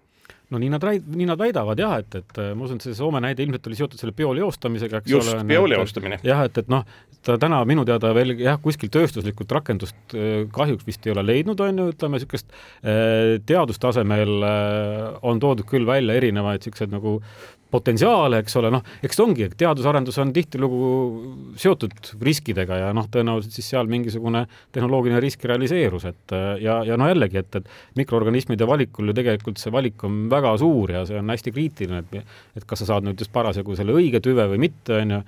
no 0.52 0.60
nii 0.60 0.70
nad 0.70 0.84
nii 1.16 1.26
nad 1.30 1.40
väidavad 1.40 1.80
jah, 1.80 1.98
et, 2.02 2.16
et 2.20 2.40
ma 2.56 2.66
usun, 2.66 2.80
et 2.80 2.86
see 2.86 2.96
Soome 2.96 3.22
näide 3.24 3.44
ilmselt 3.46 3.68
oli 3.70 3.78
seotud 3.80 4.02
selle 4.02 4.14
bioleostamisega, 4.16 5.00
eks 5.02 5.14
just, 5.14 5.30
ole. 5.30 5.38
just, 5.38 5.48
bioleostamine. 5.48 6.20
jah, 6.28 6.44
et, 6.48 6.58
et 6.60 6.72
noh, 6.72 6.84
ta 7.26 7.38
täna 7.42 7.62
minu 7.68 7.86
teada 7.88 8.12
veel 8.16 8.36
jah, 8.40 8.60
kuskil 8.62 8.92
tööstuslikult 8.92 9.52
rakendust 9.56 9.81
äh, 9.88 10.44
kahjuks 10.54 10.86
vist 10.88 11.08
ei 11.08 11.16
ole 11.16 11.24
leidnud, 11.26 11.62
on 11.64 11.82
ju, 11.82 11.88
ütleme 11.94 12.20
niisugust 12.20 12.52
äh, 12.52 13.40
teadustasemel 13.48 14.36
äh, 14.48 15.08
on 15.28 15.42
toodud 15.42 15.68
küll 15.70 15.88
välja 15.88 16.18
erinevaid 16.20 16.62
niisuguseid 16.62 16.94
nagu 16.94 17.20
potentsiaale, 17.72 18.42
eks 18.44 18.58
ole, 18.60 18.68
noh, 18.74 18.82
eks 19.00 19.20
ongi, 19.24 19.48
teadus-arendus 19.56 20.18
on 20.20 20.34
tihtilugu 20.36 20.88
seotud 21.60 22.10
riskidega 22.20 22.82
ja 22.82 22.90
noh, 22.96 23.08
tõenäoliselt 23.12 23.56
siis 23.56 23.70
seal 23.72 23.88
mingisugune 23.92 24.42
tehnoloogiline 24.76 25.22
risk 25.24 25.46
realiseerus, 25.48 26.10
et 26.10 26.36
ja, 26.60 26.82
ja 26.84 26.98
no 27.00 27.08
jällegi, 27.08 27.40
et, 27.40 27.62
et 27.62 28.02
mikroorganismide 28.02 28.68
valikul 28.68 29.08
ju 29.08 29.16
tegelikult 29.16 29.62
see 29.62 29.72
valik 29.72 30.04
on 30.04 30.26
väga 30.32 30.52
suur 30.60 30.92
ja 30.98 31.06
see 31.08 31.22
on 31.22 31.32
hästi 31.32 31.56
kriitiline, 31.56 32.04
et 32.04 32.60
et 32.60 32.68
kas 32.68 32.84
sa 32.84 32.90
saad 32.92 33.08
nüüd 33.08 33.24
just 33.24 33.32
parasjagu 33.32 33.80
selle 33.80 33.96
õige 33.96 34.20
tüve 34.20 34.50
või 34.52 34.60
mitte, 34.68 35.00
on 35.00 35.16
ju 35.16 35.22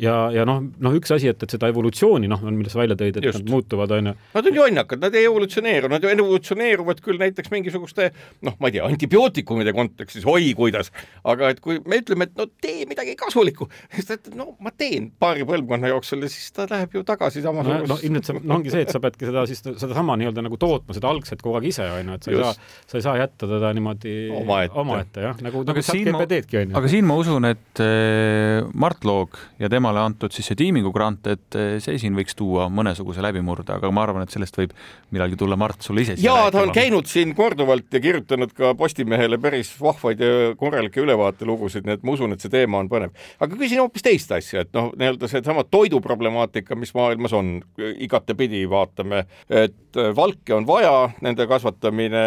ja, 0.00 0.14
ja 0.34 0.44
noh, 0.48 0.62
noh 0.82 0.96
üks 0.98 1.12
asi, 1.14 1.28
et, 1.30 1.42
et 1.44 1.54
seda 1.54 1.68
evolutsiooni 1.70 2.28
noh, 2.30 2.42
millest 2.48 2.74
sa 2.74 2.80
välja 2.80 2.96
tõid, 2.98 3.18
et 3.20 3.28
Just. 3.28 3.40
nad 3.40 3.52
muutuvad, 3.52 3.92
on 3.94 4.10
ju. 4.10 4.14
Nad 4.34 4.48
on 4.50 4.58
jonnakad, 4.58 5.02
nad 5.04 5.14
ei 5.14 5.28
evolutsioneeru, 5.28 5.90
nad 5.92 6.06
evolutsioneeruvad 6.10 7.02
küll 7.04 7.20
näiteks 7.20 7.52
mingisuguste 7.52 8.10
noh, 8.46 8.56
ma 8.58 8.70
ei 8.70 8.76
tea, 8.76 8.86
antibiootikumide 8.88 9.74
kontekstis, 9.76 10.26
oi 10.30 10.52
kuidas, 10.58 10.90
aga 11.30 11.52
et 11.54 11.62
kui 11.64 11.80
me 11.86 12.00
ütleme, 12.02 12.28
et 12.28 12.38
no 12.38 12.48
tee 12.62 12.88
midagi 12.90 13.14
kasulikku, 13.20 13.68
siis 13.94 14.08
ta 14.08 14.18
ütleb, 14.18 14.38
no 14.40 14.48
ma 14.64 14.74
teen 14.74 15.10
paari 15.20 15.46
põlvkonna 15.48 15.92
jooksul 15.92 16.26
ja 16.26 16.32
siis 16.32 16.50
ta 16.56 16.66
läheb 16.70 16.98
ju 16.98 17.04
tagasi 17.06 17.44
samasugust 17.44 17.90
no, 17.90 17.94
no 17.94 18.00
ilmselt 18.08 18.30
see 18.30 18.40
no, 18.40 18.58
ongi 18.58 18.74
see, 18.74 18.84
et 18.86 18.94
sa 18.94 19.02
peadki 19.02 19.28
seda 19.30 19.46
siis, 19.50 19.62
sedasama 19.64 20.18
nii-öelda 20.20 20.44
nagu 20.46 20.58
tootma, 20.60 20.96
seda 20.96 21.10
algset 21.12 21.42
kogu 21.44 21.60
aeg 21.60 21.70
ise, 21.70 21.86
on 22.00 22.12
ju, 22.12 22.18
et 22.18 22.26
sa 22.26 22.34
ei 22.34 22.42
saa, 22.42 22.52
sa 22.90 22.98
ei 22.98 23.06
saa 23.06 23.16
jätta 23.20 23.50
teda 23.50 23.72
niimoodi 23.76 24.16
omaette 24.40 24.80
oma 24.80 25.00
jah, 25.02 25.38
nagu, 25.44 25.62
nagu 25.68 25.84
ChatGPT-dki, 25.84 26.60
on 26.62 26.74
ju. 26.74 26.78
aga 26.80 26.90
siin 26.90 27.08
ma 27.08 27.18
usun, 27.20 27.48
et 27.48 27.82
äh, 27.84 28.64
Mart 28.74 29.04
Loog 29.06 29.38
ja 29.60 29.70
tema 29.72 29.83
temale 29.84 30.00
antud 30.00 30.32
siis 30.32 30.46
see 30.48 30.56
tiimingu 30.56 30.92
grant, 30.94 31.26
et 31.28 31.56
eh, 31.58 31.76
see 31.84 31.98
siin 32.00 32.14
võiks 32.16 32.36
tuua 32.38 32.70
mõnesuguse 32.72 33.22
läbimurde, 33.24 33.74
aga 33.76 33.90
ma 33.92 34.04
arvan, 34.06 34.24
et 34.24 34.32
sellest 34.32 34.56
võib 34.56 34.72
millalgi 35.12 35.36
tulla 35.40 35.58
Mart 35.60 35.84
sulle 35.84 36.04
ise. 36.04 36.16
ja 36.24 36.48
ta 36.52 36.62
on 36.62 36.72
käinud 36.74 37.08
siin 37.10 37.34
korduvalt 37.36 37.92
ja 37.92 38.00
kirjutanud 38.00 38.54
ka 38.56 38.72
Postimehele 38.78 39.38
päris 39.42 39.74
vahvaid 39.80 40.24
ja 40.24 40.32
korralikke 40.60 41.02
ülevaatelugusid, 41.04 41.84
nii 41.84 41.98
et 41.98 42.06
ma 42.06 42.16
usun, 42.16 42.32
et 42.32 42.44
see 42.44 42.52
teema 42.52 42.80
on 42.80 42.88
põnev. 42.88 43.12
aga 43.44 43.60
küsin 43.60 43.82
hoopis 43.82 44.06
teist 44.06 44.32
asja, 44.32 44.64
et 44.64 44.72
noh, 44.76 44.92
nii-öelda 44.96 45.28
seesama 45.30 45.66
toiduproblemaatika, 45.68 46.78
mis 46.80 46.94
maailmas 46.96 47.36
on, 47.36 47.58
igatepidi 47.78 48.64
vaatame, 48.70 49.26
et 49.52 50.04
valke 50.16 50.56
on 50.56 50.68
vaja, 50.68 50.94
nende 51.24 51.48
kasvatamine 51.50 52.24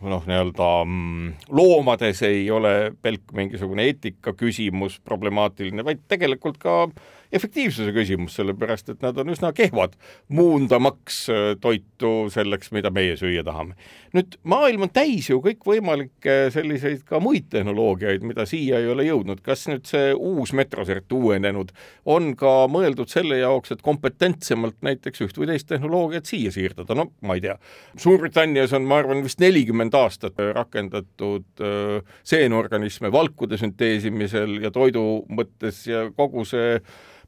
noh, 0.00 0.24
nii-öelda 0.26 0.68
mm, 0.84 1.32
loomades 1.56 2.22
ei 2.28 2.44
ole 2.50 2.92
pelk 3.02 3.32
mingisugune 3.36 3.88
eetika 3.90 4.34
küsimus 4.38 4.98
problemaatiline, 5.04 5.84
vaid 5.84 6.04
tegelikult 6.08 6.60
ka 6.62 6.86
efektiivsuse 7.32 7.92
küsimus, 7.94 8.34
sellepärast 8.38 8.90
et 8.92 9.02
nad 9.04 9.18
on 9.20 9.30
üsna 9.30 9.52
kehvad 9.56 9.94
muundamaks 10.34 11.22
äh, 11.30 11.40
toitu 11.62 12.28
selleks, 12.32 12.72
mida 12.74 12.90
meie 12.94 13.16
süüa 13.18 13.44
tahame. 13.46 13.76
nüüd 14.14 14.34
maailm 14.42 14.88
on 14.88 14.90
täis 14.90 15.28
ju 15.30 15.38
kõikvõimalikke 15.44 16.50
selliseid 16.50 17.04
ka 17.06 17.20
muid 17.22 17.46
tehnoloogiaid, 17.52 18.24
mida 18.26 18.46
siia 18.50 18.80
ei 18.82 18.88
ole 18.90 19.06
jõudnud, 19.06 19.42
kas 19.46 19.68
nüüd 19.70 19.86
see 19.86 20.10
uus 20.14 20.52
metrosert 20.56 21.12
uuenenud 21.14 21.70
on 22.10 22.32
ka 22.38 22.66
mõeldud 22.70 23.12
selle 23.12 23.38
jaoks, 23.38 23.70
et 23.70 23.84
kompetentsemalt 23.86 24.80
näiteks 24.82 25.22
üht 25.28 25.38
või 25.38 25.52
teist 25.52 25.68
tehnoloogiat 25.70 26.26
siia 26.26 26.50
siirdada, 26.54 26.96
no 26.98 27.10
ma 27.22 27.38
ei 27.38 27.44
tea. 27.44 27.54
Suurbritannias 28.00 28.74
on, 28.74 28.88
ma 28.90 28.98
arvan, 29.04 29.22
vist 29.22 29.38
nelikümmend 29.42 29.94
aastat 29.94 30.42
rakendatud 30.56 31.62
äh, 31.62 32.18
seenorganisme 32.26 33.12
valkude 33.14 33.60
sünteesimisel 33.60 34.58
ja 34.64 34.74
toidu 34.74 35.22
mõttes 35.30 35.84
ja 35.86 36.08
kogu 36.16 36.44
see 36.48 36.80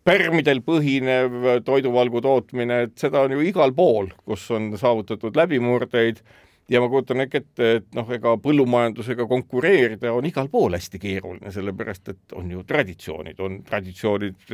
pärmidel 0.04 0.62
põhinev 0.66 1.64
toiduvalgu 1.66 2.22
tootmine, 2.24 2.82
et 2.86 2.94
seda 2.98 3.22
on 3.26 3.36
ju 3.36 3.44
igal 3.46 3.74
pool, 3.76 4.10
kus 4.26 4.48
on 4.54 4.72
saavutatud 4.78 5.36
läbimurdeid 5.38 6.22
ja 6.70 6.80
ma 6.80 6.88
kujutan 6.88 7.20
äkki 7.24 7.40
ette, 7.42 7.68
et 7.78 7.86
noh, 7.96 8.08
ega 8.14 8.32
põllumajandusega 8.42 9.26
konkureerida 9.28 10.12
on 10.14 10.26
igal 10.26 10.48
pool 10.52 10.76
hästi 10.76 11.00
keeruline, 11.02 11.52
sellepärast 11.52 12.12
et 12.12 12.36
on 12.38 12.50
ju 12.50 12.62
traditsioonid, 12.66 13.40
on 13.42 13.58
traditsioonid, 13.66 14.46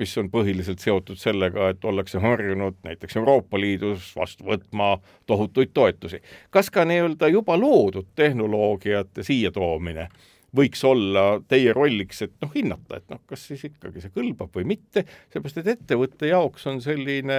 mis 0.00 0.16
on 0.18 0.30
põhiliselt 0.32 0.82
seotud 0.82 1.20
sellega, 1.20 1.70
et 1.72 1.84
ollakse 1.84 2.20
harjunud 2.22 2.80
näiteks 2.86 3.20
Euroopa 3.20 3.60
Liidus 3.60 4.10
vastu 4.16 4.48
võtma 4.48 4.96
tohutuid 5.26 5.72
toetusi. 5.74 6.22
kas 6.50 6.70
ka 6.70 6.84
nii-öelda 6.88 7.28
juba 7.28 7.56
loodud 7.60 8.10
tehnoloogiate 8.16 9.22
siia 9.22 9.52
toomine 9.52 10.08
võiks 10.56 10.82
olla 10.84 11.40
teie 11.48 11.72
rolliks, 11.72 12.22
et 12.26 12.34
noh, 12.42 12.50
hinnata, 12.54 13.00
et 13.00 13.08
noh, 13.12 13.20
kas 13.28 13.46
siis 13.48 13.64
ikkagi 13.70 14.02
see 14.02 14.12
kõlbab 14.12 14.52
või 14.58 14.66
mitte, 14.74 15.04
seepärast 15.32 15.62
et 15.62 15.72
ettevõtte 15.76 16.28
jaoks 16.28 16.66
on 16.68 16.80
selline 16.84 17.38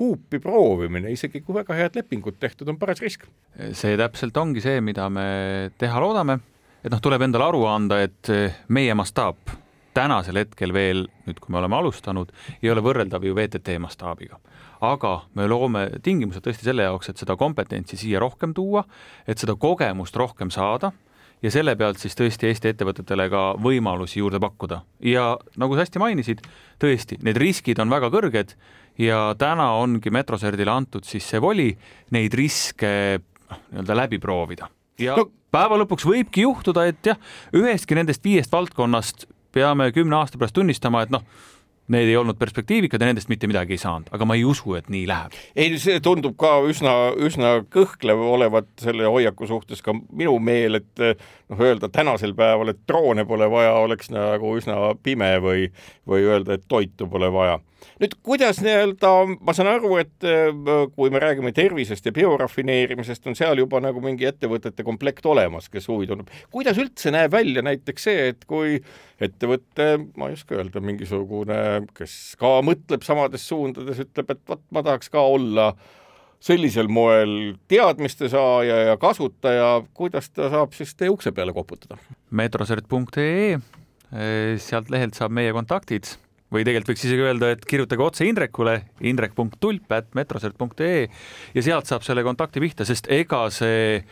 huupi 0.00 0.40
proovimine, 0.42 1.12
isegi 1.14 1.44
kui 1.44 1.54
väga 1.60 1.76
head 1.78 1.98
lepingud 2.00 2.40
tehtud, 2.42 2.68
on 2.72 2.78
paras 2.80 3.02
risk. 3.04 3.26
see 3.72 3.96
täpselt 4.00 4.36
ongi 4.36 4.62
see, 4.64 4.80
mida 4.82 5.08
me 5.12 5.70
teha 5.78 6.02
loodame, 6.02 6.40
et 6.82 6.90
noh, 6.90 7.02
tuleb 7.02 7.22
endale 7.26 7.50
aru 7.50 7.64
anda, 7.70 8.00
et 8.02 8.30
meie 8.68 8.96
mastaap 8.98 9.54
tänasel 9.94 10.38
hetkel 10.42 10.72
veel, 10.74 11.04
nüüd 11.26 11.38
kui 11.42 11.52
me 11.52 11.58
oleme 11.60 11.78
alustanud, 11.78 12.30
ei 12.62 12.70
ole 12.70 12.82
võrreldav 12.82 13.24
ju 13.26 13.34
VTT 13.36 13.78
mastaabiga. 13.82 14.40
aga 14.80 15.26
me 15.36 15.44
loome 15.44 15.82
tingimused 16.02 16.40
tõesti 16.40 16.64
selle 16.64 16.86
jaoks, 16.86 17.10
et 17.10 17.20
seda 17.20 17.34
kompetentsi 17.36 17.98
siia 18.00 18.20
rohkem 18.22 18.54
tuua, 18.56 18.86
et 19.28 19.38
seda 19.38 19.52
kogemust 19.60 20.16
rohkem 20.16 20.50
saada 20.50 20.92
ja 21.42 21.50
selle 21.52 21.74
pealt 21.76 22.00
siis 22.00 22.16
tõesti 22.18 22.50
Eesti 22.50 22.74
ettevõtetele 22.74 23.28
ka 23.32 23.44
võimalusi 23.62 24.20
juurde 24.20 24.40
pakkuda. 24.42 24.82
ja 25.04 25.32
nagu 25.56 25.74
sa 25.74 25.84
hästi 25.84 26.02
mainisid, 26.02 26.44
tõesti, 26.82 27.20
need 27.24 27.40
riskid 27.40 27.80
on 27.82 27.90
väga 27.90 28.10
kõrged 28.12 28.54
ja 29.00 29.34
täna 29.38 29.72
ongi 29.80 30.12
Metroserdile 30.12 30.70
antud 30.70 31.06
siis 31.08 31.26
see 31.28 31.40
voli 31.40 31.70
neid 32.14 32.34
riske 32.34 33.20
noh, 33.20 33.60
nii-öelda 33.70 33.96
läbi 33.96 34.18
proovida. 34.18 34.68
ja 34.98 35.16
no. 35.18 35.28
päeva 35.50 35.78
lõpuks 35.80 36.06
võibki 36.06 36.44
juhtuda, 36.46 36.86
et 36.90 37.12
jah, 37.12 37.20
ühestki 37.56 37.98
nendest 37.98 38.24
viiest 38.24 38.52
valdkonnast 38.52 39.26
peame 39.52 39.90
kümne 39.92 40.20
aasta 40.20 40.38
pärast 40.38 40.54
tunnistama, 40.54 41.02
et 41.02 41.10
noh, 41.10 41.24
need 41.90 42.10
ei 42.10 42.16
olnud 42.20 42.38
perspektiivikad 42.40 43.02
ja 43.02 43.10
nendest 43.10 43.30
mitte 43.32 43.48
midagi 43.50 43.76
ei 43.76 43.82
saanud, 43.82 44.10
aga 44.14 44.28
ma 44.28 44.36
ei 44.38 44.44
usu, 44.48 44.74
et 44.78 44.90
nii 44.92 45.06
läheb. 45.10 45.36
ei, 45.54 45.78
see 45.82 46.00
tundub 46.04 46.36
ka 46.40 46.56
üsna, 46.70 46.94
üsna 47.18 47.56
kõhklev 47.72 48.22
olevat 48.30 48.70
selle 48.82 49.08
hoiaku 49.10 49.48
suhtes 49.50 49.82
ka 49.84 49.94
minu 49.94 50.36
meel, 50.42 50.80
et 50.80 51.04
noh, 51.04 51.60
öelda 51.60 51.90
tänasel 51.92 52.34
päeval, 52.38 52.74
et 52.74 52.84
droone 52.88 53.26
pole 53.28 53.50
vaja, 53.50 53.74
oleks 53.80 54.12
nagu 54.14 54.54
üsna 54.58 54.94
pime 55.02 55.32
või, 55.42 55.66
või 56.08 56.26
öelda, 56.28 56.58
et 56.58 56.68
toitu 56.68 57.08
pole 57.10 57.32
vaja 57.32 57.58
nüüd 58.00 58.16
kuidas 58.26 58.60
nii-öelda, 58.64 59.12
ma 59.44 59.54
saan 59.56 59.70
aru, 59.74 59.92
et 60.02 60.26
äh, 60.26 60.50
kui 60.94 61.12
me 61.12 61.20
räägime 61.22 61.52
tervisest 61.56 62.08
ja 62.08 62.14
biorafineerimisest, 62.16 63.26
on 63.30 63.38
seal 63.38 63.60
juba 63.62 63.80
nagu 63.84 64.02
mingi 64.04 64.28
ettevõtete 64.30 64.84
komplekt 64.86 65.26
olemas, 65.28 65.68
kes 65.72 65.88
huvi 65.90 66.08
tunneb. 66.10 66.30
kuidas 66.52 66.80
üldse 66.80 67.12
näeb 67.14 67.32
välja 67.34 67.64
näiteks 67.66 68.08
see, 68.08 68.28
et 68.32 68.44
kui 68.48 68.78
ettevõte, 69.20 69.92
ma 70.16 70.30
ei 70.30 70.38
oska 70.38 70.58
öelda, 70.58 70.82
mingisugune, 70.84 71.60
kes 71.96 72.36
ka 72.40 72.58
mõtleb 72.66 73.04
samades 73.06 73.46
suundades, 73.48 74.00
ütleb, 74.06 74.36
et 74.36 74.44
vot 74.48 74.62
ma 74.74 74.84
tahaks 74.86 75.12
ka 75.12 75.24
olla 75.24 75.72
sellisel 76.40 76.88
moel 76.88 77.54
teadmiste 77.68 78.30
saaja 78.32 78.78
ja 78.90 78.96
kasutaja, 79.00 79.82
kuidas 79.96 80.30
ta 80.32 80.48
saab 80.52 80.72
siis 80.76 80.94
teie 80.96 81.12
ukse 81.12 81.32
peale 81.36 81.52
koputada? 81.56 82.00
metrosert.ee, 82.30 83.60
sealt 84.62 84.90
lehelt 84.90 85.18
saab 85.18 85.36
meie 85.36 85.52
kontaktid 85.52 86.14
või 86.50 86.66
tegelikult 86.66 86.94
võiks 86.94 87.06
isegi 87.06 87.24
öelda, 87.24 87.52
et 87.54 87.64
kirjutage 87.68 88.04
otse 88.04 88.28
Indrekule, 88.28 88.76
indrek.tulp.metrosert.ee 89.06 91.00
ja 91.54 91.64
sealt 91.64 91.90
saab 91.90 92.06
selle 92.06 92.24
kontakti 92.26 92.62
pihta, 92.62 92.86
sest 92.88 93.10
ega 93.12 93.46
see 93.54 94.02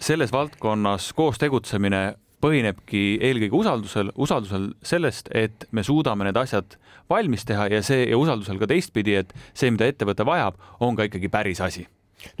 selles 0.00 0.32
valdkonnas 0.32 1.10
koos 1.18 1.40
tegutsemine 1.42 2.02
põhinebki 2.40 3.18
eelkõige 3.20 3.56
usaldusel, 3.58 4.14
usaldusel 4.16 4.70
sellest, 4.86 5.28
et 5.36 5.66
me 5.76 5.84
suudame 5.84 6.24
need 6.24 6.38
asjad 6.40 6.78
valmis 7.10 7.44
teha 7.44 7.68
ja 7.68 7.82
see 7.84 8.06
ja 8.08 8.20
usaldusel 8.20 8.60
ka 8.62 8.70
teistpidi, 8.70 9.18
et 9.20 9.34
see, 9.52 9.72
mida 9.74 9.90
ettevõte 9.90 10.24
vajab, 10.24 10.56
on 10.80 10.96
ka 10.96 11.10
ikkagi 11.10 11.32
päris 11.32 11.60
asi 11.64 11.84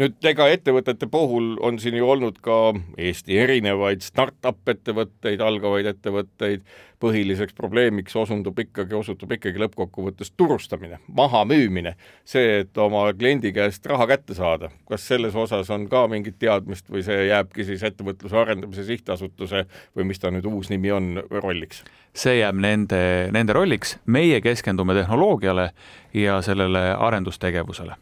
nüüd 0.00 0.30
ega 0.30 0.48
ettevõtete 0.52 1.08
puhul 1.10 1.54
on 1.64 1.78
siin 1.82 1.96
ju 1.98 2.08
olnud 2.10 2.38
ka 2.44 2.74
Eesti 2.98 3.38
erinevaid 3.38 4.04
startup 4.04 4.68
ettevõtteid, 4.68 5.42
algavaid 5.44 5.88
ettevõtteid, 5.90 6.64
põhiliseks 7.00 7.54
probleemiks 7.56 8.16
osundub 8.16 8.58
ikkagi, 8.60 8.94
osutub 8.94 9.32
ikkagi 9.32 9.60
lõppkokkuvõttes 9.62 10.34
turustamine, 10.36 11.00
mahamüümine, 11.16 11.94
see, 12.28 12.60
et 12.64 12.78
oma 12.78 13.06
kliendi 13.16 13.54
käest 13.56 13.86
raha 13.88 14.06
kätte 14.10 14.36
saada. 14.36 14.70
kas 14.88 15.06
selles 15.08 15.34
osas 15.34 15.70
on 15.70 15.88
ka 15.88 16.06
mingit 16.08 16.38
teadmist 16.38 16.90
või 16.90 17.04
see 17.06 17.26
jääbki 17.30 17.64
siis 17.64 17.82
Ettevõtluse 17.86 18.36
Arendamise 18.36 18.84
Sihtasutuse 18.84 19.64
või 19.96 20.04
mis 20.12 20.20
ta 20.20 20.30
nüüd 20.30 20.46
uus 20.46 20.70
nimi 20.70 20.92
on, 20.92 21.22
rolliks? 21.30 21.84
see 22.14 22.40
jääb 22.40 22.58
nende, 22.58 23.30
nende 23.32 23.56
rolliks, 23.56 23.96
meie 24.06 24.40
keskendume 24.44 24.94
tehnoloogiale 24.94 25.70
ja 26.14 26.40
sellele 26.42 26.90
arendustegevusele 26.98 27.96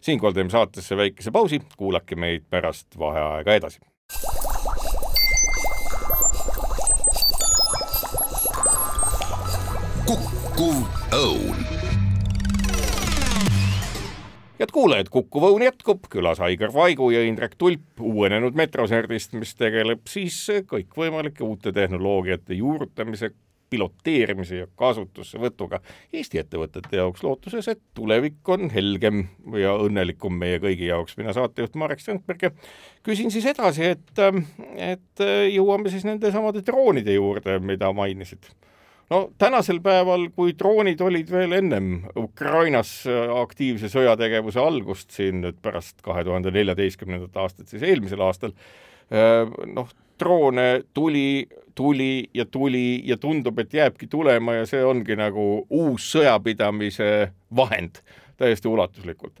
siinkohal 0.00 0.36
teeme 0.36 0.50
saatesse 0.50 0.96
väikese 0.96 1.30
pausi, 1.30 1.60
kuulake 1.76 2.16
meid 2.16 2.46
pärast 2.50 2.98
vaheaega 2.98 3.60
edasi. 3.60 3.80
kukkuv 10.06 10.82
õun 11.12 11.66
head 14.58 14.72
kuulajad, 14.72 15.08
Kuku 15.12 15.40
Õun 15.44 15.64
jätkub, 15.66 16.06
külas 16.10 16.40
Aigar 16.40 16.72
Vaigu 16.74 17.10
ja 17.12 17.22
Indrek 17.26 17.56
Tulp 17.60 18.00
uuenenud 18.00 18.56
Metroserdist, 18.56 19.34
mis 19.36 19.54
tegeleb 19.54 20.06
siis 20.08 20.38
kõikvõimalike 20.70 21.44
uute 21.44 21.72
tehnoloogiate 21.76 22.56
juurutamise, 22.56 23.32
piloteerimise 23.70 24.60
ja 24.60 24.66
kasutussevõtuga 24.78 25.80
Eesti 26.12 26.40
ettevõtete 26.42 27.00
jaoks 27.00 27.24
lootuses, 27.26 27.68
et 27.72 27.80
tulevik 27.94 28.48
on 28.52 28.70
helgem 28.70 29.24
ja 29.58 29.74
õnnelikum 29.82 30.38
meie 30.38 30.60
kõigi 30.62 30.90
jaoks. 30.90 31.16
mina 31.16 31.34
saatejuht 31.36 31.74
Marek 31.74 32.00
Strandberg 32.00 32.46
ja 32.48 32.52
küsin 33.06 33.30
siis 33.34 33.46
edasi, 33.50 33.96
et, 33.96 34.22
et 34.76 35.26
jõuame 35.52 35.90
siis 35.90 36.06
nende 36.06 36.32
samade 36.32 36.62
droonide 36.66 37.18
juurde, 37.18 37.58
mida 37.58 37.92
mainisid 37.92 38.50
no 39.10 39.20
tänasel 39.38 39.80
päeval, 39.84 40.28
kui 40.34 40.54
droonid 40.58 41.00
olid 41.04 41.30
veel 41.30 41.54
ennem 41.58 41.92
Ukrainas 42.18 42.98
aktiivse 43.42 43.90
sõjategevuse 43.92 44.62
algust 44.62 45.14
siin 45.14 45.42
nüüd 45.44 45.60
pärast 45.62 46.02
kahe 46.06 46.24
tuhande 46.26 46.52
neljateistkümnendat 46.54 47.38
aastat, 47.42 47.70
siis 47.70 47.86
eelmisel 47.86 48.22
aastal 48.26 48.54
noh, 49.76 49.94
droone 50.18 50.82
tuli, 50.94 51.46
tuli 51.74 52.30
ja 52.34 52.44
tuli 52.44 53.02
ja 53.04 53.16
tundub, 53.16 53.58
et 53.58 53.74
jääbki 53.74 54.06
tulema 54.06 54.54
ja 54.60 54.66
see 54.66 54.84
ongi 54.84 55.16
nagu 55.16 55.66
uus 55.70 56.10
sõjapidamise 56.14 57.32
vahend 57.56 58.00
täiesti 58.36 58.68
ulatuslikult. 58.68 59.40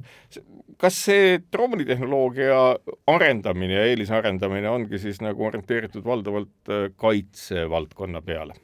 kas 0.76 0.98
see 1.08 1.40
droonitehnoloogia 1.52 2.60
arendamine 3.06 3.74
ja 3.74 3.84
eelisarendamine 3.88 4.68
ongi 4.68 4.98
siis 4.98 5.20
nagu 5.24 5.44
orienteeritud 5.46 6.04
valdavalt 6.04 6.70
äh, 6.70 6.88
kaitsevaldkonna 6.96 8.22
peale? 8.22 8.54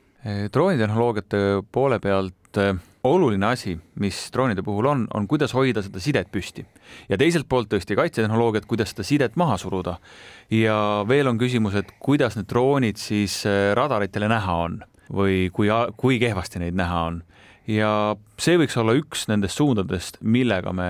droonitehnoloogiate 0.52 1.38
poole 1.72 1.98
pealt 2.00 2.58
äh, 2.58 2.76
oluline 3.04 3.46
asi, 3.46 3.74
mis 4.00 4.18
droonide 4.34 4.62
puhul 4.62 4.86
on, 4.86 5.06
on 5.14 5.26
kuidas 5.28 5.54
hoida 5.56 5.82
seda 5.82 6.00
sidet 6.02 6.30
püsti. 6.32 6.64
Ja 7.10 7.18
teiselt 7.18 7.48
poolt 7.50 7.70
tõesti 7.72 7.96
kaitsetehnoloogiat, 7.98 8.68
kuidas 8.70 8.92
seda 8.94 9.06
sidet 9.06 9.36
maha 9.36 9.58
suruda. 9.58 9.98
ja 10.50 11.04
veel 11.08 11.28
on 11.28 11.38
küsimus, 11.38 11.74
et 11.74 11.92
kuidas 11.98 12.36
need 12.36 12.48
droonid 12.48 12.96
siis 12.96 13.42
äh, 13.46 13.74
radaritele 13.74 14.28
näha 14.28 14.54
on 14.68 14.80
või 15.12 15.50
kui, 15.52 15.68
kui 15.96 16.18
kehvasti 16.18 16.62
neid 16.62 16.74
näha 16.78 17.04
on. 17.10 17.22
Ja 17.68 18.16
see 18.42 18.56
võiks 18.58 18.74
olla 18.80 18.94
üks 18.98 19.28
nendest 19.30 19.60
suundadest, 19.60 20.16
millega 20.20 20.72
me 20.74 20.88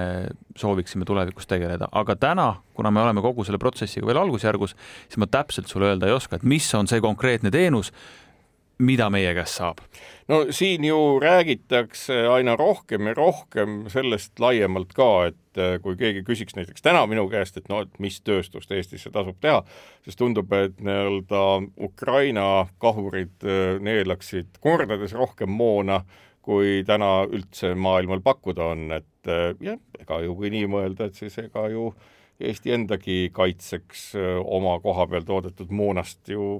sooviksime 0.57 1.05
tulevikus 1.05 1.48
tegeleda, 1.48 1.90
aga 1.92 2.16
täna, 2.16 2.46
kuna 2.72 2.90
me 2.90 3.03
oleme 3.03 3.20
kogu 3.25 3.44
selle 3.44 3.61
protsessiga 3.61 4.09
veel 4.09 4.22
algusjärgus, 4.22 4.72
siis 5.05 5.20
ma 5.20 5.29
täpselt 5.29 5.68
sulle 5.68 5.90
öelda 5.90 6.09
ei 6.09 6.16
oska, 6.16 6.38
et 6.38 6.48
mis 6.48 6.70
on 6.75 6.88
see 6.88 7.03
konkreetne 7.05 7.53
teenus, 7.53 7.92
mida 8.83 9.09
meie 9.12 9.33
käest 9.37 9.61
saab? 9.61 9.81
no 10.29 10.47
siin 10.55 10.85
ju 10.85 10.99
räägitakse 11.21 12.16
aina 12.31 12.57
rohkem 12.57 13.07
ja 13.11 13.14
rohkem 13.14 13.83
sellest 13.92 14.40
laiemalt 14.40 14.92
ka, 14.97 15.09
et 15.31 15.61
äh, 15.61 15.77
kui 15.83 15.97
keegi 15.99 16.25
küsiks 16.27 16.57
näiteks 16.57 16.85
täna 16.85 17.05
minu 17.11 17.29
käest, 17.31 17.59
et 17.59 17.68
no, 17.73 17.83
et 17.85 18.01
mis 18.03 18.21
tööstust 18.25 18.73
Eestisse 18.73 19.12
tasub 19.14 19.38
teha, 19.42 19.62
siis 20.07 20.18
tundub, 20.18 20.53
et 20.57 20.79
nii-öelda 20.81 21.45
Ukraina 21.88 22.49
kahurid 22.83 23.47
äh, 23.47 23.79
neelaksid 23.83 24.61
kordades 24.61 25.14
rohkem 25.18 25.51
moona 25.51 26.03
kui 26.42 26.81
täna 26.87 27.23
üldse 27.31 27.77
maailmal 27.79 28.23
pakkuda 28.25 28.73
on, 28.75 28.88
et 28.99 29.31
äh, 29.31 29.53
jah, 29.62 29.79
ega 30.01 30.23
ju 30.25 30.35
kui 30.38 30.51
nii 30.55 30.71
mõelda, 30.71 31.11
et 31.11 31.18
siis 31.18 31.38
ega 31.45 31.68
ju 31.73 31.92
Eesti 32.42 32.73
endagi 32.75 33.16
kaitseks 33.31 34.16
oma 34.51 34.73
koha 34.83 35.05
peal 35.07 35.23
toodetud 35.23 35.71
moonast 35.71 36.33
ju 36.33 36.57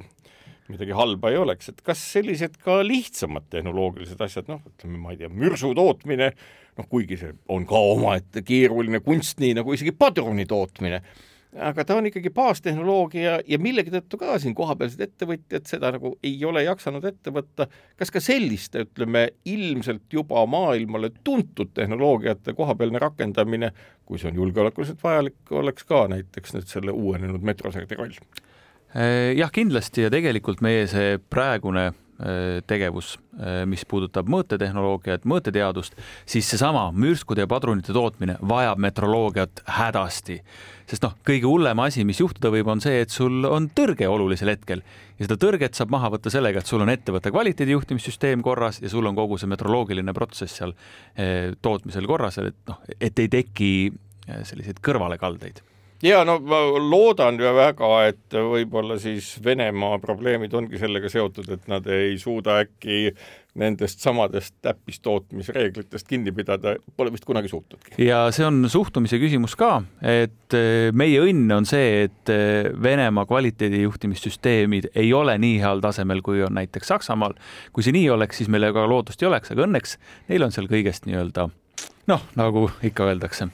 midagi 0.71 0.95
halba 0.97 1.33
ei 1.33 1.41
oleks, 1.41 1.73
et 1.73 1.83
kas 1.85 2.03
sellised 2.15 2.59
ka 2.63 2.81
lihtsamad 2.87 3.49
tehnoloogilised 3.53 4.21
asjad, 4.23 4.49
noh, 4.51 4.63
ütleme, 4.75 5.01
ma 5.03 5.13
ei 5.15 5.21
tea, 5.21 5.31
mürsu 5.33 5.73
tootmine, 5.77 6.31
noh, 6.79 6.89
kuigi 6.91 7.19
see 7.21 7.35
on 7.53 7.67
ka 7.69 7.83
omaette 7.93 8.45
keeruline 8.47 9.03
kunst, 9.05 9.41
nii 9.43 9.57
nagu 9.59 9.75
isegi 9.75 9.95
padruni 9.97 10.47
tootmine, 10.49 11.03
aga 11.53 11.85
ta 11.85 11.99
on 11.99 12.07
ikkagi 12.09 12.31
baastehnoloogia 12.33 13.35
ja 13.45 13.59
millegi 13.61 13.93
tõttu 13.93 14.17
ka 14.21 14.39
siin 14.41 14.55
kohapealsed 14.57 15.03
ettevõtjad 15.05 15.67
seda 15.69 15.91
nagu 15.93 16.15
ei 16.25 16.39
ole 16.49 16.63
jaksanud 16.65 17.05
ette 17.05 17.35
võtta. 17.35 17.67
kas 18.01 18.15
ka 18.15 18.23
selliste, 18.25 18.87
ütleme, 18.87 19.27
ilmselt 19.45 20.07
juba 20.13 20.47
maailmale 20.49 21.11
tuntud 21.25 21.75
tehnoloogiate 21.77 22.57
kohapealne 22.57 23.03
rakendamine, 23.03 23.73
kui 24.09 24.23
see 24.23 24.31
on 24.33 24.41
julgeolekuliselt 24.41 25.05
vajalik, 25.05 25.37
oleks 25.51 25.85
ka 25.85 26.07
näiteks 26.15 26.57
nüüd 26.57 26.73
selle 26.73 26.97
uuenenud 26.97 27.45
metroserdi 27.45 28.01
roll? 28.01 28.17
Äh, 28.93 29.33
jah, 29.39 29.49
kindlasti 29.49 30.05
ja 30.05 30.13
tegelikult 30.13 30.61
meie 30.61 30.85
see 30.91 31.15
praegune 31.33 31.87
äh, 31.89 32.59
tegevus, 32.69 33.15
äh, 33.41 33.63
mis 33.65 33.87
puudutab 33.89 34.29
mõõtetehnoloogiat, 34.29 35.25
mõõteteadust, 35.25 35.97
siis 36.29 36.51
seesama 36.53 36.91
mürskude 36.93 37.47
ja 37.47 37.49
padrunite 37.49 37.97
tootmine 37.97 38.37
vajab 38.45 38.83
metroloogiat 38.85 39.65
hädasti. 39.79 40.43
sest 40.93 41.07
noh, 41.07 41.17
kõige 41.25 41.49
hullem 41.49 41.81
asi, 41.81 42.05
mis 42.05 42.21
juhtuda 42.21 42.53
võib, 42.53 42.69
on 42.69 42.85
see, 42.85 43.01
et 43.01 43.09
sul 43.09 43.49
on 43.49 43.71
tõrge 43.73 44.05
olulisel 44.05 44.53
hetkel 44.53 44.85
ja 45.17 45.25
seda 45.25 45.41
tõrget 45.41 45.73
saab 45.73 45.97
maha 45.97 46.13
võtta 46.13 46.29
sellega, 46.29 46.61
et 46.61 46.69
sul 46.69 46.85
on 46.85 46.93
ettevõtte 46.93 47.33
kvaliteedijuhtimissüsteem 47.33 48.45
korras 48.45 48.83
ja 48.85 48.93
sul 48.93 49.09
on 49.09 49.17
kogu 49.17 49.41
see 49.41 49.49
metroloogiline 49.49 50.13
protsess 50.13 50.61
seal 50.61 50.77
tootmisel 51.65 52.05
korras, 52.05 52.43
et 52.45 52.61
noh, 52.69 52.85
et 53.01 53.25
ei 53.25 53.33
teki 53.41 53.75
selliseid 54.29 54.85
kõrvalekaldeid 54.85 55.65
ja 56.03 56.25
no 56.25 56.39
ma 56.43 56.61
loodan 56.79 57.39
ju 57.41 57.53
väga, 57.57 57.93
et 58.11 58.35
võib-olla 58.35 58.99
siis 59.01 59.37
Venemaa 59.45 59.99
probleemid 60.03 60.55
ongi 60.55 60.81
sellega 60.81 61.11
seotud, 61.13 61.49
et 61.55 61.71
nad 61.71 61.87
ei 61.87 62.19
suuda 62.21 62.59
äkki 62.65 63.13
nendest 63.61 64.01
samadest 64.01 64.55
täppistootmisreeglitest 64.65 66.09
kinni 66.09 66.33
pidada, 66.33 66.75
pole 66.97 67.13
vist 67.13 67.27
kunagi 67.29 67.51
suutnudki. 67.53 67.95
ja 68.01 68.25
see 68.33 68.47
on 68.49 68.65
suhtumise 68.73 69.21
küsimus 69.21 69.57
ka, 69.61 69.83
et 70.01 70.57
eh, 70.57 70.89
meie 70.97 71.21
õnn 71.21 71.53
on 71.59 71.69
see, 71.69 72.07
et 72.09 72.33
eh, 72.33 72.71
Venemaa 72.83 73.29
kvaliteedijuhtimissüsteemid 73.29 74.93
ei 74.95 75.13
ole 75.13 75.37
nii 75.39 75.59
heal 75.61 75.85
tasemel, 75.85 76.25
kui 76.25 76.43
on 76.43 76.57
näiteks 76.57 76.95
Saksamaal. 76.95 77.37
kui 77.73 77.85
see 77.85 77.95
nii 77.95 78.09
oleks, 78.11 78.41
siis 78.41 78.49
meil 78.53 78.73
ka 78.73 78.89
lootust 78.89 79.23
ei 79.23 79.29
oleks, 79.29 79.53
aga 79.53 79.69
õnneks 79.69 79.99
neil 80.33 80.49
on 80.49 80.55
seal 80.55 80.71
kõigest 80.73 81.07
nii-öelda 81.07 81.51
noh, 82.11 82.23
nagu 82.39 82.67
ikka 82.85 83.07
öeldakse, 83.11 83.49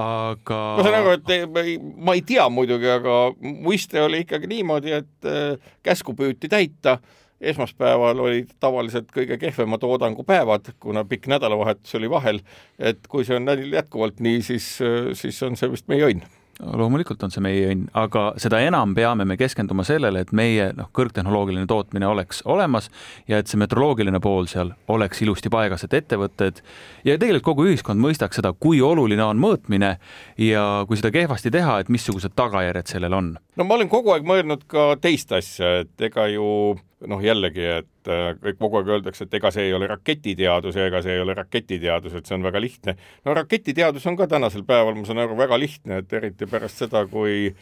aga. 0.00 0.60
aru, 0.80 1.16
et 1.16 1.82
ma 1.96 2.14
ei 2.16 2.22
tea 2.26 2.46
muidugi, 2.52 2.88
aga 2.90 3.16
muiste 3.40 4.00
oli 4.02 4.22
ikkagi 4.24 4.50
niimoodi, 4.50 4.94
et 5.02 5.28
äh, 5.28 5.74
käsku 5.84 6.16
püüti 6.18 6.50
täita 6.52 6.98
esmaspäeval 7.42 8.20
olid 8.22 8.52
tavaliselt 8.62 9.10
kõige 9.12 9.36
kehvema 9.40 9.78
toodangu 9.82 10.22
päevad, 10.24 10.70
kuna 10.80 11.02
pikk 11.08 11.26
nädalavahetus 11.32 11.98
oli 11.98 12.10
vahel, 12.10 12.38
et 12.78 13.02
kui 13.10 13.26
see 13.26 13.36
on 13.40 13.50
jätkuvalt 13.72 14.22
nii, 14.22 14.44
siis, 14.46 14.76
äh, 14.84 15.10
siis 15.18 15.42
on 15.42 15.58
see 15.58 15.72
vist 15.72 15.90
meie 15.92 16.06
õnn 16.08 16.41
loomulikult 16.60 17.22
on 17.22 17.32
see 17.32 17.42
meie 17.44 17.70
õnn, 17.72 17.86
aga 17.98 18.24
seda 18.40 18.60
enam 18.62 18.94
peame 18.94 19.24
me 19.28 19.36
keskenduma 19.40 19.84
sellele, 19.86 20.22
et 20.22 20.32
meie 20.36 20.70
noh, 20.76 20.90
kõrgtehnoloogiline 20.94 21.66
tootmine 21.70 22.06
oleks 22.06 22.42
olemas 22.44 22.90
ja 23.30 23.40
et 23.40 23.50
see 23.50 23.60
metroloogiline 23.60 24.20
pool 24.22 24.48
seal 24.50 24.74
oleks 24.92 25.22
ilusti 25.24 25.50
paigas, 25.52 25.84
et 25.86 25.96
ettevõtted 26.02 26.62
ja 27.08 27.16
tegelikult 27.18 27.52
kogu 27.52 27.66
ühiskond 27.70 28.00
mõistaks 28.00 28.38
seda, 28.38 28.52
kui 28.52 28.80
oluline 28.84 29.24
on 29.24 29.40
mõõtmine 29.42 29.96
ja 30.38 30.66
kui 30.88 31.00
seda 31.00 31.10
kehvasti 31.14 31.50
teha, 31.50 31.80
et 31.80 31.90
missugused 31.92 32.36
tagajärjed 32.38 32.94
sellel 32.94 33.18
on. 33.18 33.34
no 33.56 33.66
ma 33.66 33.78
olen 33.78 33.90
kogu 33.92 34.14
aeg 34.14 34.26
mõelnud 34.28 34.68
ka 34.70 34.92
teist 35.02 35.32
asja, 35.34 35.82
et 35.82 36.08
ega 36.10 36.28
ju 36.30 36.76
noh, 37.10 37.22
jällegi, 37.22 37.64
et 37.80 38.10
äh, 38.10 38.54
kogu 38.58 38.80
aeg 38.80 38.90
öeldakse, 38.96 39.26
et 39.26 39.36
ega 39.38 39.50
see 39.54 39.68
ei 39.68 39.76
ole 39.76 39.88
raketiteadus 39.90 40.78
ja 40.78 40.88
ega 40.90 41.02
see 41.04 41.16
ei 41.16 41.22
ole 41.24 41.36
raketiteadus, 41.38 42.16
et 42.18 42.28
see 42.28 42.36
on 42.36 42.46
väga 42.46 42.62
lihtne. 42.62 42.96
no 43.24 43.36
raketiteadus 43.38 44.06
on 44.10 44.18
ka 44.18 44.28
tänasel 44.30 44.66
päeval, 44.68 44.96
ma 44.98 45.06
saan 45.08 45.22
aru, 45.24 45.38
väga 45.38 45.58
lihtne, 45.60 46.02
et 46.02 46.18
eriti 46.18 46.48
pärast 46.50 46.84
seda, 46.84 47.06
kui 47.10 47.52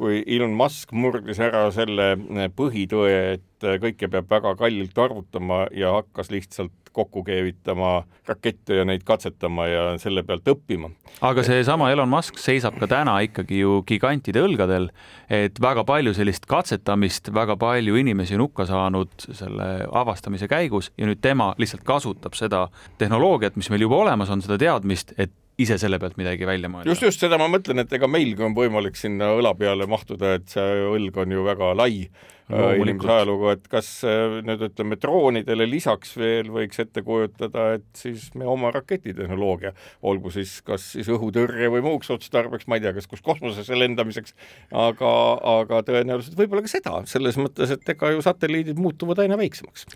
kui 0.00 0.22
Elon 0.24 0.54
Musk 0.56 0.94
murdis 0.96 1.40
ära 1.42 1.66
selle 1.74 2.14
põhitõe, 2.56 3.16
et 3.34 3.66
kõike 3.82 4.08
peab 4.08 4.30
väga 4.30 4.54
kallilt 4.56 4.96
arvutama 4.96 5.66
ja 5.76 5.90
hakkas 5.98 6.30
lihtsalt 6.32 6.79
kokku 6.92 7.22
keevitama 7.26 8.02
rakette 8.28 8.80
ja 8.80 8.84
neid 8.88 9.04
katsetama 9.06 9.66
ja 9.70 9.82
selle 10.02 10.22
pealt 10.26 10.48
õppima. 10.50 10.90
aga 11.20 11.44
seesama 11.46 11.90
Elon 11.92 12.10
Musk 12.10 12.38
seisab 12.40 12.78
ka 12.80 12.88
täna 12.90 13.18
ikkagi 13.26 13.60
ju 13.62 13.80
gigantide 13.88 14.42
õlgadel, 14.44 14.90
et 15.30 15.60
väga 15.62 15.84
palju 15.88 16.14
sellist 16.16 16.46
katsetamist, 16.50 17.32
väga 17.34 17.56
palju 17.60 17.98
inimesi 18.00 18.38
on 18.38 18.46
hukka 18.48 18.66
saanud 18.70 19.28
selle 19.28 19.70
avastamise 19.90 20.48
käigus 20.50 20.90
ja 20.98 21.08
nüüd 21.08 21.22
tema 21.22 21.52
lihtsalt 21.58 21.84
kasutab 21.86 22.38
seda 22.38 22.66
tehnoloogiat, 22.98 23.56
mis 23.56 23.70
meil 23.70 23.86
juba 23.86 24.02
olemas 24.04 24.30
on, 24.30 24.42
seda 24.44 24.58
teadmist, 24.60 25.14
et 25.18 25.32
ise 25.60 25.76
selle 25.80 25.98
pealt 26.00 26.18
midagi 26.20 26.46
välja 26.48 26.70
mõelda. 26.72 26.88
just, 26.90 27.04
just 27.04 27.22
seda 27.22 27.38
ma 27.40 27.48
mõtlen, 27.52 27.82
et 27.82 27.92
ega 27.92 28.08
meilgi 28.10 28.44
on 28.46 28.56
võimalik 28.56 28.98
sinna 28.98 29.32
õla 29.36 29.52
peale 29.58 29.86
mahtuda, 29.90 30.36
et 30.38 30.52
see 30.52 30.84
õlg 30.88 31.18
on 31.20 31.36
ju 31.36 31.46
väga 31.46 31.72
lai 31.76 32.06
inimese 32.50 33.10
ajalugu, 33.14 33.48
et 33.54 33.66
kas 33.70 33.88
äh, 34.06 34.38
nüüd 34.46 34.62
ütleme, 34.66 34.96
droonidele 35.00 35.66
lisaks 35.68 36.12
veel 36.18 36.50
võiks 36.52 36.80
ette 36.82 37.02
kujutada, 37.06 37.66
et 37.78 37.86
siis 37.96 38.28
me 38.38 38.48
oma 38.50 38.72
raketitehnoloogia, 38.74 39.72
olgu 40.06 40.32
siis 40.34 40.56
kas 40.66 40.90
siis 40.96 41.10
õhutõrje 41.12 41.70
või 41.72 41.84
muuks 41.86 42.10
otstarbeks, 42.14 42.68
ma 42.70 42.78
ei 42.78 42.84
tea, 42.84 42.94
kas 42.96 43.08
kus 43.10 43.22
kosmosesse 43.26 43.78
lendamiseks, 43.78 44.34
aga, 44.70 45.12
aga 45.58 45.82
tõenäoliselt 45.86 46.38
võib-olla 46.38 46.64
ka 46.66 46.72
seda, 46.72 46.96
selles 47.10 47.38
mõttes, 47.40 47.74
et 47.74 47.94
ega 47.94 48.12
ju 48.14 48.24
satelliidid 48.24 48.80
muutuvad 48.80 49.22
aina 49.24 49.38
väiksemaks. 49.40 49.86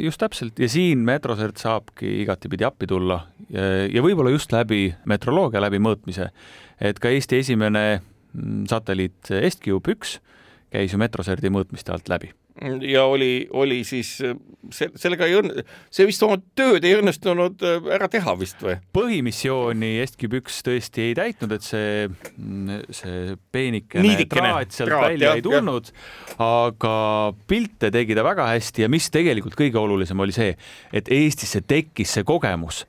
just 0.00 0.20
täpselt 0.20 0.58
ja 0.60 0.68
siin 0.68 1.04
Metrosert 1.04 1.60
saabki 1.60 2.20
igatipidi 2.22 2.64
appi 2.68 2.86
tulla 2.86 3.22
ja, 3.48 3.86
ja 3.88 4.02
võib-olla 4.04 4.32
just 4.32 4.52
läbi 4.52 4.90
metroloogia, 5.08 5.62
läbi 5.62 5.80
mõõtmise, 5.82 6.30
et 6.80 7.00
ka 7.00 7.12
Eesti 7.12 7.40
esimene 7.44 7.84
mm, 8.00 8.66
satelliit 8.70 9.32
EstCube 9.40 9.96
üks 9.96 10.18
käis 10.70 10.94
ju 10.94 11.00
metroserdi 11.00 11.52
mõõtmiste 11.52 11.94
alt 11.94 12.08
läbi 12.12 12.32
ja 12.82 13.04
oli, 13.04 13.48
oli 13.50 13.84
siis 13.84 14.10
see, 14.20 14.88
sellega 14.98 15.26
ei 15.28 15.36
õnn-, 15.38 15.62
see 15.92 16.06
vist 16.08 16.22
oma 16.26 16.36
tööd 16.58 16.84
ei 16.84 16.96
õnnestunud 16.98 17.62
äh, 17.64 17.88
ära 17.96 18.08
teha 18.12 18.34
vist 18.38 18.60
või? 18.64 18.76
põhimissiooni 18.96 19.92
Estküb 20.04 20.36
üks 20.40 20.60
tõesti 20.66 21.08
ei 21.08 21.16
täitnud, 21.16 21.54
et 21.56 21.64
see, 21.64 22.08
see 22.94 23.36
peenikene 23.52 24.26
traat 24.30 24.76
sealt 24.76 24.92
traat, 24.92 25.06
välja 25.08 25.30
jah, 25.30 25.40
ei 25.40 25.46
tulnud, 25.46 25.92
aga 26.44 26.94
pilte 27.50 27.92
tegi 27.94 28.18
ta 28.18 28.26
väga 28.26 28.50
hästi 28.52 28.86
ja 28.86 28.90
mis 28.92 29.08
tegelikult 29.14 29.56
kõige 29.58 29.80
olulisem 29.80 30.20
oli 30.20 30.36
see, 30.36 30.52
et 30.92 31.08
Eestisse 31.10 31.64
tekkis 31.64 32.18
see 32.18 32.26
kogemus 32.28 32.84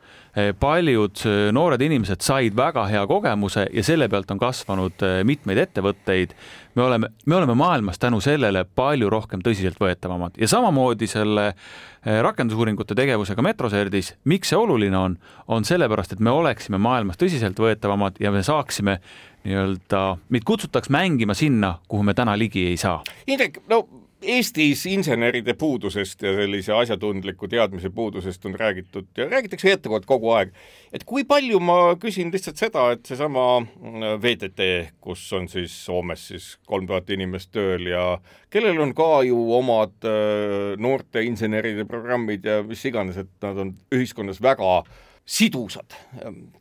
paljud 0.60 1.24
eh, 1.28 1.52
noored 1.52 1.82
inimesed 1.82 2.24
said 2.24 2.56
väga 2.56 2.86
hea 2.88 3.04
kogemuse 3.08 3.65
ja 3.74 3.84
selle 3.84 4.08
pealt 4.10 4.32
on 4.32 4.39
kasvanud 4.39 5.04
eh, 5.04 5.22
mitmeid 5.28 5.60
ettevõtteid. 5.65 6.36
me 6.76 6.84
oleme, 6.84 7.10
me 7.26 7.36
oleme 7.36 7.54
maailmas 7.54 8.00
tänu 8.00 8.22
sellele 8.24 8.63
palju 8.63 9.10
rohkem 9.10 9.41
tõsiseltvõetavamad 9.44 10.39
ja 10.39 10.48
samamoodi 10.48 11.08
selle 11.08 11.54
rakendusuuringute 12.02 12.96
tegevusega 12.96 13.44
Metroserdis, 13.46 14.15
miks 14.26 14.50
see 14.50 14.58
oluline 14.58 14.98
on, 14.98 15.17
on 15.48 15.65
sellepärast, 15.67 16.15
et 16.15 16.24
me 16.24 16.32
oleksime 16.34 16.80
maailmas 16.82 17.20
tõsiseltvõetavamad 17.22 18.17
ja 18.24 18.32
me 18.34 18.41
saaksime 18.44 18.96
nii-öelda, 19.44 20.02
meid 20.30 20.48
kutsutaks 20.48 20.89
mängima 20.89 21.36
sinna, 21.38 21.76
kuhu 21.88 22.08
me 22.08 22.15
täna 22.17 22.34
ligi 22.39 22.65
ei 22.72 22.78
saa. 22.78 23.04
Indrek, 23.28 23.62
no 23.70 23.84
Eestis 24.22 24.84
inseneride 24.86 25.56
puudusest 25.58 26.22
ja 26.22 26.34
sellise 26.36 26.74
asjatundliku 26.78 27.48
teadmise 27.50 27.90
puudusest 27.90 28.46
on 28.46 28.54
räägitud 28.60 29.08
ja 29.18 29.26
räägitakse 29.30 29.70
jätkuvalt 29.70 30.06
kogu 30.06 30.30
aeg. 30.36 30.52
et 30.94 31.04
kui 31.10 31.24
palju, 31.24 31.60
ma 31.60 31.96
küsin 31.98 32.30
lihtsalt 32.34 32.62
seda, 32.62 32.84
et 32.94 33.06
seesama 33.06 33.46
mm, 33.64 34.22
VTT, 34.22 34.70
kus 35.02 35.26
on 35.34 35.50
siis 35.50 35.74
Soomes 35.86 36.28
siis 36.28 36.52
kolm 36.70 36.86
tuhat 36.88 37.10
inimest 37.10 37.50
tööl 37.52 37.90
ja 37.90 38.06
kellel 38.54 38.78
on 38.86 38.94
ka 38.94 39.24
ju 39.26 39.42
omad 39.58 39.98
äh, 40.06 40.78
noorte 40.78 41.26
inseneride 41.26 41.88
programmid 41.90 42.46
ja 42.46 42.62
mis 42.64 42.86
iganes, 42.86 43.18
et 43.18 43.34
nad 43.42 43.58
on 43.58 43.74
ühiskonnas 43.96 44.42
väga 44.42 44.84
sidusad. 45.26 45.94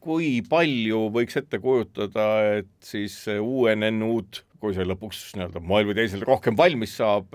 kui 0.01 0.41
palju 0.49 1.09
võiks 1.15 1.37
ette 1.41 1.59
kujutada, 1.63 2.27
et 2.61 2.71
siis 2.85 3.25
UNNU-d 3.41 4.45
kui 4.61 4.77
see 4.77 4.87
lõpuks 4.87 5.31
nii-öelda 5.39 5.63
moel 5.65 5.89
või 5.89 5.97
teisel 6.03 6.25
rohkem 6.27 6.59
valmis 6.59 6.99
saab, 7.01 7.33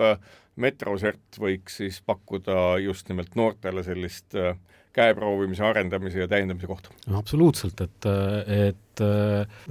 Metrosert 0.56 1.36
võiks 1.36 1.74
siis 1.82 1.98
pakkuda 2.00 2.78
just 2.80 3.10
nimelt 3.10 3.34
noortele 3.36 3.82
sellist 3.84 4.32
äh, 4.40 4.54
käeproovimise, 4.96 5.60
arendamise 5.68 6.22
ja 6.22 6.28
täiendamise 6.30 6.70
kohta. 6.70 6.94
no 7.10 7.18
absoluutselt, 7.20 7.82
et, 7.84 8.08
et 8.70 9.02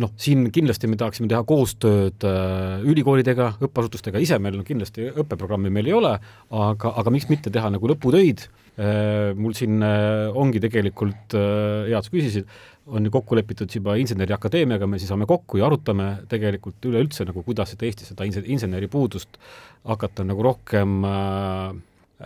noh, 0.04 0.12
siin 0.22 0.52
kindlasti 0.54 0.92
me 0.92 1.00
tahaksime 1.02 1.32
teha 1.32 1.42
koostööd 1.48 2.28
äh, 2.30 2.86
ülikoolidega, 2.86 3.56
õppeasutustega, 3.66 4.22
ise 4.22 4.38
meil 4.38 4.60
no 4.60 4.68
kindlasti 4.68 5.10
õppeprogrammi 5.16 5.74
meil 5.74 5.90
ei 5.90 5.98
ole, 5.98 6.14
aga, 6.54 6.94
aga 7.02 7.16
miks 7.16 7.32
mitte 7.32 7.50
teha 7.54 7.74
nagu 7.74 7.90
lõputöid, 7.90 8.46
äh, 8.46 8.65
mul 8.76 9.54
siin 9.56 9.80
ongi 9.80 10.60
tegelikult, 10.60 11.32
hea, 11.32 11.96
et 11.96 12.04
sa 12.04 12.12
küsisid, 12.12 12.50
on 12.86 13.08
ju 13.08 13.12
kokku 13.14 13.38
lepitud 13.38 13.72
juba 13.72 13.96
Inseneriakadeemiaga, 14.02 14.88
me 14.90 15.00
siis 15.02 15.10
saame 15.10 15.28
kokku 15.30 15.60
ja 15.62 15.70
arutame 15.70 16.10
tegelikult 16.30 16.86
üleüldse 16.86 17.26
nagu, 17.26 17.42
kuidas 17.46 17.74
seda 17.74 17.88
Eestis 17.88 18.12
seda 18.12 18.28
inseneripuudust 18.28 19.40
hakata 19.90 20.26
nagu 20.28 20.46
rohkem 20.46 21.00
äh, 21.10 21.70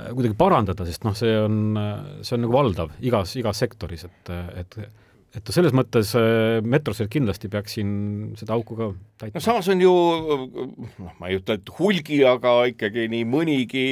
kuidagi 0.10 0.36
parandada, 0.40 0.88
sest 0.88 1.06
noh, 1.08 1.16
see 1.18 1.36
on, 1.40 1.62
see 2.22 2.36
on 2.36 2.46
nagu 2.46 2.56
valdav 2.56 2.98
igas, 3.06 3.36
igas 3.40 3.62
sektoris, 3.64 4.08
et, 4.10 4.34
et 4.64 4.82
et 5.38 5.50
selles 5.54 5.76
mõttes 5.78 6.10
äh, 6.18 6.58
Metrosel 6.66 7.06
kindlasti 7.12 7.52
peaks 7.54 7.76
siin 7.78 7.90
seda 8.40 8.56
auku 8.56 8.74
ka 8.74 8.88
täitma. 9.22 9.36
no 9.38 9.44
samas 9.46 9.68
on 9.70 9.84
ju, 9.84 9.92
noh, 10.98 11.12
ma 11.22 11.30
ei 11.30 11.38
ütle, 11.38 11.60
et 11.60 11.70
hulgi, 11.78 12.24
aga 12.26 12.56
ikkagi 12.72 13.06
nii 13.14 13.28
mõnigi 13.30 13.84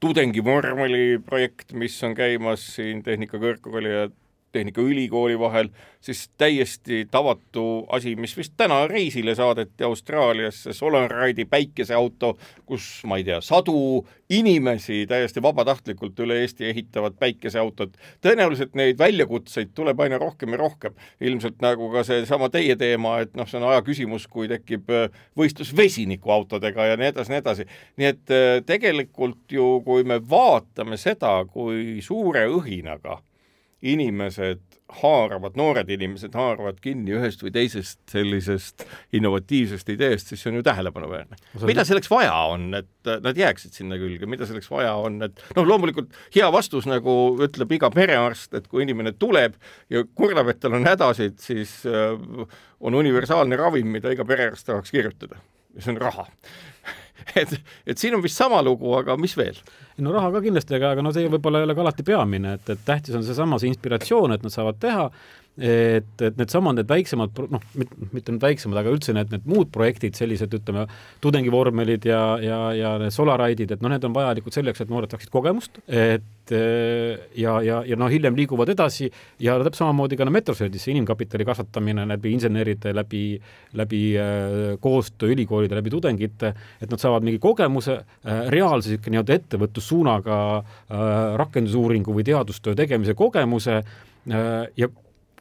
tudengivormeli 0.00 1.18
projekt, 1.24 1.72
mis 1.72 1.96
on 2.04 2.14
käimas 2.14 2.64
siin 2.76 3.02
Tehnikakõrgkooli 3.06 3.92
ja 3.92 4.08
Tehnikaülikooli 4.56 5.38
vahel, 5.38 5.68
siis 6.00 6.30
täiesti 6.38 7.04
tavatu 7.10 7.86
asi, 7.92 8.14
mis 8.16 8.36
vist 8.36 8.54
täna 8.56 8.86
reisile 8.88 9.34
saadeti 9.34 9.84
Austraaliasse, 9.84 10.72
Solaride'i 10.72 11.44
päikeseauto, 11.50 12.36
kus 12.66 12.86
ma 13.04 13.18
ei 13.20 13.26
tea, 13.26 13.40
sadu 13.44 14.06
inimesi 14.30 15.04
täiesti 15.10 15.42
vabatahtlikult 15.42 16.18
üle 16.24 16.40
Eesti 16.40 16.70
ehitavad 16.70 17.18
päikeseautot. 17.18 17.98
tõenäoliselt 18.24 18.74
neid 18.74 18.98
väljakutseid 18.98 19.74
tuleb 19.74 20.00
aina 20.00 20.18
rohkem 20.18 20.56
ja 20.56 20.62
rohkem. 20.62 20.94
ilmselt 21.20 21.60
nagu 21.60 21.90
ka 21.92 22.04
seesama 22.04 22.48
teie 22.48 22.76
teema, 22.76 23.18
et 23.20 23.36
noh, 23.36 23.48
see 23.48 23.60
on 23.60 23.68
aja 23.70 23.82
küsimus, 23.82 24.26
kui 24.26 24.48
tekib 24.48 24.90
äh, 24.90 25.10
võistlus 25.38 25.76
vesinikuautodega 25.76 26.86
ja 26.86 26.96
nii 26.96 27.12
edasi, 27.12 27.32
nii 27.32 27.44
edasi. 27.44 27.68
nii 27.96 28.12
et 28.14 28.34
äh, 28.34 28.64
tegelikult 28.66 29.52
ju, 29.52 29.80
kui 29.84 30.04
me 30.04 30.20
vaatame 30.30 30.96
seda, 30.96 31.38
kui 31.52 32.00
suure 32.02 32.46
õhinaga 32.48 33.20
inimesed 33.82 34.62
haaravad, 35.00 35.56
noored 35.58 35.88
inimesed 35.90 36.34
haaravad 36.38 36.78
kinni 36.80 37.12
ühest 37.16 37.42
või 37.42 37.50
teisest 37.52 37.98
sellisest 38.10 38.84
innovatiivsest 39.18 39.88
ideest, 39.92 40.30
siis 40.30 40.44
see 40.44 40.52
on 40.52 40.60
ju 40.60 40.66
tähelepanuväärne. 40.66 41.36
mida 41.66 41.84
selleks 41.84 42.10
vaja 42.10 42.34
on, 42.52 42.68
et 42.78 43.10
nad 43.24 43.36
jääksid 43.36 43.74
sinna 43.76 43.98
külge, 44.00 44.28
mida 44.30 44.46
selleks 44.46 44.70
vaja 44.70 44.94
on, 44.94 45.18
et 45.26 45.42
noh, 45.58 45.66
loomulikult 45.66 46.14
hea 46.36 46.48
vastus, 46.54 46.86
nagu 46.88 47.36
ütleb 47.44 47.74
iga 47.76 47.90
perearst, 47.90 48.54
et 48.54 48.70
kui 48.70 48.86
inimene 48.86 49.12
tuleb 49.18 49.58
ja 49.92 50.04
kurdab, 50.14 50.54
et 50.54 50.62
tal 50.62 50.78
on 50.78 50.86
hädasid, 50.86 51.36
siis 51.42 51.80
äh, 51.90 52.14
on 52.80 53.00
universaalne 53.02 53.58
ravim, 53.58 53.90
mida 53.98 54.14
iga 54.14 54.24
perearst 54.24 54.70
tahaks 54.70 54.94
kirjutada. 54.94 55.42
Ja 55.74 55.82
see 55.82 55.92
on 55.92 56.00
raha 56.00 56.30
et, 57.40 57.56
et 57.86 57.98
siin 57.98 58.16
on 58.16 58.24
vist 58.24 58.38
sama 58.38 58.62
lugu, 58.64 58.92
aga 58.98 59.16
mis 59.20 59.36
veel? 59.38 59.58
no 60.02 60.12
raha 60.12 60.30
ka 60.34 60.44
kindlasti, 60.44 60.76
aga, 60.76 60.92
aga 60.96 61.04
no 61.04 61.12
see 61.14 61.28
võib-olla 61.32 61.62
ei 61.62 61.68
ole 61.68 61.76
ka 61.76 61.84
alati 61.86 62.04
peamine, 62.06 62.56
et, 62.58 62.70
et 62.74 62.84
tähtis 62.84 63.16
on 63.16 63.24
seesama 63.24 63.60
see 63.62 63.70
inspiratsioon, 63.72 64.36
et 64.36 64.44
nad 64.44 64.52
saavad 64.52 64.80
teha 64.82 65.06
et, 65.56 66.12
et 66.20 66.36
needsamad, 66.36 66.76
need 66.76 66.88
väiksemad, 66.90 67.38
noh, 67.52 67.62
mitte 68.12 68.34
nüüd 68.34 68.42
väiksemad, 68.44 68.80
aga 68.82 68.92
üldse 68.92 69.14
need, 69.16 69.30
need 69.32 69.46
muud 69.48 69.70
projektid, 69.72 70.16
sellised 70.18 70.52
ütleme, 70.58 70.84
tudengivormelid 71.24 72.04
ja, 72.08 72.22
ja, 72.42 72.58
ja 72.76 72.94
need 73.00 73.14
Solaride'id, 73.14 73.72
et 73.76 73.84
noh, 73.84 73.92
need 73.92 74.04
on 74.04 74.16
vajalikud 74.16 74.56
selleks, 74.56 74.84
et 74.84 74.92
noored 74.92 75.12
saaksid 75.12 75.32
kogemust, 75.32 75.80
et 75.88 76.52
ja, 77.34 77.56
ja, 77.64 77.80
ja 77.88 77.96
noh, 77.98 78.10
hiljem 78.12 78.36
liiguvad 78.38 78.70
edasi 78.70 79.08
ja 79.42 79.56
täpselt 79.58 79.80
samamoodi 79.80 80.18
ka 80.18 80.26
no 80.28 80.34
Metroserdis 80.34 80.84
see 80.86 80.92
inimkapitali 80.94 81.46
kasvatamine 81.48 82.04
läbi 82.06 82.34
inseneride, 82.36 82.92
läbi, 82.94 83.22
läbi 83.80 84.02
äh, 84.20 84.76
koostöö 84.82 85.32
ülikoolide, 85.34 85.74
läbi 85.78 85.90
tudengite, 85.90 86.52
et 86.78 86.92
nad 86.92 87.02
saavad 87.02 87.26
mingi 87.26 87.40
kogemuse 87.42 87.96
äh,, 87.96 88.44
reaalse 88.52 88.92
niisugune 88.92 89.16
nii-öelda 89.16 89.34
ettevõtlussuunaga 89.40 90.36
rakendusuuringu 91.40 92.14
või 92.14 92.24
teadustöö 92.26 92.76
tegemise 92.78 93.16
kogemuse 93.18 93.80
ja 94.76 94.88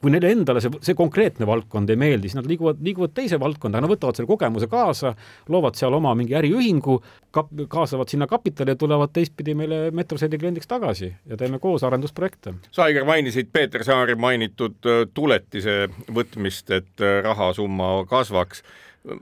kui 0.01 0.11
neile 0.11 0.31
endale 0.35 0.61
see, 0.63 0.71
see 0.83 0.95
konkreetne 0.97 1.47
valdkond 1.47 1.89
ei 1.91 1.99
meeldi, 1.99 2.29
siis 2.29 2.37
nad 2.37 2.47
liiguvad, 2.49 2.81
liiguvad 2.83 3.13
teise 3.15 3.39
valdkonda, 3.41 3.81
nad 3.81 3.91
võtavad 3.91 4.17
selle 4.17 4.29
kogemuse 4.29 4.67
kaasa, 4.71 5.13
loovad 5.51 5.77
seal 5.79 5.95
oma 5.97 6.11
mingi 6.17 6.35
äriühingu, 6.37 6.97
kap-, 7.35 7.53
kaasavad 7.71 8.11
sinna 8.11 8.27
kapitali 8.29 8.75
ja 8.75 8.79
tulevad 8.79 9.13
teistpidi 9.15 9.55
meile 9.57 9.79
Metroseli 9.95 10.39
kliendiks 10.41 10.69
tagasi 10.69 11.11
ja 11.13 11.39
teeme 11.39 11.59
koos 11.63 11.85
arendusprojekte. 11.87 12.57
sa, 12.71 12.89
Aigar, 12.89 13.07
mainisid 13.07 13.49
Peeter 13.53 13.83
Saari 13.87 14.17
mainitud 14.19 14.91
äh, 14.91 15.05
tuletise 15.13 15.87
võtmist, 16.11 16.69
et 16.75 17.03
äh, 17.03 17.21
rahasumma 17.25 18.05
kasvaks. 18.09 18.63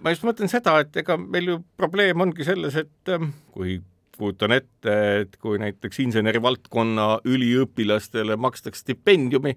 ma 0.02 0.14
just 0.14 0.26
mõtlen 0.26 0.50
seda, 0.52 0.80
et 0.82 0.98
ega 1.04 1.18
meil 1.20 1.54
ju 1.54 1.58
probleem 1.78 2.22
ongi 2.26 2.46
selles, 2.48 2.76
et 2.80 3.14
ähm, 3.14 3.34
kui 3.54 3.80
kujutan 4.18 4.54
ette, 4.56 4.98
et 5.24 5.38
kui 5.42 5.58
näiteks 5.62 6.00
insenerivaldkonna 6.06 7.08
üliõpilastele 7.30 8.38
makstakse 8.40 8.84
stipendiumi, 8.84 9.56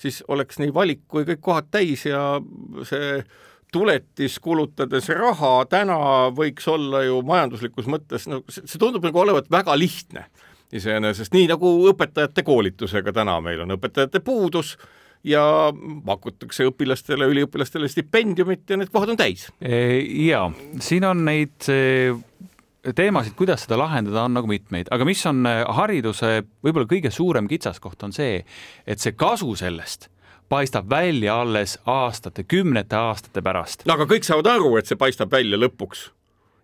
siis 0.00 0.22
oleks 0.28 0.60
nii 0.60 0.72
valik 0.74 1.04
kui 1.08 1.26
kõik 1.28 1.42
kohad 1.44 1.70
täis 1.72 2.06
ja 2.08 2.40
see 2.88 3.20
tuletis 3.72 4.38
kulutades 4.42 5.08
raha 5.14 5.64
täna 5.70 5.98
võiks 6.34 6.66
olla 6.70 7.04
ju 7.06 7.20
majanduslikus 7.26 7.90
mõttes, 7.90 8.26
no 8.30 8.42
see 8.48 8.78
tundub 8.80 9.04
nagu 9.06 9.20
olevat 9.22 9.50
väga 9.52 9.76
lihtne 9.78 10.26
iseenesest, 10.72 11.34
nii 11.34 11.48
nagu 11.50 11.70
õpetajate 11.90 12.44
koolitusega 12.46 13.14
täna 13.14 13.38
meil 13.42 13.62
on 13.64 13.76
õpetajate 13.76 14.22
puudus 14.24 14.76
ja 15.26 15.42
pakutakse 16.06 16.64
õpilastele, 16.70 17.28
üliõpilastele 17.30 17.90
stipendiumit 17.90 18.70
ja 18.70 18.78
need 18.80 18.92
kohad 18.92 19.12
on 19.12 19.20
täis. 19.20 19.48
ja 19.60 20.46
siin 20.80 21.04
on 21.04 21.24
neid 21.26 21.68
teemasid, 22.96 23.34
kuidas 23.36 23.66
seda 23.66 23.78
lahendada, 23.80 24.24
on 24.24 24.38
nagu 24.38 24.48
mitmeid, 24.50 24.88
aga 24.92 25.04
mis 25.08 25.24
on 25.28 25.44
äh, 25.48 25.64
hariduse 25.76 26.40
võib-olla 26.64 26.88
kõige 26.90 27.12
suurem 27.14 27.48
kitsaskoht, 27.50 28.00
on 28.06 28.16
see, 28.16 28.40
et 28.86 29.02
see 29.02 29.16
kasu 29.18 29.52
sellest 29.58 30.08
paistab 30.50 30.88
välja 30.90 31.36
alles 31.40 31.76
aastate, 31.86 32.42
kümnete 32.42 32.96
aastate 32.96 33.42
pärast. 33.42 33.84
no 33.86 33.94
aga 33.94 34.08
kõik 34.10 34.26
saavad 34.26 34.48
aru, 34.56 34.72
et 34.80 34.88
see 34.90 34.98
paistab 34.98 35.30
välja 35.32 35.60
lõpuks 35.60 36.08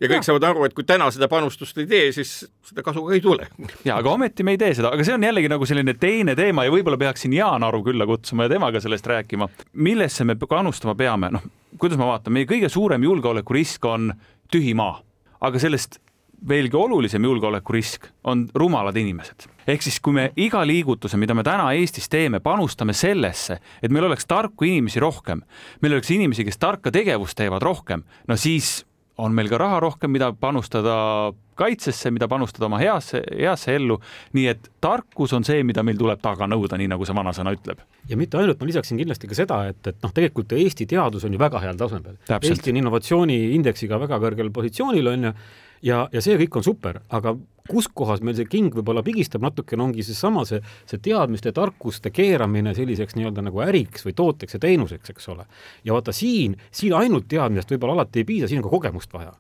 ja 0.01 0.11
kõik 0.11 0.21
ja. 0.21 0.27
saavad 0.29 0.47
aru, 0.51 0.65
et 0.67 0.75
kui 0.77 0.87
täna 0.89 1.09
seda 1.15 1.29
panustust 1.31 1.79
ei 1.81 1.89
tee, 1.91 2.09
siis 2.17 2.33
seda 2.67 2.85
kasu 2.87 3.05
ka 3.07 3.15
ei 3.17 3.23
tule. 3.25 3.49
ja 3.87 3.99
aga 4.01 4.13
ometi 4.13 4.45
me 4.47 4.57
ei 4.57 4.61
tee 4.61 4.73
seda, 4.77 4.91
aga 4.95 5.07
see 5.07 5.15
on 5.17 5.27
jällegi 5.27 5.51
nagu 5.53 5.69
selline 5.69 5.95
teine 6.01 6.37
teema 6.39 6.67
ja 6.67 6.73
võib-olla 6.75 6.99
peaksin 7.01 7.37
Jaan 7.37 7.67
Aru 7.67 7.83
külla 7.87 8.09
kutsuma 8.09 8.49
ja 8.49 8.55
temaga 8.57 8.83
sellest 8.83 9.07
rääkima. 9.07 9.49
millesse 9.73 10.25
me 10.25 10.37
panustama 10.37 10.97
peame, 10.99 11.31
noh, 11.37 11.47
kuidas 11.79 12.01
ma 12.01 12.11
vaatan, 12.13 12.35
meie 12.37 12.49
kõige 12.49 12.73
suurem 12.73 13.05
julgeolekurisk 13.07 13.85
on 13.93 14.11
tühi 14.53 14.75
maa, 14.75 14.99
aga 15.41 15.63
sellest 15.63 16.01
veelgi 16.49 16.77
olulisem 16.77 17.25
julgeolekurisk 17.25 18.09
on 18.25 18.47
rumalad 18.55 18.97
inimesed. 18.97 19.49
ehk 19.67 19.83
siis, 19.83 20.01
kui 20.01 20.13
me 20.13 20.31
iga 20.37 20.63
liigutuse, 20.67 21.17
mida 21.17 21.35
me 21.35 21.43
täna 21.43 21.73
Eestis 21.75 22.09
teeme, 22.09 22.41
panustame 22.41 22.93
sellesse, 22.93 23.59
et 23.83 23.91
meil 23.91 24.05
oleks 24.05 24.27
tarku 24.27 24.65
inimesi 24.65 25.01
rohkem, 25.01 25.43
meil 25.83 25.97
oleks 25.97 26.11
inimesi, 26.11 26.45
kes 26.45 26.59
tarka 26.59 26.93
tegevust 26.95 27.37
teevad 27.37 27.63
rohkem, 27.63 28.05
no 28.29 28.37
siis 28.37 28.85
on 29.19 29.35
meil 29.35 29.49
ka 29.49 29.59
raha 29.59 29.81
rohkem, 29.81 30.13
mida 30.13 30.31
panustada 30.33 31.33
kaitsesse, 31.57 32.11
mida 32.13 32.29
panustada 32.29 32.67
oma 32.69 32.79
heasse, 32.81 33.23
heasse 33.33 33.75
ellu. 33.75 33.97
nii 34.37 34.47
et 34.51 34.69
tarkus 34.81 35.33
on 35.33 35.45
see, 35.45 35.63
mida 35.65 35.83
meil 35.87 35.97
tuleb 35.97 36.21
taga 36.23 36.49
nõuda, 36.51 36.77
nii 36.77 36.91
nagu 36.93 37.07
see 37.09 37.17
vanasõna 37.17 37.55
ütleb. 37.57 37.81
ja 38.09 38.17
mitte 38.17 38.39
ainult, 38.39 38.61
ma 38.61 38.69
lisaksin 38.69 39.01
kindlasti 39.01 39.31
ka 39.31 39.39
seda, 39.39 39.63
et, 39.73 39.81
et 39.87 40.03
noh, 40.05 40.13
tegelikult 40.13 40.53
Eesti 40.53 40.87
teadus 40.87 41.25
on 41.25 41.33
ju 41.33 41.41
väga 41.41 41.63
heal 41.65 41.81
tasemel. 41.81 42.19
Eesti 42.37 42.75
on 42.75 42.83
innovatsiooniindeksiga 42.83 44.01
väga 44.05 44.21
kõrgel 44.23 44.53
positsioonil, 44.53 45.15
on 45.15 45.31
ju 45.31 45.33
ja, 45.83 46.07
ja 46.13 46.23
see 46.25 46.39
kõik 46.41 46.61
on 46.61 46.67
super, 46.67 47.01
aga 47.09 47.37
kus 47.67 47.89
kohas 47.89 48.23
meil 48.23 48.37
see 48.39 48.49
king 48.49 48.75
võib-olla 48.75 49.03
pigistab 49.07 49.43
natukene, 49.45 49.83
ongi 49.89 50.05
seesama 50.07 50.45
see, 50.49 50.61
see 50.89 51.03
teadmiste, 51.03 51.53
tarkuste 51.57 52.13
keeramine 52.15 52.75
selliseks 52.77 53.19
nii-öelda 53.19 53.45
nagu 53.49 53.63
äriks 53.65 54.07
või 54.07 54.15
tooteks 54.17 54.57
ja 54.57 54.63
teenuseks, 54.63 55.13
eks 55.15 55.29
ole. 55.35 55.47
ja 55.85 55.97
vaata 55.97 56.15
siin, 56.15 56.57
siin 56.71 56.95
ainult 56.97 57.29
teadmisest 57.29 57.75
võib-olla 57.75 58.01
alati 58.01 58.23
ei 58.23 58.29
piisa, 58.29 58.51
siin 58.51 58.63
on 58.63 58.69
ka 58.69 58.75
kogemust 58.77 59.13
vaja 59.17 59.35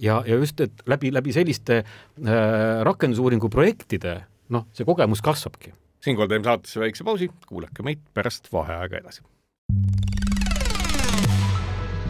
ja, 0.00 0.22
ja 0.26 0.36
just, 0.36 0.60
et 0.60 0.84
läbi, 0.86 1.12
läbi 1.12 1.32
selliste 1.36 1.80
äh, 1.80 2.36
rakendusuuringu 2.86 3.50
projektide 3.52 4.20
noh, 4.54 4.66
see 4.76 4.88
kogemus 4.88 5.22
kasvabki. 5.24 5.74
siinkohal 6.04 6.30
teeme 6.30 6.44
saatesse 6.44 6.80
väikse 6.80 7.04
pausi, 7.04 7.30
kuulake 7.48 7.84
meid 7.86 8.02
pärast 8.14 8.52
vaheaega 8.52 9.00
edasi. 9.02 9.22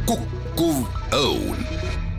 kukkuv 0.07 0.87
õun 1.14 2.10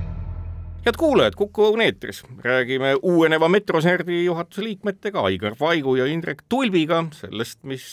head 0.82 0.98
kuulajad, 0.98 1.36
Kuku 1.38 1.68
Õun 1.70 1.84
eetris 1.86 2.24
räägime 2.42 2.96
uueneva 3.06 3.50
Metroserdi 3.52 4.24
juhatuse 4.24 4.64
liikmetega 4.66 5.22
Aigar 5.30 5.54
Vaigu 5.60 5.94
ja 6.00 6.08
Indrek 6.10 6.42
Tulbiga 6.50 7.04
sellest, 7.14 7.60
mis 7.70 7.86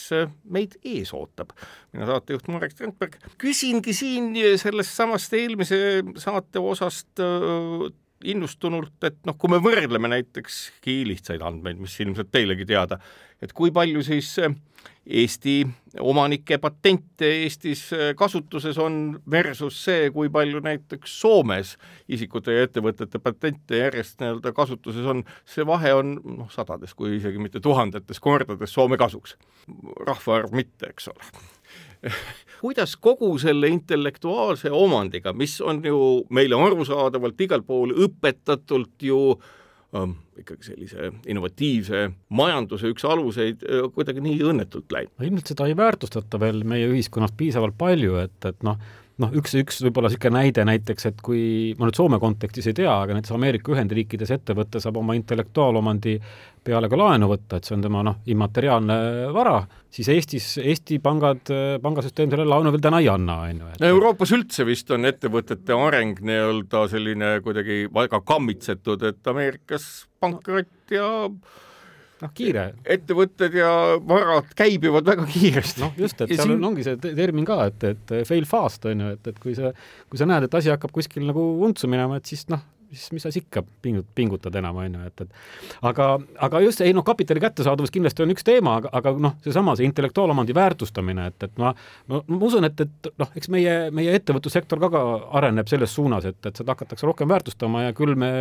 meid 0.48 0.78
ees 0.80 1.12
ootab. 1.16 1.52
mina 1.92 2.08
saatejuht 2.08 2.48
Marek 2.48 2.72
Strandberg 2.72 3.18
küsingi 3.40 3.92
siin 3.96 4.32
sellest 4.60 4.96
samast 4.96 5.36
eelmise 5.36 5.80
saate 6.16 6.62
osast 6.64 7.20
äh, 7.20 7.90
innustunult, 8.24 8.96
et 9.04 9.20
noh, 9.28 9.36
kui 9.38 9.52
me 9.52 9.60
võrdleme 9.62 10.08
näiteks 10.10 10.62
lihtsaid 10.86 11.44
andmeid, 11.44 11.78
mis 11.78 12.00
ilmselt 12.00 12.32
teilegi 12.32 12.64
teada, 12.66 12.98
et 13.42 13.52
kui 13.52 13.70
palju 13.74 14.00
siis 14.06 14.32
äh, 14.40 14.56
Eesti 15.08 15.62
omanike 16.04 16.58
patente 16.60 17.30
Eestis 17.42 17.86
äh, 17.96 18.10
kasutuses 18.16 18.76
on 18.78 19.20
versus 19.30 19.78
see, 19.84 20.10
kui 20.12 20.28
palju 20.28 20.60
näiteks 20.60 21.14
Soomes 21.20 21.76
isikute 22.12 22.52
ja 22.52 22.66
ettevõtete 22.66 23.20
patente 23.22 23.80
järjest 23.80 24.20
nii-öelda 24.20 24.52
kasutuses 24.52 25.08
on, 25.08 25.24
see 25.48 25.64
vahe 25.66 25.94
on 25.96 26.18
noh, 26.24 26.50
sadades, 26.52 26.92
kui 26.94 27.16
isegi 27.16 27.40
mitte 27.40 27.62
tuhandetes 27.64 28.20
kordades 28.20 28.74
Soome 28.76 29.00
kasuks. 29.00 29.38
rahvaarv 30.06 30.52
mitte, 30.52 30.92
eks 30.92 31.08
ole 31.08 31.32
kuidas 32.60 32.96
kogu 32.96 33.30
selle 33.38 33.68
intellektuaalse 33.68 34.70
omandiga, 34.70 35.32
mis 35.32 35.60
on 35.60 35.80
ju 35.84 36.24
meile 36.30 36.58
arusaadavalt 36.66 37.40
igal 37.40 37.64
pool 37.66 37.94
õpetatult 38.06 39.02
ju 39.02 39.20
ähm, 39.32 39.57
ikkagi 40.38 40.66
sellise 40.66 41.10
innovatiivse 41.26 42.02
majanduse 42.36 42.90
üks 42.92 43.06
aluseid 43.08 43.62
kuidagi 43.94 44.20
nii 44.20 44.42
õnnetult 44.50 44.92
läinud? 44.92 45.14
ilmselt 45.24 45.54
seda 45.54 45.68
ei 45.68 45.76
väärtustata 45.78 46.40
veel 46.42 46.60
meie 46.68 46.90
ühiskonnas 46.90 47.32
piisavalt 47.36 47.78
palju, 47.80 48.18
et, 48.20 48.36
et 48.44 48.66
noh, 48.68 48.76
noh, 49.22 49.32
üks, 49.38 49.54
üks 49.58 49.80
võib-olla 49.86 50.10
niisugune 50.10 50.38
näide 50.38 50.64
näiteks, 50.68 51.08
et 51.10 51.18
kui 51.24 51.74
ma 51.78 51.88
nüüd 51.88 51.98
Soome 51.98 52.20
kontekstis 52.22 52.70
ei 52.70 52.76
tea, 52.78 52.92
aga 52.92 53.16
näiteks 53.16 53.34
Ameerika 53.34 53.74
Ühendriikides 53.74 54.32
ettevõte 54.34 54.82
saab 54.82 55.00
oma 55.00 55.16
intellektuaalomandi 55.18 56.14
peale 56.68 56.90
ka 56.90 56.98
laenu 57.00 57.30
võtta, 57.30 57.58
et 57.58 57.68
see 57.68 57.76
on 57.76 57.84
tema 57.84 58.02
noh, 58.06 58.18
immateriaalne 58.30 58.98
vara, 59.34 59.60
siis 59.94 60.10
Eestis, 60.12 60.48
Eesti 60.62 61.00
pangad, 61.02 61.50
pangasüsteem 61.82 62.30
sellele 62.30 62.52
laenu 62.52 62.74
veel 62.74 62.84
täna 62.84 63.02
ei 63.02 63.08
anna, 63.12 63.40
on 63.48 63.62
ju. 63.62 63.70
no 63.82 63.92
Euroopas 63.94 64.34
üldse 64.36 64.66
vist 64.68 64.90
on 64.94 65.08
ettevõtete 65.08 65.76
areng 65.76 66.20
nii-öelda 66.22 66.84
selline 66.92 67.38
kuidagi 67.46 67.86
väga 67.94 68.22
kammitsetud, 68.26 69.06
et 69.10 69.32
Ameerikas 69.32 69.88
pankrot 70.20 70.94
ja 70.94 71.08
noh, 72.22 72.32
kiire. 72.36 72.64
ettevõtted 72.96 73.54
ja 73.58 73.70
varad 74.08 74.50
käibivad 74.58 75.06
väga 75.08 75.26
kiiresti. 75.30 75.82
noh, 75.84 75.94
just, 75.98 76.20
et 76.20 76.32
ja 76.32 76.40
seal 76.40 76.50
siin... 76.50 76.56
on, 76.58 76.70
ongi 76.72 76.86
see 76.86 76.98
termin 77.18 77.46
ka, 77.48 77.60
et, 77.70 77.88
et 77.92 78.16
fail 78.28 78.48
fast 78.48 78.88
on 78.90 79.04
ju, 79.04 79.12
et, 79.18 79.30
et 79.32 79.38
kui 79.42 79.54
sa, 79.58 79.72
kui 80.10 80.20
sa 80.20 80.28
näed, 80.30 80.48
et 80.48 80.58
asi 80.60 80.72
hakkab 80.72 80.94
kuskil 80.94 81.26
nagu 81.28 81.44
untsu 81.66 81.90
minema, 81.90 82.18
et 82.20 82.30
siis 82.30 82.46
noh, 82.52 82.64
siis 82.92 83.12
mis 83.12 83.24
sa 83.24 83.32
siis 83.32 83.44
ikka 83.44 83.62
pingut-, 83.84 84.08
pingutad 84.14 84.54
enam, 84.58 84.76
on 84.80 84.96
ju, 84.98 85.08
et, 85.08 85.22
et 85.24 85.84
aga, 85.90 86.08
aga 86.46 86.62
just, 86.64 86.82
ei 86.84 86.94
noh, 86.96 87.04
kapitali 87.06 87.42
kättesaadavus 87.42 87.92
kindlasti 87.94 88.24
on 88.24 88.34
üks 88.34 88.46
teema, 88.46 88.78
aga, 88.82 88.92
aga 89.00 89.14
noh, 89.28 89.36
seesama, 89.44 89.76
see 89.78 89.88
intellektuaalomandi 89.88 90.56
väärtustamine, 90.56 91.28
et, 91.32 91.48
et 91.48 91.60
ma, 91.60 91.74
ma, 92.10 92.22
ma 92.24 92.40
usun, 92.48 92.68
et, 92.68 92.84
et 92.86 93.10
noh, 93.20 93.32
eks 93.38 93.52
meie, 93.54 93.76
meie 93.94 94.16
ettevõtlussektor 94.18 94.82
ka, 94.84 94.92
ka 94.94 95.04
areneb 95.40 95.70
selles 95.70 95.94
suunas, 95.94 96.28
et, 96.28 96.40
et 96.46 96.62
seda 96.62 96.76
hakatakse 96.76 97.08
rohkem 97.08 97.30
väärtustama 97.30 97.88
ja 97.88 97.94
küll 97.96 98.16
me, 98.18 98.32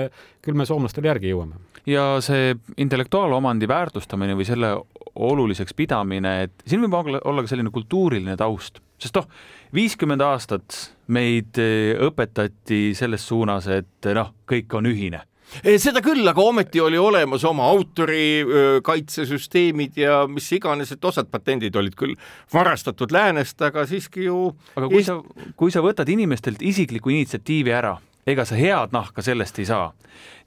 küll 0.46 0.58
me 0.58 0.68
soomlastele 0.70 1.12
järgi 1.12 1.34
jõuame. 1.34 1.62
ja 1.90 2.10
see 2.24 2.56
intellektuaalomandi 2.78 3.70
väärtustamine 3.70 4.36
või 4.38 4.48
selle 4.48 4.74
oluliseks 5.16 5.74
pidamine, 5.78 6.42
et 6.48 6.68
siin 6.68 6.84
võib 6.84 6.98
olla 6.98 7.42
ka 7.44 7.50
selline 7.50 7.74
kultuuriline 7.74 8.38
taust 8.38 8.82
sest 9.02 9.18
noh, 9.18 9.28
viiskümmend 9.76 10.24
aastat 10.26 10.78
meid 11.14 11.58
eh, 11.62 11.96
õpetati 12.08 12.96
selles 12.98 13.24
suunas, 13.28 13.68
et 13.72 14.06
noh, 14.16 14.30
kõik 14.50 14.74
on 14.78 14.86
ühine 14.90 15.22
eh, 15.64 15.78
seda 15.82 16.02
küll, 16.04 16.28
aga 16.28 16.42
ometi 16.44 16.80
oli 16.84 16.98
olemas 17.00 17.44
oma 17.48 17.64
autorikaitsesüsteemid 17.76 19.98
ja 20.02 20.28
mis 20.32 20.52
iganes, 20.58 20.92
et 20.92 21.06
osad 21.06 21.28
patendid 21.32 21.76
olid 21.80 21.96
küll 21.98 22.16
varastatud 22.54 23.12
läänest, 23.16 23.62
aga 23.64 23.86
siiski 23.90 24.24
ju 24.28 24.38
aga 24.76 24.88
kui 24.90 24.98
Eest... 25.02 25.12
sa, 25.12 25.16
kui 25.60 25.72
sa 25.74 25.80
võtad 25.86 26.08
inimestelt 26.12 26.62
isikliku 26.66 27.10
initsiatiivi 27.16 27.72
ära, 27.76 27.94
ega 28.28 28.44
sa 28.48 28.56
head 28.60 28.90
nahka 28.96 29.22
sellest 29.24 29.60
ei 29.62 29.68
saa. 29.70 29.88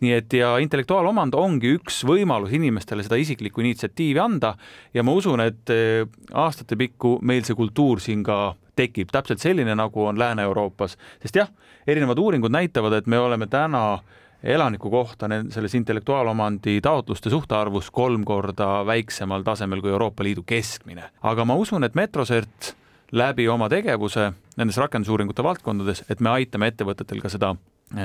nii 0.01 0.13
et 0.17 0.33
ja 0.33 0.59
intellektuaalomand 0.61 1.35
ongi 1.37 1.75
üks 1.77 2.05
võimalus 2.09 2.53
inimestele 2.57 3.03
seda 3.05 3.17
isiklikku 3.21 3.61
initsiatiivi 3.65 4.21
anda 4.21 4.55
ja 4.95 5.03
ma 5.05 5.13
usun, 5.17 5.41
et 5.45 5.71
eh, 5.73 6.07
aastate 6.33 6.77
pikku 6.77 7.19
meil 7.23 7.45
see 7.45 7.55
kultuur 7.57 8.01
siin 8.01 8.23
ka 8.25 8.55
tekib 8.81 9.12
täpselt 9.12 9.43
selline, 9.43 9.76
nagu 9.78 10.07
on 10.07 10.18
Lääne-Euroopas, 10.18 10.97
sest 11.22 11.37
jah, 11.37 11.53
erinevad 11.87 12.18
uuringud 12.18 12.53
näitavad, 12.53 12.99
et 12.99 13.07
me 13.07 13.18
oleme 13.20 13.47
täna 13.51 14.01
elaniku 14.43 14.91
kohta 14.91 15.28
selles 15.53 15.74
intellektuaalomandi 15.74 16.81
taotluste 16.81 17.31
suhtarvus 17.31 17.91
kolm 17.91 18.24
korda 18.24 18.87
väiksemal 18.87 19.45
tasemel 19.45 19.83
kui 19.85 19.91
Euroopa 19.91 20.24
Liidu 20.24 20.43
keskmine. 20.47 21.11
aga 21.22 21.45
ma 21.45 21.55
usun, 21.55 21.85
et 21.85 21.95
Metrosert 21.95 22.74
läbi 23.12 23.49
oma 23.49 23.68
tegevuse 23.68 24.33
nendes 24.57 24.76
rakendusuuringute 24.76 25.43
valdkondades, 25.43 26.05
et 26.09 26.20
me 26.20 26.31
aitame 26.31 26.70
ettevõtetel 26.70 27.20
ka 27.20 27.28
seda 27.28 27.55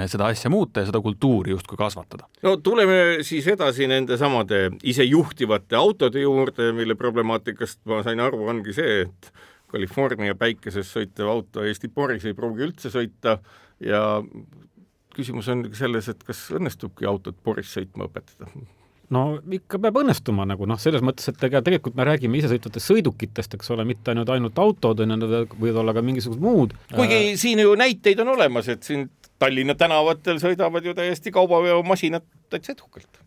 seda 0.09 0.32
asja 0.34 0.49
muuta 0.49 0.82
ja 0.82 0.89
seda 0.89 0.97
kultuuri 1.01 1.51
justkui 1.51 1.78
kasvatada. 1.78 2.26
no 2.43 2.57
tuleme 2.57 3.17
siis 3.21 3.47
edasi 3.47 3.88
nende 3.88 4.17
samade 4.17 4.71
isejuhtivate 4.84 5.76
autode 5.76 6.21
juurde, 6.21 6.71
mille 6.73 6.95
problemaatikast 6.95 7.84
ma 7.86 8.01
sain 8.03 8.19
aru, 8.19 8.47
ongi 8.49 8.73
see, 8.73 9.01
et 9.05 9.32
California 9.76 10.38
päikeses 10.39 10.89
sõitev 10.95 11.30
auto 11.32 11.65
Eesti 11.67 11.91
Boris 11.91 12.26
ei 12.26 12.38
pruugi 12.38 12.65
üldse 12.69 12.91
sõita 12.93 13.38
ja 13.84 14.01
küsimus 15.15 15.49
on 15.51 15.67
selles, 15.76 16.09
et 16.11 16.23
kas 16.28 16.47
õnnestubki 16.55 17.07
autot 17.09 17.38
Boris 17.43 17.71
sõitma 17.76 18.09
õpetada 18.09 18.49
no 19.13 19.26
ikka 19.57 19.80
peab 19.82 19.99
õnnestuma 20.01 20.45
nagu 20.49 20.67
noh, 20.69 20.80
selles 20.82 21.03
mõttes, 21.05 21.28
et 21.30 21.43
ega 21.47 21.61
tegelikult 21.65 21.97
me 21.97 22.07
räägime 22.07 22.39
isesõitvatest 22.39 22.91
sõidukitest, 22.91 23.57
eks 23.57 23.69
ole, 23.76 23.86
mitte 23.88 24.13
ainult 24.13 24.32
ainult 24.34 24.61
autod, 24.61 25.03
on 25.03 25.13
ju, 25.13 25.19
need 25.21 25.53
võivad 25.59 25.82
olla 25.84 25.93
ka 25.95 26.03
mingisugused 26.05 26.41
muud. 26.41 26.73
kuigi 26.95 27.19
äh... 27.19 27.36
siin 27.39 27.61
ju 27.61 27.76
näiteid 27.80 28.23
on 28.26 28.34
olemas, 28.36 28.69
et 28.71 28.84
siin 28.88 29.09
Tallinna 29.39 29.76
tänavatel 29.76 30.39
sõidavad 30.39 30.86
ju 30.88 30.95
täiesti 30.97 31.34
kaubaveomasinad 31.36 32.26
täitsa 32.49 32.73
edukalt 32.73 33.24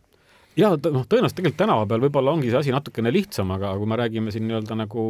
ja 0.58 0.72
noh, 0.74 1.04
tõenäoliselt 1.06 1.38
tegelikult 1.38 1.60
tänava 1.62 1.86
peal 1.86 2.02
võib-olla 2.06 2.34
ongi 2.34 2.50
see 2.50 2.58
asi 2.58 2.74
natukene 2.74 3.12
lihtsam, 3.14 3.52
aga 3.54 3.76
kui 3.78 3.88
me 3.88 4.00
räägime 4.00 4.34
siin 4.34 4.48
nii-öelda 4.48 4.78
nagu 4.82 5.04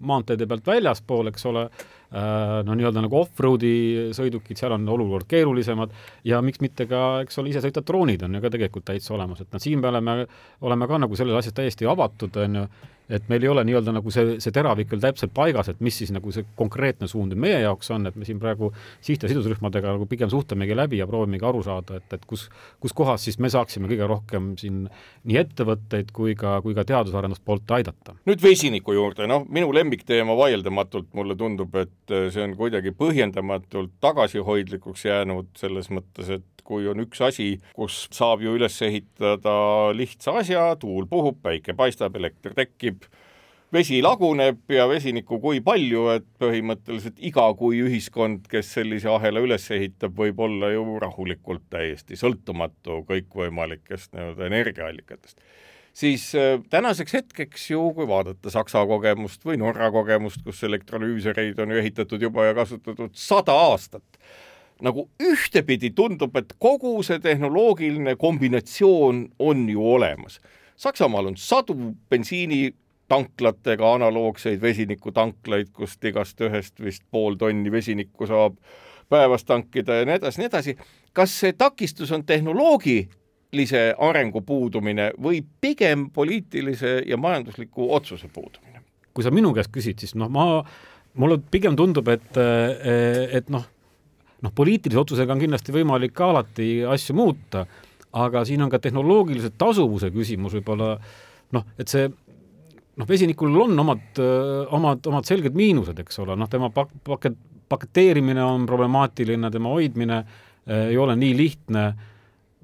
maanteede 0.00 0.48
pealt 0.50 0.66
väljaspool, 0.66 1.30
eks 1.32 1.46
ole, 1.50 1.68
Äh, 2.08 2.62
no 2.64 2.72
nii-öelda 2.72 3.02
nagu 3.04 3.18
off-road'i 3.18 4.08
sõidukid, 4.16 4.56
seal 4.56 4.72
on 4.72 4.86
olukord 4.88 5.26
keerulisemad 5.28 5.90
ja 6.24 6.38
miks 6.40 6.62
mitte 6.64 6.86
ka, 6.88 7.18
eks 7.26 7.36
ole, 7.42 7.50
isesõitvad 7.52 7.84
droonid 7.84 8.22
on 8.24 8.38
ju 8.38 8.40
ka 8.40 8.50
tegelikult 8.54 8.86
täitsa 8.88 9.12
olemas, 9.12 9.42
et 9.44 9.52
noh, 9.52 9.60
siin 9.60 9.82
me 9.82 9.90
oleme, 9.90 10.14
oleme 10.64 10.88
ka 10.88 11.02
nagu 11.04 11.18
selles 11.20 11.36
asjas 11.36 11.58
täiesti 11.58 11.84
avatud, 11.84 12.38
on 12.46 12.56
ju, 12.62 12.64
et 13.08 13.28
meil 13.28 13.44
ei 13.44 13.48
ole 13.48 13.64
nii-öelda 13.64 13.94
nagu 13.96 14.12
see, 14.12 14.36
see 14.42 14.54
teravik 14.54 14.90
veel 14.92 15.02
täpselt 15.02 15.32
paigas, 15.36 15.70
et 15.72 15.80
mis 15.84 15.96
siis 16.00 16.12
nagu 16.14 16.32
see 16.34 16.44
konkreetne 16.58 17.08
suund 17.10 17.34
meie 17.38 17.60
jaoks 17.62 17.90
on, 17.94 18.06
et 18.08 18.16
me 18.18 18.28
siin 18.28 18.40
praegu 18.42 18.70
siht- 19.04 19.24
ja 19.24 19.30
sidusrühmadega 19.30 19.94
nagu 19.96 20.08
pigem 20.10 20.30
suhtlemegi 20.32 20.76
läbi 20.76 21.00
ja 21.00 21.06
proovimegi 21.08 21.46
aru 21.48 21.62
saada, 21.66 22.00
et, 22.02 22.12
et 22.18 22.26
kus, 22.28 22.48
kus 22.82 22.94
kohas 22.96 23.24
siis 23.24 23.38
me 23.40 23.50
saaksime 23.52 23.88
kõige 23.90 24.08
rohkem 24.10 24.52
siin 24.60 24.84
nii 25.28 25.40
ettevõtteid 25.42 26.12
kui 26.16 26.36
ka, 26.38 26.58
kui 26.64 26.76
ka 26.76 26.84
teadus-arenduspoolt 26.88 27.76
aidata. 27.78 28.16
nüüd 28.28 28.44
vesiniku 28.44 28.96
juurde, 28.96 29.28
noh, 29.30 29.46
minu 29.48 29.72
lemmikteema 29.74 30.36
vaieldamatult 30.38 31.14
mulle 31.18 31.36
tundub, 31.38 31.74
et 31.80 32.16
see 32.34 32.44
on 32.44 32.56
kuidagi 32.58 32.92
põhjendamatult 32.96 33.96
tagasihoidlikuks 34.04 35.08
jäänud 35.08 35.52
selles 35.58 35.90
mõttes, 35.92 36.38
et 36.38 36.57
kui 36.68 36.88
on 36.90 37.00
üks 37.06 37.22
asi, 37.24 37.54
kus 37.76 38.06
saab 38.14 38.44
ju 38.44 38.52
üles 38.58 38.76
ehitada 38.84 39.56
lihtsa 39.96 40.36
asja, 40.42 40.68
tuul 40.80 41.08
puhub, 41.08 41.40
päike 41.44 41.74
paistab, 41.78 42.16
elekter 42.20 42.56
tekib, 42.56 43.06
vesi 43.72 44.00
laguneb 44.04 44.72
ja 44.72 44.86
vesinikku 44.88 45.40
kui 45.42 45.60
palju, 45.64 46.06
et 46.14 46.26
põhimõtteliselt 46.40 47.20
iga 47.30 47.46
kui 47.58 47.82
ühiskond, 47.84 48.48
kes 48.50 48.72
sellise 48.78 49.10
ahela 49.12 49.42
üles 49.44 49.68
ehitab, 49.74 50.16
võib 50.16 50.40
olla 50.44 50.72
ju 50.72 50.84
rahulikult 51.02 51.66
täiesti 51.72 52.16
sõltumatu 52.20 53.02
kõikvõimalikest 53.08 54.14
nii-öelda 54.16 54.48
energiaallikatest. 54.48 55.40
Siis 55.98 56.30
äh, 56.38 56.60
tänaseks 56.70 57.14
hetkeks 57.16 57.70
ju, 57.72 57.80
kui 57.96 58.06
vaadata 58.06 58.52
Saksa 58.54 58.84
kogemust 58.86 59.42
või 59.44 59.58
Norra 59.58 59.88
kogemust, 59.90 60.44
kus 60.46 60.62
elektrolüüsereid 60.68 61.58
on 61.58 61.74
ju 61.74 61.80
ehitatud 61.80 62.22
juba 62.22 62.44
ja 62.46 62.54
kasutatud 62.54 63.16
sada 63.18 63.56
aastat, 63.66 64.20
nagu 64.82 65.08
ühtepidi 65.22 65.90
tundub, 65.94 66.36
et 66.36 66.54
kogu 66.58 67.02
see 67.06 67.18
tehnoloogiline 67.22 68.16
kombinatsioon 68.16 69.24
on 69.38 69.68
ju 69.68 69.86
olemas. 69.94 70.40
Saksamaal 70.76 71.32
on 71.32 71.36
sadu 71.36 71.74
bensiini 72.10 72.74
tanklatega 73.08 73.94
analoogseid 73.94 74.60
vesinikutanklaid, 74.60 75.72
kust 75.72 76.04
igast 76.04 76.40
ühest 76.44 76.82
vist 76.84 77.02
pool 77.10 77.38
tonni 77.40 77.72
vesinikku 77.72 78.28
saab 78.28 78.58
päevas 79.08 79.44
tankida 79.48 80.02
ja 80.02 80.08
nii 80.08 80.18
edasi, 80.20 80.42
nii 80.42 80.50
edasi. 80.50 80.76
kas 81.12 81.38
see 81.40 81.54
takistus 81.58 82.12
on 82.12 82.24
tehnoloogilise 82.28 83.94
arengu 83.98 84.42
puudumine 84.44 85.10
või 85.22 85.40
pigem 85.60 86.10
poliitilise 86.14 87.02
ja 87.06 87.16
majandusliku 87.16 87.94
otsuse 87.94 88.28
puudumine? 88.28 88.82
kui 89.14 89.24
sa 89.24 89.32
minu 89.34 89.50
käest 89.54 89.72
küsid, 89.74 89.98
siis 89.98 90.14
noh, 90.14 90.28
ma, 90.30 90.62
mulle 91.18 91.40
pigem 91.50 91.74
tundub, 91.76 92.06
et, 92.12 92.36
et 93.34 93.48
noh, 93.50 93.64
noh, 94.44 94.54
poliitilise 94.54 95.00
otsusega 95.00 95.34
on 95.34 95.42
kindlasti 95.42 95.74
võimalik 95.74 96.14
ka 96.16 96.30
alati 96.32 96.68
asju 96.86 97.16
muuta, 97.18 97.64
aga 98.18 98.44
siin 98.48 98.62
on 98.64 98.72
ka 98.72 98.80
tehnoloogilise 98.82 99.52
tasuvuse 99.58 100.12
küsimus 100.14 100.56
võib-olla 100.58 100.94
noh, 101.56 101.66
et 101.78 101.90
see 101.90 102.08
noh, 102.08 103.06
vesinikul 103.08 103.54
on 103.64 103.78
omad, 103.84 104.20
omad, 104.74 105.06
omad 105.10 105.28
selged 105.28 105.56
miinused, 105.58 105.98
eks 106.02 106.22
ole, 106.24 106.36
noh, 106.38 106.50
tema 106.50 106.70
pak-, 106.74 106.94
paket-, 107.06 107.38
paketeerimine 107.68 108.42
on 108.44 108.66
problemaatiline, 108.68 109.50
tema 109.54 109.72
hoidmine 109.74 110.18
äh, 110.18 110.88
ei 110.90 110.98
ole 110.98 111.16
nii 111.18 111.36
lihtne 111.36 111.84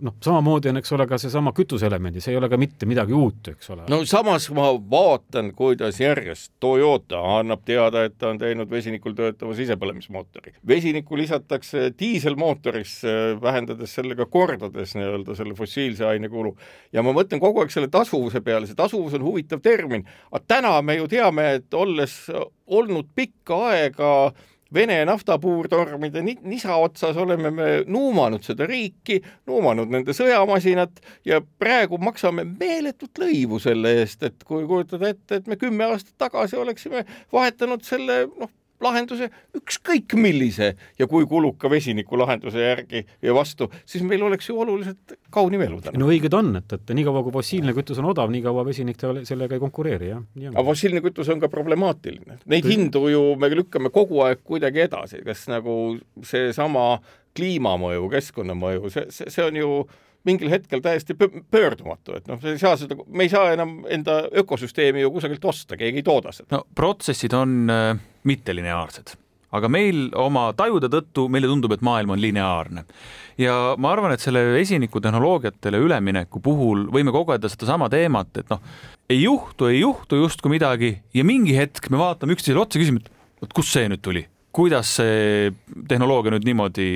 noh, 0.03 0.15
samamoodi 0.25 0.71
on, 0.71 0.79
eks 0.81 0.93
ole, 0.97 1.07
ka 1.09 1.19
seesama 1.21 1.53
kütuseelemendi, 1.55 2.23
see 2.23 2.33
ei 2.35 2.39
ole 2.39 2.49
ka 2.51 2.59
mitte 2.61 2.87
midagi 2.89 3.15
uut, 3.17 3.51
eks 3.53 3.71
ole. 3.75 3.87
no 3.91 4.01
samas 4.09 4.49
ma 4.55 4.71
vaatan, 4.91 5.53
kuidas 5.57 6.01
järjest 6.03 6.53
Toyota 6.63 7.21
annab 7.39 7.65
teada, 7.67 8.05
et 8.09 8.17
ta 8.19 8.33
on 8.33 8.41
teinud 8.41 8.71
vesinikul 8.71 9.15
töötava 9.19 9.55
sisepõlemismootori. 9.59 10.57
vesinikku 10.67 11.19
lisatakse 11.19 11.91
diiselmootorisse, 11.99 13.15
vähendades 13.43 13.95
sellega 13.99 14.27
kordades 14.31 14.97
nii-öelda 14.99 15.37
selle 15.39 15.55
fossiilse 15.59 16.07
aine 16.09 16.29
kulu. 16.33 16.57
ja 16.93 17.03
ma 17.03 17.15
mõtlen 17.17 17.43
kogu 17.43 17.63
aeg 17.63 17.75
selle 17.75 17.93
tasuvuse 17.93 18.43
peale, 18.45 18.67
see 18.67 18.79
tasuvus 18.79 19.15
on 19.19 19.27
huvitav 19.27 19.63
termin, 19.63 20.07
aga 20.33 20.45
täna 20.57 20.75
me 20.83 20.99
ju 20.99 21.09
teame, 21.11 21.51
et 21.61 21.75
olles 21.75 22.19
olnud 22.67 23.11
pikka 23.15 23.61
aega 23.71 24.11
äh, 24.27 24.51
Vene 24.75 24.97
naftapuurtormide 25.07 26.23
nisa 26.25 26.75
otsas 26.83 27.17
oleme 27.21 27.51
me 27.55 27.69
nuumanud 27.87 28.43
seda 28.43 28.67
riiki, 28.67 29.21
nuumanud 29.47 29.93
nende 29.93 30.17
sõjamasinat 30.17 30.99
ja 31.29 31.39
praegu 31.63 32.01
maksame 32.03 32.43
meeletut 32.49 33.23
lõivu 33.23 33.61
selle 33.63 33.93
eest, 34.01 34.25
et 34.27 34.43
kui 34.45 34.67
kujutada 34.67 35.13
ette, 35.15 35.39
et 35.39 35.47
me 35.47 35.59
kümme 35.61 35.87
aastat 35.87 36.17
tagasi 36.27 36.59
oleksime 36.59 37.05
vahetanud 37.33 37.87
selle 37.87 38.25
noh, 38.33 38.51
lahenduse 38.85 39.31
ükskõik 39.57 40.15
millise 40.21 40.75
ja 40.99 41.09
kui 41.11 41.27
kuluka 41.31 41.71
vesinikulahenduse 41.73 42.63
järgi 42.63 43.05
ja 43.23 43.35
vastu, 43.37 43.71
siis 43.89 44.05
meil 44.07 44.23
oleks 44.27 44.49
ju 44.51 44.59
oluliselt 44.61 45.17
kaunim 45.35 45.65
elu 45.67 45.81
täna. 45.85 46.01
no 46.01 46.11
õige 46.13 46.31
ta 46.33 46.41
on, 46.43 46.53
et, 46.61 46.77
et 46.77 46.95
niikaua 46.99 47.25
kui 47.27 47.35
fossiilne 47.35 47.75
kütus 47.77 48.01
on 48.03 48.11
odav, 48.13 48.33
niikaua 48.35 48.67
vesinik 48.69 49.01
sellega 49.01 49.59
ei 49.59 49.65
konkureeri, 49.65 50.13
jah. 50.13 50.23
aga 50.53 50.67
fossiilne 50.71 51.03
kütus 51.05 51.31
on 51.33 51.43
ka 51.43 51.51
problemaatiline. 51.53 52.41
Neid 52.45 52.69
Tõi... 52.69 52.77
hindu 52.77 53.05
ju 53.13 53.27
me 53.41 53.51
lükkame 53.55 53.93
kogu 53.95 54.23
aeg 54.27 54.45
kuidagi 54.47 54.85
edasi, 54.87 55.23
kas 55.27 55.47
nagu 55.51 55.97
seesama 56.25 56.99
kliimamõju, 57.35 58.09
keskkonnamõju, 58.13 58.91
see, 58.95 59.07
see, 59.15 59.31
see 59.33 59.47
on 59.47 59.59
ju 59.59 59.71
mingil 60.29 60.53
hetkel 60.53 60.83
täiesti 60.85 61.17
pöördumatu, 61.19 62.17
et 62.19 62.31
noh, 62.31 62.41
ei 62.49 62.61
saa 62.61 62.79
seda, 62.81 62.97
me 63.07 63.27
ei 63.27 63.33
saa 63.33 63.53
enam 63.55 63.83
enda 63.93 64.23
ökosüsteemi 64.43 65.05
ju 65.05 65.13
kusagilt 65.15 65.45
osta, 65.51 65.79
keegi 65.81 66.01
ei 66.01 66.07
tooda 66.07 66.33
seda. 66.35 66.49
no 66.57 66.65
protsessid 66.77 67.37
on 67.37 67.71
äh, 67.73 67.93
mittelineaarsed, 68.29 69.15
aga 69.55 69.71
meil 69.73 70.09
oma 70.19 70.49
tajude 70.57 70.91
tõttu 70.93 71.29
meile 71.33 71.51
tundub, 71.51 71.77
et 71.77 71.85
maailm 71.85 72.17
on 72.17 72.23
lineaarne. 72.23 72.87
ja 73.41 73.59
ma 73.79 73.93
arvan, 73.93 74.15
et 74.15 74.25
selle 74.25 74.47
vesinikutehnoloogiatele 74.55 75.81
ülemineku 75.85 76.41
puhul 76.45 76.87
võime 76.95 77.13
kogeda 77.15 77.51
sedasama 77.53 77.91
teemat, 77.93 78.33
et 78.41 78.53
noh, 78.53 78.63
ei 79.11 79.25
juhtu, 79.27 79.69
ei 79.69 79.83
juhtu 79.83 80.25
justkui 80.25 80.57
midagi 80.57 80.97
ja 81.15 81.25
mingi 81.25 81.57
hetk 81.59 81.91
me 81.93 82.01
vaatame 82.01 82.37
üksteisele 82.37 82.65
otsa, 82.65 82.81
küsime, 82.81 83.05
et 83.05 83.45
vot 83.45 83.61
kust 83.61 83.77
see 83.77 83.91
nüüd 83.93 84.05
tuli 84.05 84.25
kuidas 84.55 84.97
see 85.01 85.51
tehnoloogia 85.91 86.35
nüüd 86.35 86.47
niimoodi 86.47 86.89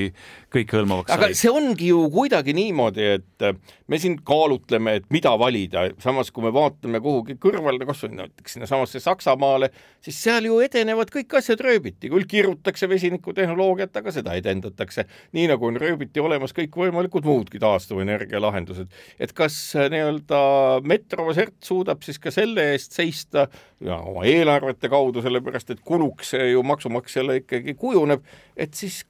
kõikehõlmavaks 0.54 1.10
sai? 1.12 1.18
aga 1.18 1.28
see 1.36 1.50
ongi 1.52 1.90
ju 1.90 2.00
kuidagi 2.12 2.54
niimoodi, 2.56 3.04
et 3.18 3.44
äh, 3.44 3.56
me 3.88 4.00
siin 4.00 4.18
kaalutleme, 4.26 4.98
et 5.00 5.06
mida 5.14 5.32
valida, 5.40 5.86
samas 6.02 6.32
kui 6.34 6.46
me 6.46 6.52
vaatame 6.54 7.00
kuhugi 7.04 7.38
kõrvale, 7.40 7.84
kas 7.88 8.04
või 8.06 8.16
näiteks 8.22 8.56
sinnasamasse 8.56 9.02
Saksamaale, 9.04 9.70
siis 10.04 10.20
seal 10.24 10.48
ju 10.48 10.58
edenevad 10.64 11.12
kõik 11.14 11.38
asjad 11.40 11.62
rööbiti, 11.64 12.10
küll 12.12 12.26
kirutakse 12.28 12.88
vesinikutehnoloogiat, 12.90 13.96
aga 14.00 14.14
seda 14.14 14.36
edendatakse, 14.40 15.06
nii 15.36 15.48
nagu 15.52 15.68
on 15.68 15.80
rööbiti 15.80 16.22
olemas 16.24 16.56
kõikvõimalikud 16.56 17.28
muudki 17.28 17.60
taastuvenergia 17.62 18.40
lahendused. 18.42 18.88
et 19.18 19.32
kas 19.36 19.58
äh, 19.76 19.90
nii-öelda 19.92 20.42
Metrosert 20.88 21.56
suudab 21.64 22.02
siis 22.06 22.18
ka 22.22 22.32
selle 22.34 22.70
eest 22.72 22.96
seista 22.96 23.48
ja 23.84 23.98
oma 24.00 24.24
eelarvete 24.28 24.88
kaudu, 24.90 25.22
sellepärast 25.22 25.70
et 25.74 25.82
kuluks 25.86 26.32
see 26.34 26.50
ju 26.52 26.62
maksumaksjale 26.66 27.38
ikkagi 27.42 27.74
kujuneb, 27.78 28.24
et 28.56 28.74
siis 28.74 29.04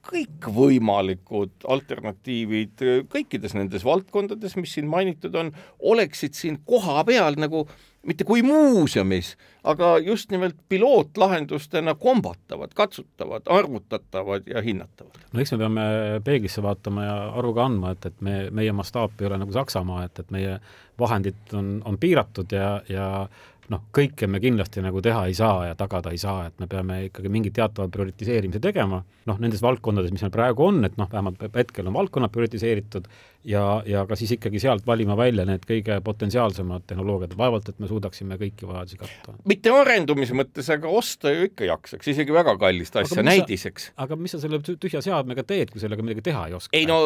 kõikvõimalikud 1.29 1.65
alternatiivid 1.67 2.83
kõikides 3.09 3.53
nendes 3.55 3.85
valdkondades, 3.85 4.55
mis 4.57 4.73
siin 4.73 4.87
mainitud 4.87 5.35
on, 5.35 5.51
oleksid 5.79 6.33
siin 6.33 6.59
kohapeal 6.65 7.35
nagu 7.37 7.67
mitte 8.03 8.23
kui 8.23 8.41
muuseumis, 8.41 9.35
aga 9.63 9.97
just 9.99 10.31
nimelt 10.31 10.55
pilootlahendustena 10.69 11.95
kombatavad, 11.95 12.71
katsutavad, 12.73 13.43
arvutatavad 13.49 14.47
ja 14.47 14.61
hinnatavad. 14.61 15.19
no 15.33 15.39
eks 15.39 15.51
me 15.51 15.57
peame 15.57 15.81
peeglisse 16.23 16.63
vaatama 16.63 17.03
ja 17.03 17.17
aru 17.35 17.53
ka 17.53 17.65
andma, 17.65 17.91
et, 17.91 18.05
et 18.05 18.21
me, 18.21 18.49
meie 18.51 18.71
mastaap 18.71 19.19
ei 19.19 19.27
ole 19.27 19.37
nagu 19.37 19.51
Saksamaa, 19.51 20.05
et, 20.05 20.19
et 20.19 20.31
meie 20.31 20.59
vahendid 20.99 21.53
on, 21.53 21.81
on 21.85 21.97
piiratud 21.99 22.51
ja, 22.51 22.81
ja 22.89 23.27
noh, 23.69 23.85
kõike 23.95 24.27
me 24.27 24.41
kindlasti 24.41 24.83
nagu 24.83 25.01
teha 25.05 25.25
ei 25.29 25.35
saa 25.37 25.69
ja 25.69 25.77
tagada 25.77 26.13
ei 26.13 26.21
saa, 26.21 26.47
et 26.49 26.59
me 26.61 26.67
peame 26.69 27.03
ikkagi 27.07 27.31
mingi 27.31 27.51
teatava 27.55 27.89
prioritiseerimise 27.93 28.61
tegema, 28.63 29.03
noh, 29.29 29.41
nendes 29.41 29.61
valdkondades, 29.63 30.13
mis 30.13 30.23
meil 30.25 30.33
praegu 30.33 30.65
on, 30.69 30.81
et 30.87 30.97
noh, 30.99 31.09
vähemalt 31.11 31.43
hetkel 31.55 31.89
on 31.89 31.97
valdkonnad 31.97 32.33
prioritiseeritud 32.33 33.09
ja, 33.47 33.63
ja 33.87 34.03
ka 34.09 34.17
siis 34.19 34.33
ikkagi 34.35 34.59
sealt 34.61 34.87
valima 34.87 35.15
välja 35.17 35.45
need 35.47 35.63
kõige 35.67 35.99
potentsiaalsemad 36.03 36.85
tehnoloogiad, 36.89 37.35
vaevalt 37.39 37.69
et 37.71 37.79
me 37.79 37.87
suudaksime 37.89 38.39
kõiki 38.41 38.67
vajadusi 38.67 38.99
katta. 38.99 39.35
mitte 39.49 39.71
arendumise 39.73 40.35
mõttes, 40.37 40.69
aga 40.73 40.91
osta 40.91 41.31
ju 41.33 41.47
ikka 41.47 41.69
jaksaks, 41.69 42.11
isegi 42.13 42.35
väga 42.35 42.57
kallist 42.59 42.97
asja, 42.99 43.23
näidiseks. 43.25 43.91
aga 44.01 44.17
mis 44.19 44.35
sa 44.35 44.41
selle 44.43 44.59
tühja 44.65 45.03
seadmega 45.05 45.45
teed, 45.47 45.71
kui 45.73 45.83
sellega 45.83 46.05
midagi 46.05 46.25
teha 46.29 46.47
ei 46.49 46.57
oska? 46.57 46.75
ei 46.77 46.89
no 46.89 46.99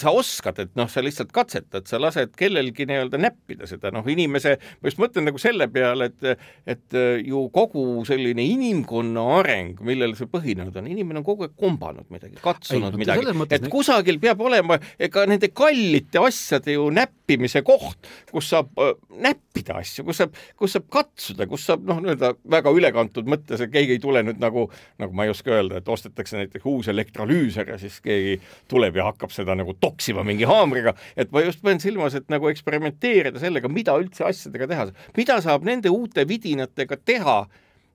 sa 0.00 0.12
oskad, 0.14 0.60
et 0.66 0.74
noh, 0.78 0.90
sa 0.92 1.04
lihtsalt 1.04 1.32
katsetad, 1.34 1.88
sa 1.88 2.00
lased 2.02 2.34
kellelgi 2.38 2.88
nii-öelda 2.88 3.20
näppida 3.22 3.70
seda, 3.70 3.92
noh, 3.94 4.06
inimese, 4.08 4.58
ma 4.82 4.92
just 4.92 5.00
mõtlen 5.00 5.28
nagu 5.30 5.40
selle 5.40 5.70
peale, 5.72 6.07
et, 6.08 6.46
et 6.68 6.96
äh, 6.98 7.20
ju 7.26 7.44
kogu 7.54 7.84
selline 8.08 8.44
inimkonna 8.44 9.24
areng, 9.38 9.78
millel 9.84 10.14
see 10.18 10.30
põhinenud 10.30 10.76
on, 10.78 10.88
inimene 10.90 11.22
on 11.22 11.26
kogu 11.26 11.46
aeg 11.46 11.54
kombanud 11.58 12.08
midagi, 12.12 12.38
katsunud 12.42 12.94
Ei, 12.94 13.02
midagi, 13.04 13.26
et 13.48 13.66
ne... 13.66 13.72
kusagil 13.72 14.20
peab 14.22 14.42
olema 14.44 14.78
ega 14.98 15.24
nende 15.28 15.50
kallite 15.54 16.22
asjade 16.22 16.74
ju 16.76 16.88
näppimise 16.94 17.62
koht, 17.66 18.08
kus 18.32 18.50
saab 18.54 18.72
äh, 18.82 18.94
näppida 19.28 19.78
asju, 19.82 20.06
kus 20.08 20.22
saab, 20.22 20.36
kus 20.58 20.76
saab 20.76 20.88
katsuda, 20.98 21.48
kus 21.50 21.66
saab 21.68 21.86
noh, 21.88 22.00
nii-öelda 22.04 22.34
väga 22.50 22.72
ülekantud 22.74 23.28
mõttes, 23.30 23.62
et 23.64 23.72
keegi 23.74 23.96
ei 23.96 24.02
tule 24.02 24.22
nüüd 24.26 24.40
nagu, 24.42 24.68
nagu 25.00 25.16
ma 25.16 25.26
ei 25.26 25.32
oska 25.32 25.54
öelda, 25.56 25.82
et 25.82 25.88
ostetakse 25.92 26.38
näiteks 26.38 26.66
uus 26.68 26.90
elektrolüüser 26.92 27.74
ja 27.74 27.78
siis 27.80 27.98
keegi 28.04 28.38
tuleb 28.70 28.98
ja 28.98 29.08
hakkab 29.10 29.32
seda 29.34 29.56
nagu 29.58 29.74
toksima 29.80 30.24
mingi 30.26 30.46
haamriga, 30.48 30.94
et 31.18 31.32
ma 31.34 31.42
just 31.44 31.62
panen 31.64 31.82
silmas, 31.82 32.16
et 32.18 32.28
nagu 32.32 32.50
eksperimenteerida 32.50 33.40
sellega, 33.42 33.70
mida 33.72 33.96
üldse 34.00 34.26
asjadega 34.28 34.68
teha, 34.70 34.88
mida 35.18 35.38
saab 35.44 35.66
nende 35.68 35.92
uute 35.98 36.24
vidinatega 36.28 36.98
teha, 37.04 37.40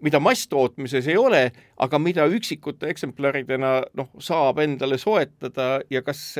mida 0.04 0.20
masstootmises 0.20 1.08
ei 1.08 1.18
ole, 1.18 1.46
aga 1.80 2.00
mida 2.02 2.28
üksikute 2.28 2.90
eksemplaridena 2.92 3.78
noh, 3.96 4.12
saab 4.20 4.60
endale 4.64 5.00
soetada 5.00 5.78
ja 5.92 6.04
kas 6.04 6.34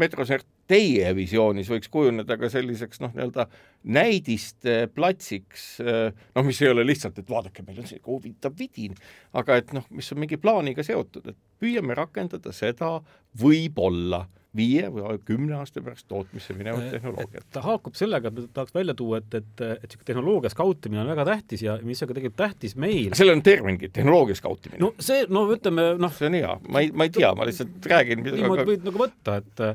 Metrosert 0.00 0.48
teie 0.70 1.10
visioonis 1.16 1.68
võiks 1.68 1.90
kujuneda 1.92 2.38
ka 2.40 2.48
selliseks 2.52 3.02
noh, 3.04 3.12
nii-öelda 3.12 3.46
näidiste 3.94 4.86
platsiks, 4.94 5.66
noh, 5.84 6.46
mis 6.46 6.60
ei 6.64 6.70
ole 6.72 6.86
lihtsalt, 6.88 7.18
et 7.20 7.28
vaadake, 7.30 7.64
meil 7.66 7.82
on 7.82 7.88
selline 7.88 8.08
huvitav 8.08 8.56
vidin, 8.58 8.96
aga 9.36 9.58
et 9.60 9.74
noh, 9.76 9.84
mis 9.92 10.08
on 10.14 10.22
mingi 10.22 10.40
plaaniga 10.40 10.86
seotud, 10.86 11.28
et 11.28 11.38
püüame 11.60 11.96
rakendada 11.98 12.54
seda 12.56 12.96
võib-olla 13.40 14.24
viie 14.56 14.88
või 14.92 15.16
kümne 15.26 15.56
aasta 15.58 15.82
pärast 15.82 16.06
tootmisse 16.10 16.54
minevat 16.56 16.90
tehnoloogiat. 16.92 17.46
ta 17.54 17.62
haakub 17.64 17.96
sellega, 17.98 18.30
et 18.30 18.52
tahaks 18.56 18.74
välja 18.74 18.94
tuua, 18.98 19.20
et, 19.22 19.34
et, 19.40 19.64
et 19.64 19.86
niisugune 19.86 20.08
tehnoloogia 20.10 20.52
skautimine 20.52 21.02
on 21.02 21.10
väga 21.10 21.26
tähtis 21.30 21.64
ja 21.66 21.76
mis 21.82 22.02
on 22.02 22.10
ka 22.10 22.18
tegelikult 22.18 22.40
tähtis 22.42 22.76
meil. 22.76 23.10
sellel 23.18 23.38
on 23.38 23.44
termingi, 23.46 23.90
tehnoloogia 23.94 24.38
skautimine. 24.38 24.80
no 24.82 24.92
see, 25.02 25.26
no 25.28 25.46
ütleme 25.54 25.90
noh. 26.00 26.14
see 26.14 26.30
on 26.30 26.38
hea, 26.38 26.54
ma 26.68 26.84
ei, 26.84 26.92
ma 26.94 27.08
ei 27.08 27.14
tea, 27.14 27.34
ma 27.34 27.48
lihtsalt 27.48 27.90
räägin. 27.90 28.24
niimoodi 28.28 28.62
aga... 28.62 28.70
võid 28.70 28.88
nagu 28.90 29.04
võtta, 29.04 29.38
et 29.42 29.66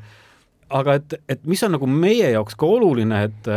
aga 0.80 0.98
et, 1.02 1.20
et 1.36 1.46
mis 1.50 1.64
on 1.68 1.76
nagu 1.76 1.90
meie 1.90 2.32
jaoks 2.36 2.60
ka 2.60 2.74
oluline, 2.80 3.24
et 3.30 3.54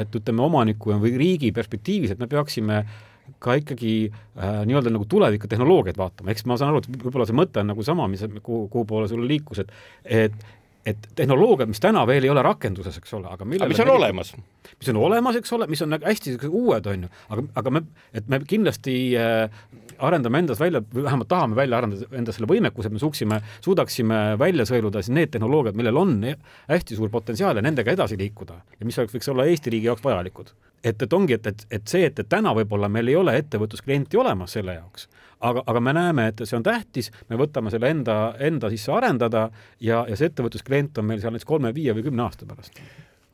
et 0.00 0.14
ütleme, 0.14 0.44
omaniku 0.46 0.94
või 1.02 1.16
riigi 1.18 1.48
perspektiivis, 1.50 2.12
et 2.14 2.20
me 2.22 2.28
peaksime 2.30 2.76
äh, 2.78 2.98
ka 3.38 3.56
ikkagi 3.60 3.94
äh, 4.10 4.62
nii-öelda 4.68 4.92
nagu 4.94 5.06
tulevikutehnoloogiat 5.10 5.98
vaatama, 6.00 6.32
eks 6.34 6.46
ma 6.48 6.58
saan 6.60 6.74
aru, 6.74 6.84
et 6.84 7.04
võib-olla 7.04 7.28
see 7.28 7.38
mõte 7.38 7.62
on 7.62 7.70
nagu 7.72 7.84
sama, 7.86 8.08
mis, 8.10 8.24
kuhu, 8.40 8.64
kuhu 8.72 8.88
poole 8.88 9.10
sul 9.10 9.26
liikus, 9.28 9.62
et 9.64 9.76
et 10.04 10.48
et 10.86 11.08
tehnoloogiad, 11.12 11.68
mis 11.68 11.80
täna 11.82 12.06
veel 12.08 12.24
ei 12.24 12.30
ole 12.32 12.42
rakenduses, 12.44 12.94
eks 12.96 13.12
ole, 13.18 13.28
aga 13.28 13.44
millele 13.44 13.66
aga 13.66 13.74
mis 13.74 13.82
on 13.82 13.90
me, 13.90 13.96
olemas? 13.98 14.30
mis 14.78 14.88
on 14.92 15.00
olemas, 15.02 15.36
eks 15.36 15.52
ole, 15.52 15.66
mis 15.68 15.82
on 15.84 15.92
nagu 15.92 16.08
hästi 16.08 16.38
uued, 16.48 16.88
on 16.88 17.04
ju, 17.04 17.10
aga, 17.36 17.44
aga 17.60 17.72
me, 17.76 17.82
et 18.16 18.30
me 18.32 18.40
kindlasti 18.48 18.94
äh, 19.20 19.66
arendame 20.00 20.40
endas 20.40 20.60
välja, 20.60 20.80
või 20.94 21.04
vähemalt 21.04 21.28
tahame 21.28 21.58
välja 21.58 21.80
arendada 21.80 22.08
enda 22.16 22.32
selle 22.32 22.48
võimekuse, 22.50 22.88
et 22.88 22.96
me 22.96 23.02
suuksime, 23.02 23.42
suudaksime 23.64 24.22
välja 24.40 24.64
sõeluda 24.68 25.04
siis 25.04 25.14
need 25.16 25.34
tehnoloogiad, 25.34 25.76
millel 25.76 26.00
on 26.00 26.16
hästi 26.24 26.96
suur 26.96 27.12
potentsiaal 27.12 27.60
ja 27.60 27.64
nendega 27.64 27.92
edasi 27.92 28.18
liikuda 28.20 28.56
ja 28.78 28.88
mis 28.88 28.98
oleks, 28.98 29.18
võiks 29.18 29.32
olla 29.32 29.48
Eesti 29.50 29.76
riigi 29.76 29.90
jaoks 29.90 30.04
vajalikud. 30.04 30.54
Et, 30.84 31.02
et 31.02 31.12
ongi, 31.12 31.36
et, 31.36 31.46
et, 31.46 31.66
et 31.70 31.88
see, 31.88 32.04
et, 32.08 32.18
et 32.18 32.28
täna 32.28 32.54
võib-olla 32.56 32.88
meil 32.92 33.08
ei 33.08 33.16
ole 33.18 33.36
ettevõtlusklienti 33.40 34.18
olemas 34.20 34.56
selle 34.56 34.74
jaoks, 34.78 35.08
aga, 35.40 35.64
aga 35.66 35.84
me 35.84 35.94
näeme, 35.96 36.26
et 36.32 36.42
see 36.44 36.56
on 36.58 36.66
tähtis, 36.66 37.10
me 37.28 37.38
võtame 37.40 37.72
selle 37.72 37.92
enda, 37.92 38.18
enda 38.38 38.72
sisse 38.72 38.92
arendada 38.96 39.48
ja, 39.80 40.04
ja 40.08 40.16
see 40.16 40.30
ettevõtlusklient 40.30 40.98
on 41.00 41.08
meil 41.10 41.22
seal 41.22 41.36
näiteks 41.36 41.48
kolme, 41.48 41.74
viie 41.76 41.94
või 41.96 42.08
kümne 42.08 42.26
aasta 42.26 42.48
pärast 42.48 42.80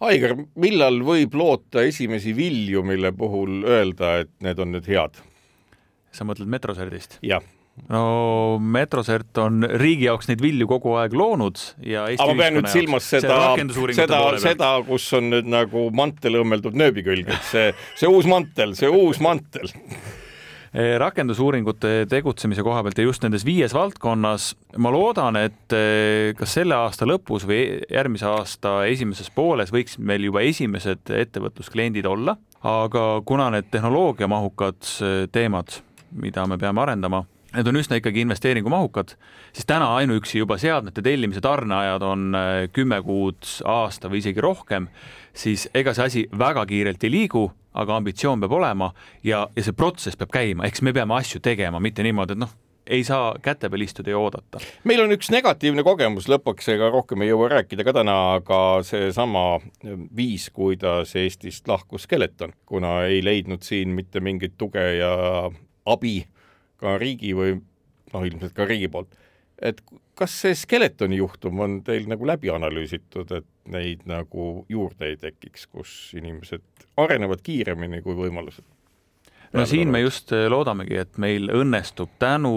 Aigar, 0.07 0.35
millal 0.61 0.99
võib 1.09 1.33
loota 1.41 1.81
esimesi 1.89 2.35
vilju, 2.37 2.83
mille 2.85 3.15
puhul 3.17 3.63
öelda, 3.65 4.19
et 4.27 4.33
need 4.45 4.61
on 4.61 4.75
nüüd 4.77 4.89
head? 4.93 5.23
sa 6.13 6.25
mõtled 6.29 6.49
Metroserdist? 6.49 7.19
jah. 7.25 7.45
No 7.93 8.59
Metrosert 8.62 9.39
on 9.43 9.64
riigi 9.79 10.09
jaoks 10.09 10.31
neid 10.31 10.43
vilju 10.43 10.68
kogu 10.70 10.97
aeg 11.01 11.16
loonud 11.16 11.61
ja 11.85 12.07
Eesti 12.11 12.24
aga 12.24 12.35
ma 12.35 12.43
pean 12.45 12.59
nüüd 12.59 12.70
silmas 12.72 13.09
seda, 13.14 13.41
seda, 13.97 14.20
seda, 14.43 14.70
kus 14.87 15.09
on 15.16 15.31
nüüd 15.35 15.51
nagu 15.51 15.89
mantel 15.97 16.41
õmmeldud 16.43 16.79
nööbi 16.79 17.07
külge, 17.07 17.37
et 17.37 17.51
see, 17.51 17.72
see 17.99 18.11
uus 18.11 18.29
mantel, 18.31 18.77
see 18.79 18.91
uus 18.93 19.22
mantel. 19.24 19.70
Eh, 20.77 20.99
rakendusuuringute 21.01 22.05
tegutsemise 22.11 22.61
koha 22.61 22.83
pealt 22.85 22.99
ja 23.01 23.07
just 23.07 23.22
nendes 23.24 23.47
viies 23.47 23.72
valdkonnas 23.72 24.51
ma 24.83 24.91
loodan, 24.93 25.39
et 25.41 25.72
eh, 25.72 26.35
kas 26.37 26.53
selle 26.59 26.77
aasta 26.77 27.07
lõpus 27.09 27.47
või 27.49 27.79
järgmise 27.89 28.27
aasta 28.29 28.74
esimeses 28.91 29.31
pooles 29.33 29.72
võiks 29.72 29.97
meil 29.97 30.27
juba 30.27 30.43
esimesed 30.45 31.14
ettevõtluskliendid 31.16 32.05
olla, 32.11 32.35
aga 32.61 33.07
kuna 33.24 33.49
need 33.55 33.70
tehnoloogiamahukad 33.72 34.91
eh, 35.07 35.16
teemad, 35.33 35.79
mida 36.12 36.45
me 36.51 36.61
peame 36.61 36.85
arendama, 36.85 37.22
need 37.57 37.69
on 37.71 37.81
üsna 37.81 38.01
ikkagi 38.01 38.23
investeeringumahukad, 38.27 39.17
siis 39.57 39.69
täna 39.69 39.89
ainuüksi 39.97 40.43
juba 40.43 40.59
seadmete 40.61 41.03
tellimise 41.03 41.41
tarneajad 41.45 42.03
on 42.07 42.41
kümme 42.77 43.01
kuud, 43.03 43.41
aasta 43.65 44.11
või 44.13 44.21
isegi 44.21 44.45
rohkem, 44.45 44.91
siis 45.37 45.69
ega 45.75 45.95
see 45.97 46.11
asi 46.11 46.27
väga 46.39 46.67
kiirelt 46.69 47.05
ei 47.05 47.15
liigu 47.15 47.49
aga 47.77 47.97
ambitsioon 48.01 48.41
peab 48.41 48.55
olema 48.57 48.93
ja, 49.25 49.47
ja 49.57 49.65
see 49.65 49.77
protsess 49.77 50.19
peab 50.19 50.33
käima, 50.35 50.67
eks 50.69 50.83
me 50.83 50.95
peame 50.97 51.17
asju 51.19 51.43
tegema, 51.45 51.81
mitte 51.83 52.05
niimoodi, 52.07 52.37
et 52.37 52.43
noh, 52.43 52.55
ei 52.87 53.03
saa 53.05 53.35
käte 53.43 53.69
peal 53.71 53.83
istuda 53.83 54.13
ja 54.13 54.19
oodata. 54.19 54.61
meil 54.85 55.03
on 55.03 55.15
üks 55.17 55.31
negatiivne 55.35 55.85
kogemus 55.87 56.29
lõpuks, 56.31 56.71
ega 56.75 56.91
rohkem 56.93 57.25
ei 57.25 57.33
jõua 57.33 57.51
rääkida 57.57 57.85
ka 57.87 57.97
täna, 57.99 58.17
aga 58.39 58.61
seesama 58.87 59.59
viis, 60.17 60.49
kuidas 60.55 61.17
Eestist 61.19 61.69
lahkus 61.69 62.07
Skeleton, 62.07 62.55
kuna 62.67 63.01
ei 63.11 63.25
leidnud 63.25 63.67
siin 63.67 63.95
mitte 63.97 64.23
mingit 64.25 64.57
tuge 64.59 64.87
ja 65.01 65.13
abi 65.87 66.17
ka 66.81 66.97
riigi 67.03 67.33
või 67.37 67.57
noh, 68.12 68.27
ilmselt 68.27 68.55
ka 68.57 68.66
riigi 68.68 68.89
poolt. 68.93 69.14
et 69.62 69.81
kas 70.16 70.33
see 70.43 70.55
Skeletoni 70.57 71.18
juhtum 71.20 71.61
on 71.64 71.81
teil 71.85 72.09
nagu 72.11 72.27
läbi 72.29 72.51
analüüsitud, 72.53 73.33
et 73.33 73.47
neid 73.72 74.05
nagu 74.09 74.64
juurde 74.68 75.11
ei 75.11 75.16
tekiks, 75.20 75.66
kus 75.72 75.93
inimesed 76.16 76.64
arenevad 77.01 77.45
kiiremini 77.45 78.03
kui 78.05 78.16
võimalused? 78.18 78.64
no 79.57 79.64
siin 79.66 79.89
me 79.93 80.01
just 80.01 80.33
äh, 80.35 80.47
loodamegi, 80.51 80.97
et 81.01 81.18
meil 81.22 81.49
õnnestub 81.55 82.11
tänu 82.20 82.53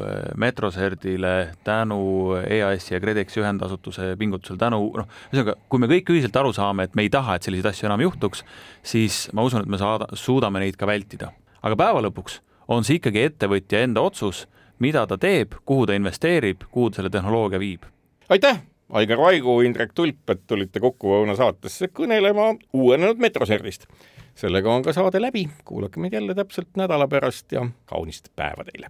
äh, 0.00 0.32
Metroserdile, 0.40 1.34
tänu 1.66 2.00
EAS-i 2.40 2.94
ja 2.96 3.00
KredExi 3.02 3.42
ühendasutuse 3.42 4.14
pingutusel, 4.18 4.58
tänu 4.60 4.80
noh, 4.96 5.10
ühesõnaga, 5.30 5.58
kui 5.68 5.82
me 5.82 5.90
kõik 5.90 6.14
ühiselt 6.14 6.38
aru 6.40 6.54
saame, 6.56 6.88
et 6.88 6.96
me 6.98 7.06
ei 7.06 7.12
taha, 7.12 7.36
et 7.36 7.46
selliseid 7.46 7.70
asju 7.70 7.90
enam 7.90 8.02
juhtuks, 8.06 8.44
siis 8.86 9.26
ma 9.36 9.44
usun, 9.46 9.62
et 9.64 9.70
me 9.70 9.80
saada, 9.80 10.08
suudame 10.18 10.64
neid 10.64 10.80
ka 10.80 10.88
vältida. 10.90 11.32
aga 11.64 11.78
päeva 11.80 12.02
lõpuks 12.04 12.40
on 12.68 12.84
see 12.84 13.00
ikkagi 13.00 13.28
ettevõtja 13.28 13.84
enda 13.84 14.00
otsus 14.00 14.46
mida 14.78 15.06
ta 15.06 15.18
teeb, 15.20 15.54
kuhu 15.66 15.86
ta 15.86 15.96
investeerib, 15.96 16.66
kuhu 16.70 16.90
ta 16.90 17.00
selle 17.00 17.10
tehnoloogia 17.10 17.58
viib. 17.58 17.82
aitäh, 18.28 18.62
Aigar 18.90 19.18
Vaigu, 19.18 19.60
Indrek 19.60 19.92
Tulp, 19.94 20.30
et 20.30 20.46
tulite 20.46 20.80
Kuku 20.80 21.14
Õuna 21.18 21.36
saatesse 21.36 21.88
kõnelema 21.88 22.54
uuenenud 22.72 23.18
Metroserdist. 23.18 23.86
sellega 24.34 24.74
on 24.74 24.82
ka 24.82 24.92
saade 24.92 25.20
läbi, 25.22 25.48
kuulake 25.64 26.00
meid 26.00 26.12
jälle 26.12 26.34
täpselt 26.34 26.76
nädala 26.76 27.08
pärast 27.08 27.52
ja 27.52 27.66
kaunist 27.86 28.28
päeva 28.36 28.64
teile! 28.64 28.88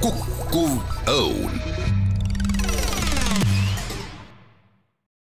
kukkuv 0.00 0.78
õun 1.10 1.57